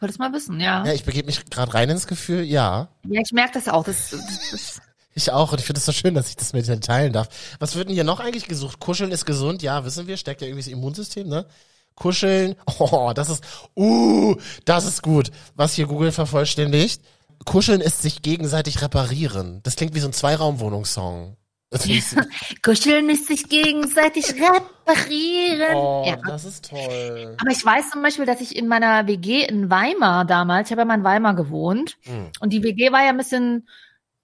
Wolltest 0.01 0.18
mal 0.18 0.33
wissen, 0.33 0.61
ja. 0.61 0.85
Ja, 0.85 0.92
ich 0.92 1.05
begebe 1.05 1.27
mich 1.27 1.49
gerade 1.49 1.73
rein 1.73 1.88
ins 1.88 2.07
Gefühl, 2.07 2.42
ja. 2.42 2.88
Ja, 3.09 3.21
ich 3.25 3.33
merke 3.33 3.55
das 3.55 3.68
auch. 3.68 3.85
Das, 3.85 4.11
das, 4.11 4.51
das, 4.51 4.83
Ich 5.14 5.31
auch. 5.31 5.53
Und 5.53 5.61
ich 5.61 5.66
finde 5.66 5.79
es 5.79 5.87
so 5.87 5.92
schön, 5.92 6.14
dass 6.14 6.29
ich 6.29 6.37
das 6.37 6.53
mit 6.53 6.66
dir 6.66 6.81
teilen 6.81 7.12
darf. 7.12 7.29
Was 7.59 7.77
wird 7.77 7.88
denn 7.88 7.95
hier 7.95 8.05
noch 8.05 8.21
eigentlich 8.21 8.49
gesucht? 8.49 8.81
Kuscheln 8.81 9.12
ist 9.12 9.27
gesund, 9.27 9.62
ja, 9.62 9.85
wissen 9.85 10.07
wir, 10.07 10.16
steckt 10.16 10.40
ja 10.40 10.47
irgendwie 10.47 10.64
das 10.64 10.73
Immunsystem, 10.73 11.29
ne? 11.29 11.47
Kuscheln, 11.95 12.57
oh, 12.79 13.12
das 13.14 13.29
ist, 13.29 13.45
uh, 13.77 14.37
das 14.64 14.87
ist 14.87 15.03
gut, 15.03 15.31
was 15.55 15.75
hier 15.75 15.87
Google 15.87 16.12
vervollständigt. 16.12 17.03
Kuscheln 17.45 17.81
ist 17.81 18.03
sich 18.03 18.23
gegenseitig 18.23 18.83
reparieren. 18.83 19.61
Das 19.64 19.77
klingt 19.77 19.95
wie 19.95 20.01
so 20.01 20.09
ein 20.09 20.12
Zweiraumwohnungssong. 20.12 21.37
Kuscheln 22.63 23.09
ist 23.11 23.27
sich 23.27 23.49
gegenseitig 23.49 24.35
reparieren. 24.35 25.75
Oh, 25.77 26.05
ja. 26.07 26.17
das 26.27 26.45
ist 26.45 26.69
toll. 26.71 27.37
Aber 27.41 27.51
ich 27.51 27.65
weiß 27.65 27.91
zum 27.91 28.03
Beispiel, 28.03 28.27
dass 28.27 28.41
ich 28.41 28.57
in 28.57 28.69
meiner 28.69 29.07
WG 29.07 29.45
in 29.45 29.71
Weimar 29.71 30.25
damals, 30.25 30.69
ich 30.69 30.73
habe 30.73 30.83
ja 30.83 30.85
mal 30.87 30.99
in 30.99 31.05
Weimar 31.05 31.35
gewohnt, 31.35 31.97
Hm. 32.03 32.27
und 32.41 32.53
die 32.53 32.63
WG 32.63 32.93
war 32.93 33.03
ja 33.03 33.09
ein 33.11 33.17
bisschen 33.17 33.67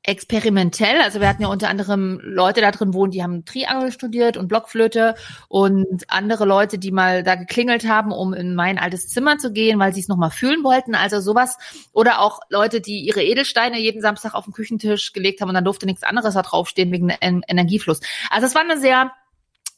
experimentell. 0.02 1.00
Also 1.02 1.20
wir 1.20 1.28
hatten 1.28 1.42
ja 1.42 1.48
unter 1.48 1.68
anderem 1.68 2.20
Leute 2.22 2.60
da 2.60 2.70
drin 2.70 2.94
wohnen, 2.94 3.10
die 3.10 3.22
haben 3.22 3.44
Triangel 3.44 3.92
studiert 3.92 4.36
und 4.36 4.48
Blockflöte 4.48 5.14
und 5.48 6.04
andere 6.08 6.44
Leute, 6.44 6.78
die 6.78 6.92
mal 6.92 7.22
da 7.22 7.34
geklingelt 7.34 7.86
haben, 7.86 8.12
um 8.12 8.32
in 8.32 8.54
mein 8.54 8.78
altes 8.78 9.08
Zimmer 9.08 9.38
zu 9.38 9.52
gehen, 9.52 9.78
weil 9.78 9.92
sie 9.92 10.00
es 10.00 10.08
nochmal 10.08 10.30
fühlen 10.30 10.64
wollten. 10.64 10.94
Also 10.94 11.20
sowas. 11.20 11.58
Oder 11.92 12.20
auch 12.20 12.40
Leute, 12.48 12.80
die 12.80 13.00
ihre 13.00 13.22
Edelsteine 13.22 13.78
jeden 13.78 14.00
Samstag 14.00 14.34
auf 14.34 14.44
den 14.44 14.54
Küchentisch 14.54 15.12
gelegt 15.12 15.40
haben 15.40 15.48
und 15.48 15.54
dann 15.54 15.64
durfte 15.64 15.86
nichts 15.86 16.02
anderes 16.02 16.34
da 16.34 16.42
draufstehen 16.42 16.90
wegen 16.90 17.10
en 17.10 17.42
Energiefluss. 17.46 18.00
Also 18.30 18.46
es 18.46 18.54
war 18.54 18.62
eine 18.62 18.78
sehr 18.78 19.12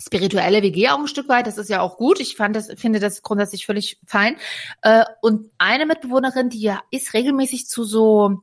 spirituelle 0.02 0.62
WG 0.62 0.88
auch 0.88 0.98
ein 0.98 1.08
Stück 1.08 1.28
weit. 1.28 1.46
Das 1.46 1.58
ist 1.58 1.68
ja 1.68 1.80
auch 1.80 1.96
gut. 1.96 2.20
Ich 2.20 2.36
fand 2.36 2.56
das, 2.56 2.68
finde 2.76 3.00
das 3.00 3.22
grundsätzlich 3.22 3.66
völlig 3.66 3.98
fein. 4.06 4.36
Äh, 4.82 5.04
und 5.20 5.50
eine 5.58 5.86
Mitbewohnerin, 5.86 6.48
die 6.48 6.60
ja 6.60 6.80
ist 6.90 7.14
regelmäßig 7.14 7.66
zu 7.66 7.84
so 7.84 8.42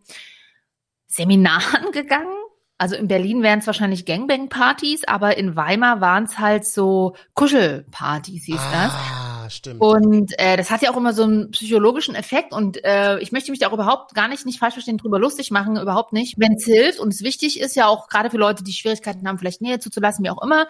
Seminaren 1.07 1.91
gegangen. 1.91 2.35
Also 2.79 2.95
in 2.95 3.07
Berlin 3.07 3.41
wären 3.41 3.57
es 3.57 3.65
wahrscheinlich 3.65 4.05
Gangbang-Partys, 4.05 5.05
aber 5.07 5.35
in 5.35 5.55
Weimar 5.55 5.99
waren 5.99 6.25
es 6.25 6.37
halt 6.37 6.63
so 6.63 7.15
Kuschelpartys, 7.33 8.43
hieß 8.43 8.55
das. 8.55 8.93
Ah, 8.93 9.49
stimmt. 9.49 9.81
Und 9.81 10.37
äh, 10.37 10.57
das 10.57 10.69
hat 10.69 10.83
ja 10.83 10.91
auch 10.91 10.97
immer 10.97 11.13
so 11.13 11.23
einen 11.23 11.49
psychologischen 11.49 12.13
Effekt 12.13 12.53
und 12.53 12.83
äh, 12.85 13.17
ich 13.17 13.31
möchte 13.31 13.49
mich 13.49 13.59
da 13.59 13.69
auch 13.69 13.73
überhaupt 13.73 14.13
gar 14.13 14.27
nicht, 14.27 14.45
nicht 14.45 14.59
falsch 14.59 14.75
verstehen, 14.75 14.99
drüber 14.99 15.17
lustig 15.17 15.49
machen, 15.49 15.75
überhaupt 15.77 16.13
nicht. 16.13 16.35
Wenn 16.37 16.53
es 16.53 16.65
hilft 16.65 16.99
und 16.99 17.11
es 17.11 17.23
wichtig 17.23 17.59
ist 17.59 17.75
ja 17.75 17.87
auch 17.87 18.09
gerade 18.09 18.29
für 18.29 18.37
Leute, 18.37 18.63
die 18.63 18.73
Schwierigkeiten 18.73 19.27
haben, 19.27 19.39
vielleicht 19.39 19.61
Nähe 19.61 19.79
zuzulassen, 19.79 20.23
wie 20.23 20.29
auch 20.29 20.43
immer. 20.43 20.67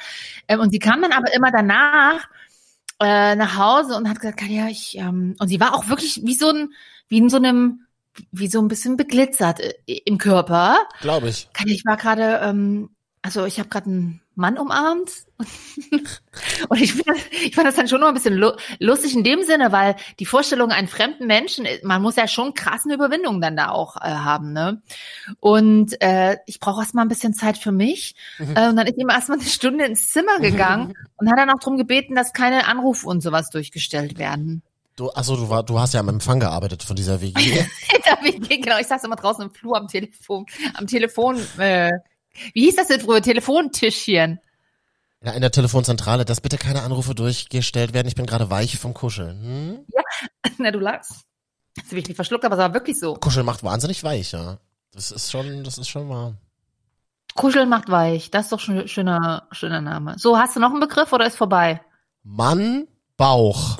Ähm, 0.48 0.62
und 0.62 0.72
sie 0.72 0.80
kam 0.80 1.02
dann 1.02 1.12
aber 1.12 1.34
immer 1.34 1.52
danach 1.52 2.30
äh, 3.02 3.36
nach 3.36 3.58
Hause 3.58 3.96
und 3.96 4.10
hat 4.10 4.20
gesagt, 4.20 4.40
Katja, 4.40 4.68
ich, 4.68 4.98
ähm, 4.98 5.36
und 5.40 5.48
sie 5.50 5.60
war 5.60 5.76
auch 5.76 5.90
wirklich 5.90 6.22
wie 6.24 6.36
so 6.36 6.50
ein, 6.50 6.70
wie 7.10 7.18
in 7.18 7.30
so 7.30 7.38
einem, 7.38 7.86
wie 8.32 8.48
so 8.48 8.60
ein 8.60 8.68
bisschen 8.68 8.98
beglitzert 8.98 9.60
äh, 9.60 10.02
im 10.06 10.18
Körper. 10.18 10.78
Glaube 11.02 11.30
ich. 11.30 11.50
Ich 11.66 11.86
war 11.86 11.98
gerade, 11.98 12.40
ähm, 12.44 12.90
also 13.22 13.46
ich 13.46 13.60
habe 13.60 13.70
gerade 13.70 13.88
einen 13.88 14.22
Mann 14.38 14.60
umarmt 14.60 15.12
und 16.70 16.80
ich, 16.80 16.94
find, 16.94 17.08
ich 17.32 17.56
fand 17.56 17.68
das 17.68 17.76
dann 17.76 17.88
schon 17.88 18.02
noch 18.02 18.08
ein 18.08 18.14
bisschen 18.14 18.36
lu 18.36 18.52
lustig 18.80 19.16
in 19.16 19.24
dem 19.24 19.42
Sinne, 19.42 19.72
weil 19.72 19.96
die 20.20 20.28
Vorstellung 20.28 20.70
einen 20.70 20.88
fremden 20.88 21.26
Menschen, 21.26 21.66
äh, 21.66 21.80
man 21.84 22.04
muss 22.04 22.16
ja 22.16 22.28
schon 22.28 22.54
krassen 22.54 22.92
Überwindungen 22.92 23.42
dann 23.42 23.58
da 23.58 23.70
auch 23.70 23.98
äh, 23.98 24.02
haben, 24.02 24.54
ne? 24.54 24.82
Und 25.40 26.00
äh, 26.02 26.38
ich 26.46 26.60
brauche 26.60 26.82
erstmal 26.82 27.06
ein 27.06 27.10
bisschen 27.10 27.34
Zeit 27.34 27.58
für 27.58 27.72
mich. 27.72 28.16
Äh, 28.38 28.70
und 28.70 28.76
dann 28.76 28.86
ist 28.86 28.98
ihm 28.98 29.10
erstmal 29.10 29.40
eine 29.40 29.48
Stunde 29.48 29.86
ins 29.86 30.10
Zimmer 30.10 30.40
gegangen 30.40 30.94
und 31.18 31.30
hat 31.30 31.40
dann 31.40 31.50
auch 31.50 31.60
darum 31.60 31.78
gebeten, 31.78 32.14
dass 32.14 32.32
keine 32.32 32.68
Anrufe 32.68 33.08
und 33.08 33.22
sowas 33.22 33.50
durchgestellt 33.50 34.20
werden. 34.20 34.62
Du, 34.98 35.10
achso, 35.12 35.36
du, 35.36 35.48
war, 35.48 35.64
du 35.64 35.80
hast 35.80 35.94
ja 35.94 36.00
am 36.00 36.10
Empfang 36.10 36.40
gearbeitet 36.40 36.82
von 36.84 36.96
dieser 36.96 37.22
WG. 37.22 37.34
Da 38.06 38.16
bin 38.16 38.44
ich- 38.50 38.62
genau, 38.62 38.78
ich 38.80 38.88
saß 38.88 39.04
immer 39.04 39.16
draußen 39.16 39.44
im 39.44 39.52
Flur 39.54 39.78
am 39.78 39.88
Telefon, 39.88 40.46
am 40.76 40.88
Telefon, 40.88 41.38
äh, 41.58 41.92
wie 42.54 42.66
hieß 42.66 42.76
das 42.78 42.88
denn 42.88 43.02
früher? 43.02 43.22
Telefontischchen. 43.22 44.40
Ja, 45.22 45.32
in 45.34 45.42
der 45.42 45.52
Telefonzentrale, 45.52 46.26
dass 46.26 46.42
bitte 46.42 46.58
keine 46.58 46.82
Anrufe 46.84 47.14
durchgestellt 47.16 47.94
werden. 47.94 48.08
Ich 48.08 48.16
bin 48.16 48.26
gerade 48.26 48.50
weich 48.50 48.78
vom 48.78 48.94
Kuscheln. 48.94 49.42
Hm? 49.42 49.86
Na, 50.58 50.72
du 50.72 50.80
lagst. 50.80 51.24
Das 51.76 51.86
habe 51.88 52.00
ich 52.00 52.08
nicht 52.08 52.16
verschluckt, 52.16 52.46
aber 52.46 52.56
es 52.56 52.60
war 52.62 52.74
wirklich 52.74 53.00
so. 53.00 53.14
Kuscheln 53.16 53.46
macht 53.46 53.64
wahnsinnig 53.64 54.04
weich, 54.04 54.32
ja. 54.32 54.58
Das 54.94 55.12
ist 55.12 55.32
schon, 55.32 55.64
das 55.64 55.78
ist 55.78 55.90
schon 55.90 56.10
wahr. 56.10 56.36
Kuscheln 57.36 57.70
macht 57.70 57.90
weich. 57.90 58.32
Das 58.32 58.46
ist 58.46 58.52
doch 58.52 58.60
schon 58.60 58.80
ein 58.80 58.88
schöner, 58.88 59.48
schöner 59.52 59.82
Name. 59.82 60.16
So, 60.18 60.38
hast 60.40 60.56
du 60.56 60.60
noch 60.60 60.72
einen 60.72 60.80
Begriff 60.80 61.12
oder 61.14 61.28
ist 61.28 61.36
vorbei? 61.38 61.82
Mann, 62.24 62.88
Bauch. 63.16 63.78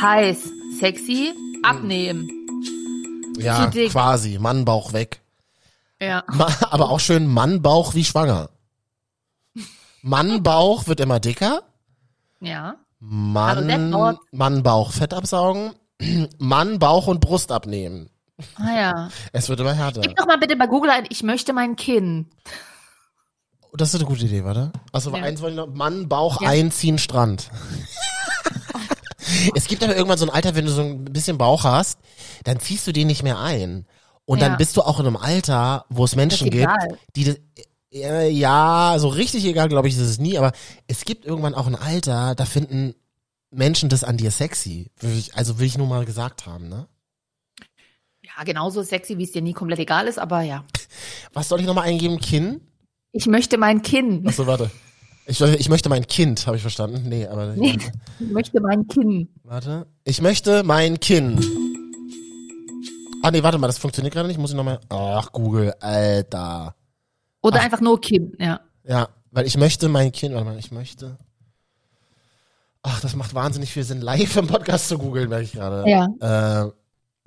Heiß, 0.00 0.38
sexy, 0.78 1.32
abnehmen. 1.62 2.28
Ja, 3.38 3.70
quasi. 3.88 4.38
Mann, 4.38 4.64
Bauch 4.64 4.92
weg. 4.92 5.20
Ja. 6.00 6.24
Aber 6.70 6.90
auch 6.90 7.00
schön 7.00 7.26
Mann, 7.26 7.62
Bauch 7.62 7.94
wie 7.94 8.04
schwanger. 8.04 8.50
Mann, 10.02 10.42
Bauch 10.42 10.86
wird 10.86 11.00
immer 11.00 11.20
dicker. 11.20 11.62
Ja. 12.40 12.68
Also 12.68 12.80
Mann, 13.00 13.90
dauert- 13.92 14.18
Mann, 14.32 14.62
Bauch 14.62 14.92
Fett 14.92 15.14
absaugen. 15.14 15.72
Mann, 16.38 16.78
Bauch 16.78 17.06
und 17.06 17.20
Brust 17.20 17.50
abnehmen. 17.52 18.10
Ah 18.56 18.74
ja. 18.76 19.08
Es 19.32 19.48
wird 19.48 19.60
immer 19.60 19.72
härter. 19.72 20.02
Gib 20.02 20.14
doch 20.16 20.26
mal 20.26 20.38
bitte 20.38 20.56
bei 20.56 20.66
Google 20.66 20.90
ein, 20.90 21.06
ich 21.08 21.22
möchte 21.22 21.52
mein 21.54 21.76
Kinn. 21.76 22.26
Das 23.72 23.88
ist 23.90 23.96
eine 24.00 24.04
gute 24.04 24.24
Idee, 24.26 24.44
warte. 24.44 24.72
Also 24.92 25.10
Ja. 25.10 25.22
eins 25.22 25.40
noch. 25.40 25.68
Mann, 25.68 26.08
Bauch, 26.08 26.40
Ja. 26.42 26.48
einziehen, 26.50 26.98
Strand. 26.98 27.50
Es 29.54 29.66
gibt 29.66 29.82
aber 29.82 29.94
irgendwann 29.96 30.18
so 30.18 30.26
ein 30.26 30.30
Alter, 30.34 30.54
wenn 30.54 30.66
du 30.66 30.72
so 30.72 30.82
ein 30.82 31.04
bisschen 31.04 31.38
Bauch 31.38 31.64
hast, 31.64 31.98
dann 32.44 32.60
ziehst 32.60 32.86
du 32.86 32.92
den 32.92 33.06
nicht 33.06 33.22
mehr 33.22 33.38
ein. 33.38 33.86
Und 34.24 34.40
Ja. 34.40 34.48
dann 34.48 34.58
bist 34.58 34.76
du 34.76 34.82
auch 34.82 34.98
in 35.00 35.06
einem 35.06 35.16
Alter, 35.16 35.84
wo 35.88 36.04
es 36.04 36.16
Menschen 36.16 36.50
gibt, 36.50 36.72
die 37.14 37.24
das, 37.24 37.36
äh, 37.92 38.28
ja, 38.28 38.96
so 38.98 39.08
richtig 39.08 39.44
egal, 39.44 39.68
glaube 39.68 39.88
ich, 39.88 39.94
ist 39.94 40.00
es 40.00 40.18
nie, 40.18 40.36
aber 40.38 40.52
es 40.86 41.04
gibt 41.04 41.24
irgendwann 41.24 41.54
auch 41.54 41.66
ein 41.66 41.76
Alter, 41.76 42.34
da 42.34 42.44
finden 42.44 42.94
Menschen 43.50 43.88
das 43.88 44.02
an 44.04 44.16
dir 44.16 44.30
sexy. 44.30 44.90
Also 45.34 45.58
will 45.58 45.66
ich 45.66 45.78
nur 45.78 45.86
mal 45.86 46.04
gesagt 46.04 46.46
haben, 46.46 46.68
ne? 46.68 46.88
Ja, 48.22 48.42
genauso 48.44 48.82
sexy, 48.82 49.16
wie 49.18 49.22
es 49.24 49.30
dir 49.32 49.40
nie 49.42 49.52
komplett 49.52 49.78
egal 49.78 50.08
ist, 50.08 50.18
aber 50.18 50.42
ja. 50.42 50.64
Was 51.32 51.48
soll 51.48 51.60
ich 51.60 51.66
nochmal 51.66 51.86
eingeben? 51.86 52.18
Kinn? 52.20 52.60
Ich 53.12 53.26
möchte 53.26 53.56
mein 53.56 53.82
Kinn. 53.82 54.26
Achso, 54.26 54.46
warte. 54.46 54.70
Ich, 55.28 55.40
ich 55.40 55.68
möchte 55.68 55.88
mein 55.88 56.06
Kind, 56.06 56.46
habe 56.46 56.56
ich 56.56 56.62
verstanden. 56.62 57.08
Nee, 57.08 57.26
aber. 57.26 57.46
Nee, 57.56 57.76
ich 58.20 58.30
möchte 58.30 58.60
mein 58.60 58.86
Kinn. 58.86 59.28
Warte. 59.42 59.86
Ich 60.04 60.20
möchte 60.22 60.62
mein 60.62 61.00
Kinn. 61.00 61.38
Ah, 63.22 63.30
nee, 63.32 63.42
warte 63.42 63.58
mal, 63.58 63.66
das 63.66 63.78
funktioniert 63.78 64.14
gerade 64.14 64.28
nicht. 64.28 64.38
Muss 64.38 64.50
ich 64.50 64.56
nochmal. 64.56 64.78
Ach, 64.88 65.32
Google, 65.32 65.74
Alter. 65.80 66.74
Oder 67.42 67.60
einfach 67.60 67.80
nur 67.80 68.00
Kinn, 68.00 68.32
ja. 68.38 68.60
Ja, 68.84 69.08
weil 69.32 69.46
ich 69.46 69.56
möchte 69.56 69.88
mein 69.88 70.12
Kind. 70.12 70.34
Warte 70.34 70.46
mal, 70.46 70.58
ich 70.58 70.70
möchte. 70.70 71.18
Ach, 72.82 73.00
das 73.00 73.16
macht 73.16 73.34
wahnsinnig 73.34 73.72
viel 73.72 73.82
Sinn, 73.82 74.00
live 74.00 74.36
im 74.36 74.46
Podcast 74.46 74.88
zu 74.88 74.96
googeln, 74.96 75.28
merke 75.28 75.44
ich 75.44 75.52
gerade. 75.52 75.84
Ja. 75.90 76.64
Äh, 76.64 76.70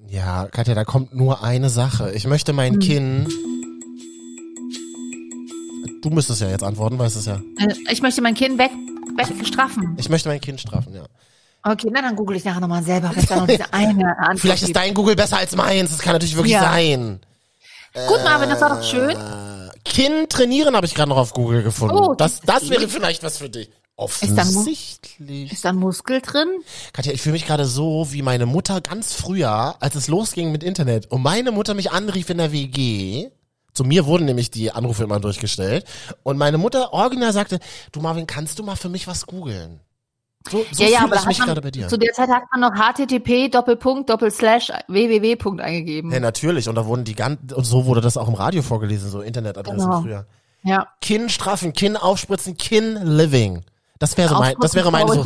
ja, 0.07 0.47
Katja, 0.47 0.73
da 0.73 0.85
kommt 0.85 1.13
nur 1.13 1.43
eine 1.43 1.69
Sache. 1.69 2.11
Ich 2.13 2.25
möchte 2.25 2.53
mein 2.53 2.73
Hm. 2.75 2.79
Kinn. 2.79 3.27
Du 6.01 6.09
müsstest 6.09 6.41
ja 6.41 6.49
jetzt 6.49 6.63
antworten, 6.63 6.97
weißt 6.97 7.15
es 7.17 7.25
ja. 7.25 7.41
Äh, 7.59 7.73
Ich 7.91 8.01
möchte 8.01 8.21
mein 8.21 8.35
Kinn 8.35 8.57
weg, 8.57 8.71
wegstraffen. 9.17 9.95
Ich 9.99 10.09
möchte 10.09 10.29
mein 10.29 10.39
Kind 10.41 10.59
strafen, 10.61 10.93
ja. 10.93 11.05
Okay, 11.63 11.89
na 11.91 12.01
dann 12.01 12.15
google 12.15 12.37
ich 12.37 12.45
nachher 12.45 12.61
nochmal 12.61 12.83
selber, 12.83 13.11
was 13.13 13.25
da 13.25 13.35
noch 13.35 13.47
diese 13.47 13.73
eine 13.73 14.17
Antwort 14.17 14.39
Vielleicht 14.39 14.63
ist 14.63 14.75
dein 14.75 14.93
Google 14.93 15.15
besser 15.15 15.37
als 15.37 15.55
meins. 15.55 15.91
Das 15.91 15.99
kann 15.99 16.13
natürlich 16.13 16.35
wirklich 16.35 16.53
Ja. 16.53 16.61
sein. 16.63 17.19
Gut, 18.07 18.23
Marvin, 18.23 18.49
das 18.49 18.61
war 18.61 18.69
doch 18.69 18.83
schön. 18.83 19.09
Äh, 19.09 19.69
Kinn 19.83 20.27
trainieren 20.29 20.75
habe 20.75 20.85
ich 20.85 20.93
gerade 20.93 21.09
noch 21.09 21.17
auf 21.17 21.33
Google 21.33 21.63
gefunden. 21.63 21.95
Oh, 21.97 22.13
das, 22.13 22.39
das 22.41 22.61
das 22.61 22.69
wäre 22.69 22.87
vielleicht 22.87 23.23
was 23.23 23.37
für 23.39 23.49
dich. 23.49 23.69
Offensichtlich. 23.97 25.51
Ist 25.51 25.65
da 25.65 25.69
ein 25.69 25.75
Muskel 25.75 26.21
drin? 26.21 26.47
Katja, 26.93 27.11
ich 27.11 27.21
fühle 27.21 27.33
mich 27.33 27.45
gerade 27.45 27.65
so 27.65 28.07
wie 28.11 28.21
meine 28.21 28.45
Mutter 28.45 28.79
ganz 28.79 29.13
früher, 29.13 29.75
als 29.81 29.95
es 29.95 30.07
losging 30.07 30.51
mit 30.53 30.63
Internet 30.63 31.11
und 31.11 31.21
meine 31.21 31.51
Mutter 31.51 31.73
mich 31.73 31.91
anrief 31.91 32.29
in 32.29 32.37
der 32.37 32.51
WG. 32.53 33.29
Zu 33.73 33.83
mir 33.83 34.05
wurden 34.05 34.25
nämlich 34.25 34.51
die 34.51 34.71
Anrufe 34.71 35.03
immer 35.03 35.19
durchgestellt. 35.19 35.85
Und 36.23 36.37
meine 36.37 36.57
Mutter 36.57 36.93
original 36.93 37.33
sagte, 37.33 37.59
du 37.91 38.01
Marvin, 38.01 38.27
kannst 38.27 38.59
du 38.59 38.63
mal 38.63 38.75
für 38.75 38.89
mich 38.89 39.07
was 39.07 39.25
googeln? 39.25 39.79
So, 40.47 40.65
so 40.71 40.83
ja, 40.83 40.89
ja, 40.89 40.99
aber 41.03 41.25
mich 41.25 41.39
man, 41.39 41.53
bei 41.61 41.69
dir. 41.69 41.87
zu 41.89 41.97
der 41.97 42.13
Zeit 42.13 42.29
hat 42.29 42.43
man 42.51 42.61
noch 42.61 42.73
http 42.73 43.49
Doppelpunkt 43.49 44.09
Doppelslash 44.09 44.71
www 44.87 45.61
eingegeben. 45.61 46.11
Ja, 46.11 46.19
natürlich. 46.19 46.69
Und 46.69 46.75
da 46.75 46.85
wurden 46.85 47.03
die 47.03 47.13
ganz, 47.13 47.51
und 47.53 47.65
so 47.65 47.85
wurde 47.85 47.99
das 48.01 48.15
auch 48.15 48.27
im 48.27 48.35
Radio 48.35 48.61
vorgelesen, 48.61 49.09
so 49.09 49.21
Internetadressen 49.21 49.79
Genau. 49.79 50.01
früher. 50.01 50.25
Ja. 50.63 50.87
Kinn 51.01 51.29
straffen, 51.29 51.73
Kinn 51.73 51.97
aufspritzen, 51.97 52.57
Kinn 52.57 52.99
living. 53.03 53.63
Das 53.99 54.17
wäre 54.17 54.29
so 54.29 54.35
mein, 54.35 54.55
das 54.61 54.75
wäre 54.75 54.91
meine 54.91 55.13
so, 55.13 55.25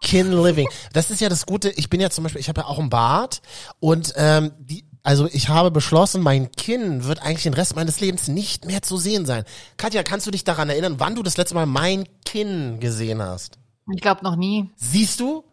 Kinn 0.00 0.32
living. 0.32 0.68
Das 0.92 1.10
ist 1.10 1.20
ja 1.20 1.28
das 1.28 1.46
Gute. 1.46 1.70
Ich 1.70 1.88
bin 1.88 2.00
ja 2.00 2.10
zum 2.10 2.24
Beispiel, 2.24 2.40
ich 2.40 2.48
habe 2.48 2.62
ja 2.62 2.66
auch 2.66 2.78
einen 2.78 2.90
Bart 2.90 3.40
und 3.80 4.12
ähm, 4.16 4.52
die, 4.58 4.84
also 5.02 5.26
ich 5.26 5.48
habe 5.48 5.70
beschlossen, 5.70 6.22
mein 6.22 6.50
Kinn 6.52 7.04
wird 7.04 7.22
eigentlich 7.22 7.44
den 7.44 7.54
Rest 7.54 7.76
meines 7.76 8.00
Lebens 8.00 8.28
nicht 8.28 8.64
mehr 8.64 8.82
zu 8.82 8.96
sehen 8.96 9.26
sein. 9.26 9.44
Katja, 9.76 10.02
kannst 10.02 10.26
du 10.26 10.30
dich 10.30 10.44
daran 10.44 10.68
erinnern, 10.68 10.96
wann 10.98 11.14
du 11.14 11.22
das 11.22 11.36
letzte 11.36 11.54
Mal 11.54 11.66
mein 11.66 12.08
Kinn 12.24 12.80
gesehen 12.80 13.22
hast? 13.22 13.58
Ich 13.94 14.00
glaube 14.00 14.22
noch 14.22 14.36
nie. 14.36 14.70
Siehst 14.76 15.20
du? 15.20 15.44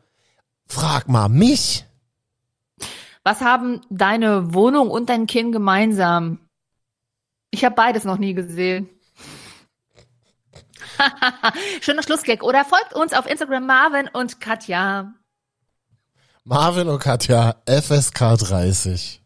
Frag 0.67 1.07
mal 1.07 1.29
mich. 1.29 1.85
Was 3.23 3.41
haben 3.41 3.81
deine 3.89 4.53
Wohnung 4.53 4.89
und 4.89 5.09
dein 5.09 5.25
Kind 5.25 5.51
gemeinsam? 5.51 6.39
Ich 7.51 7.63
habe 7.63 7.75
beides 7.75 8.03
noch 8.03 8.17
nie 8.17 8.33
gesehen. 8.33 8.89
Schöner 11.81 12.03
Schlussgag. 12.03 12.43
Oder 12.43 12.65
folgt 12.65 12.93
uns 12.93 13.13
auf 13.13 13.25
Instagram 13.25 13.65
Marvin 13.65 14.09
und 14.11 14.41
Katja. 14.41 15.13
Marvin 16.43 16.89
und 16.89 16.99
Katja, 16.99 17.55
FSK 17.65 18.37
30. 18.37 19.24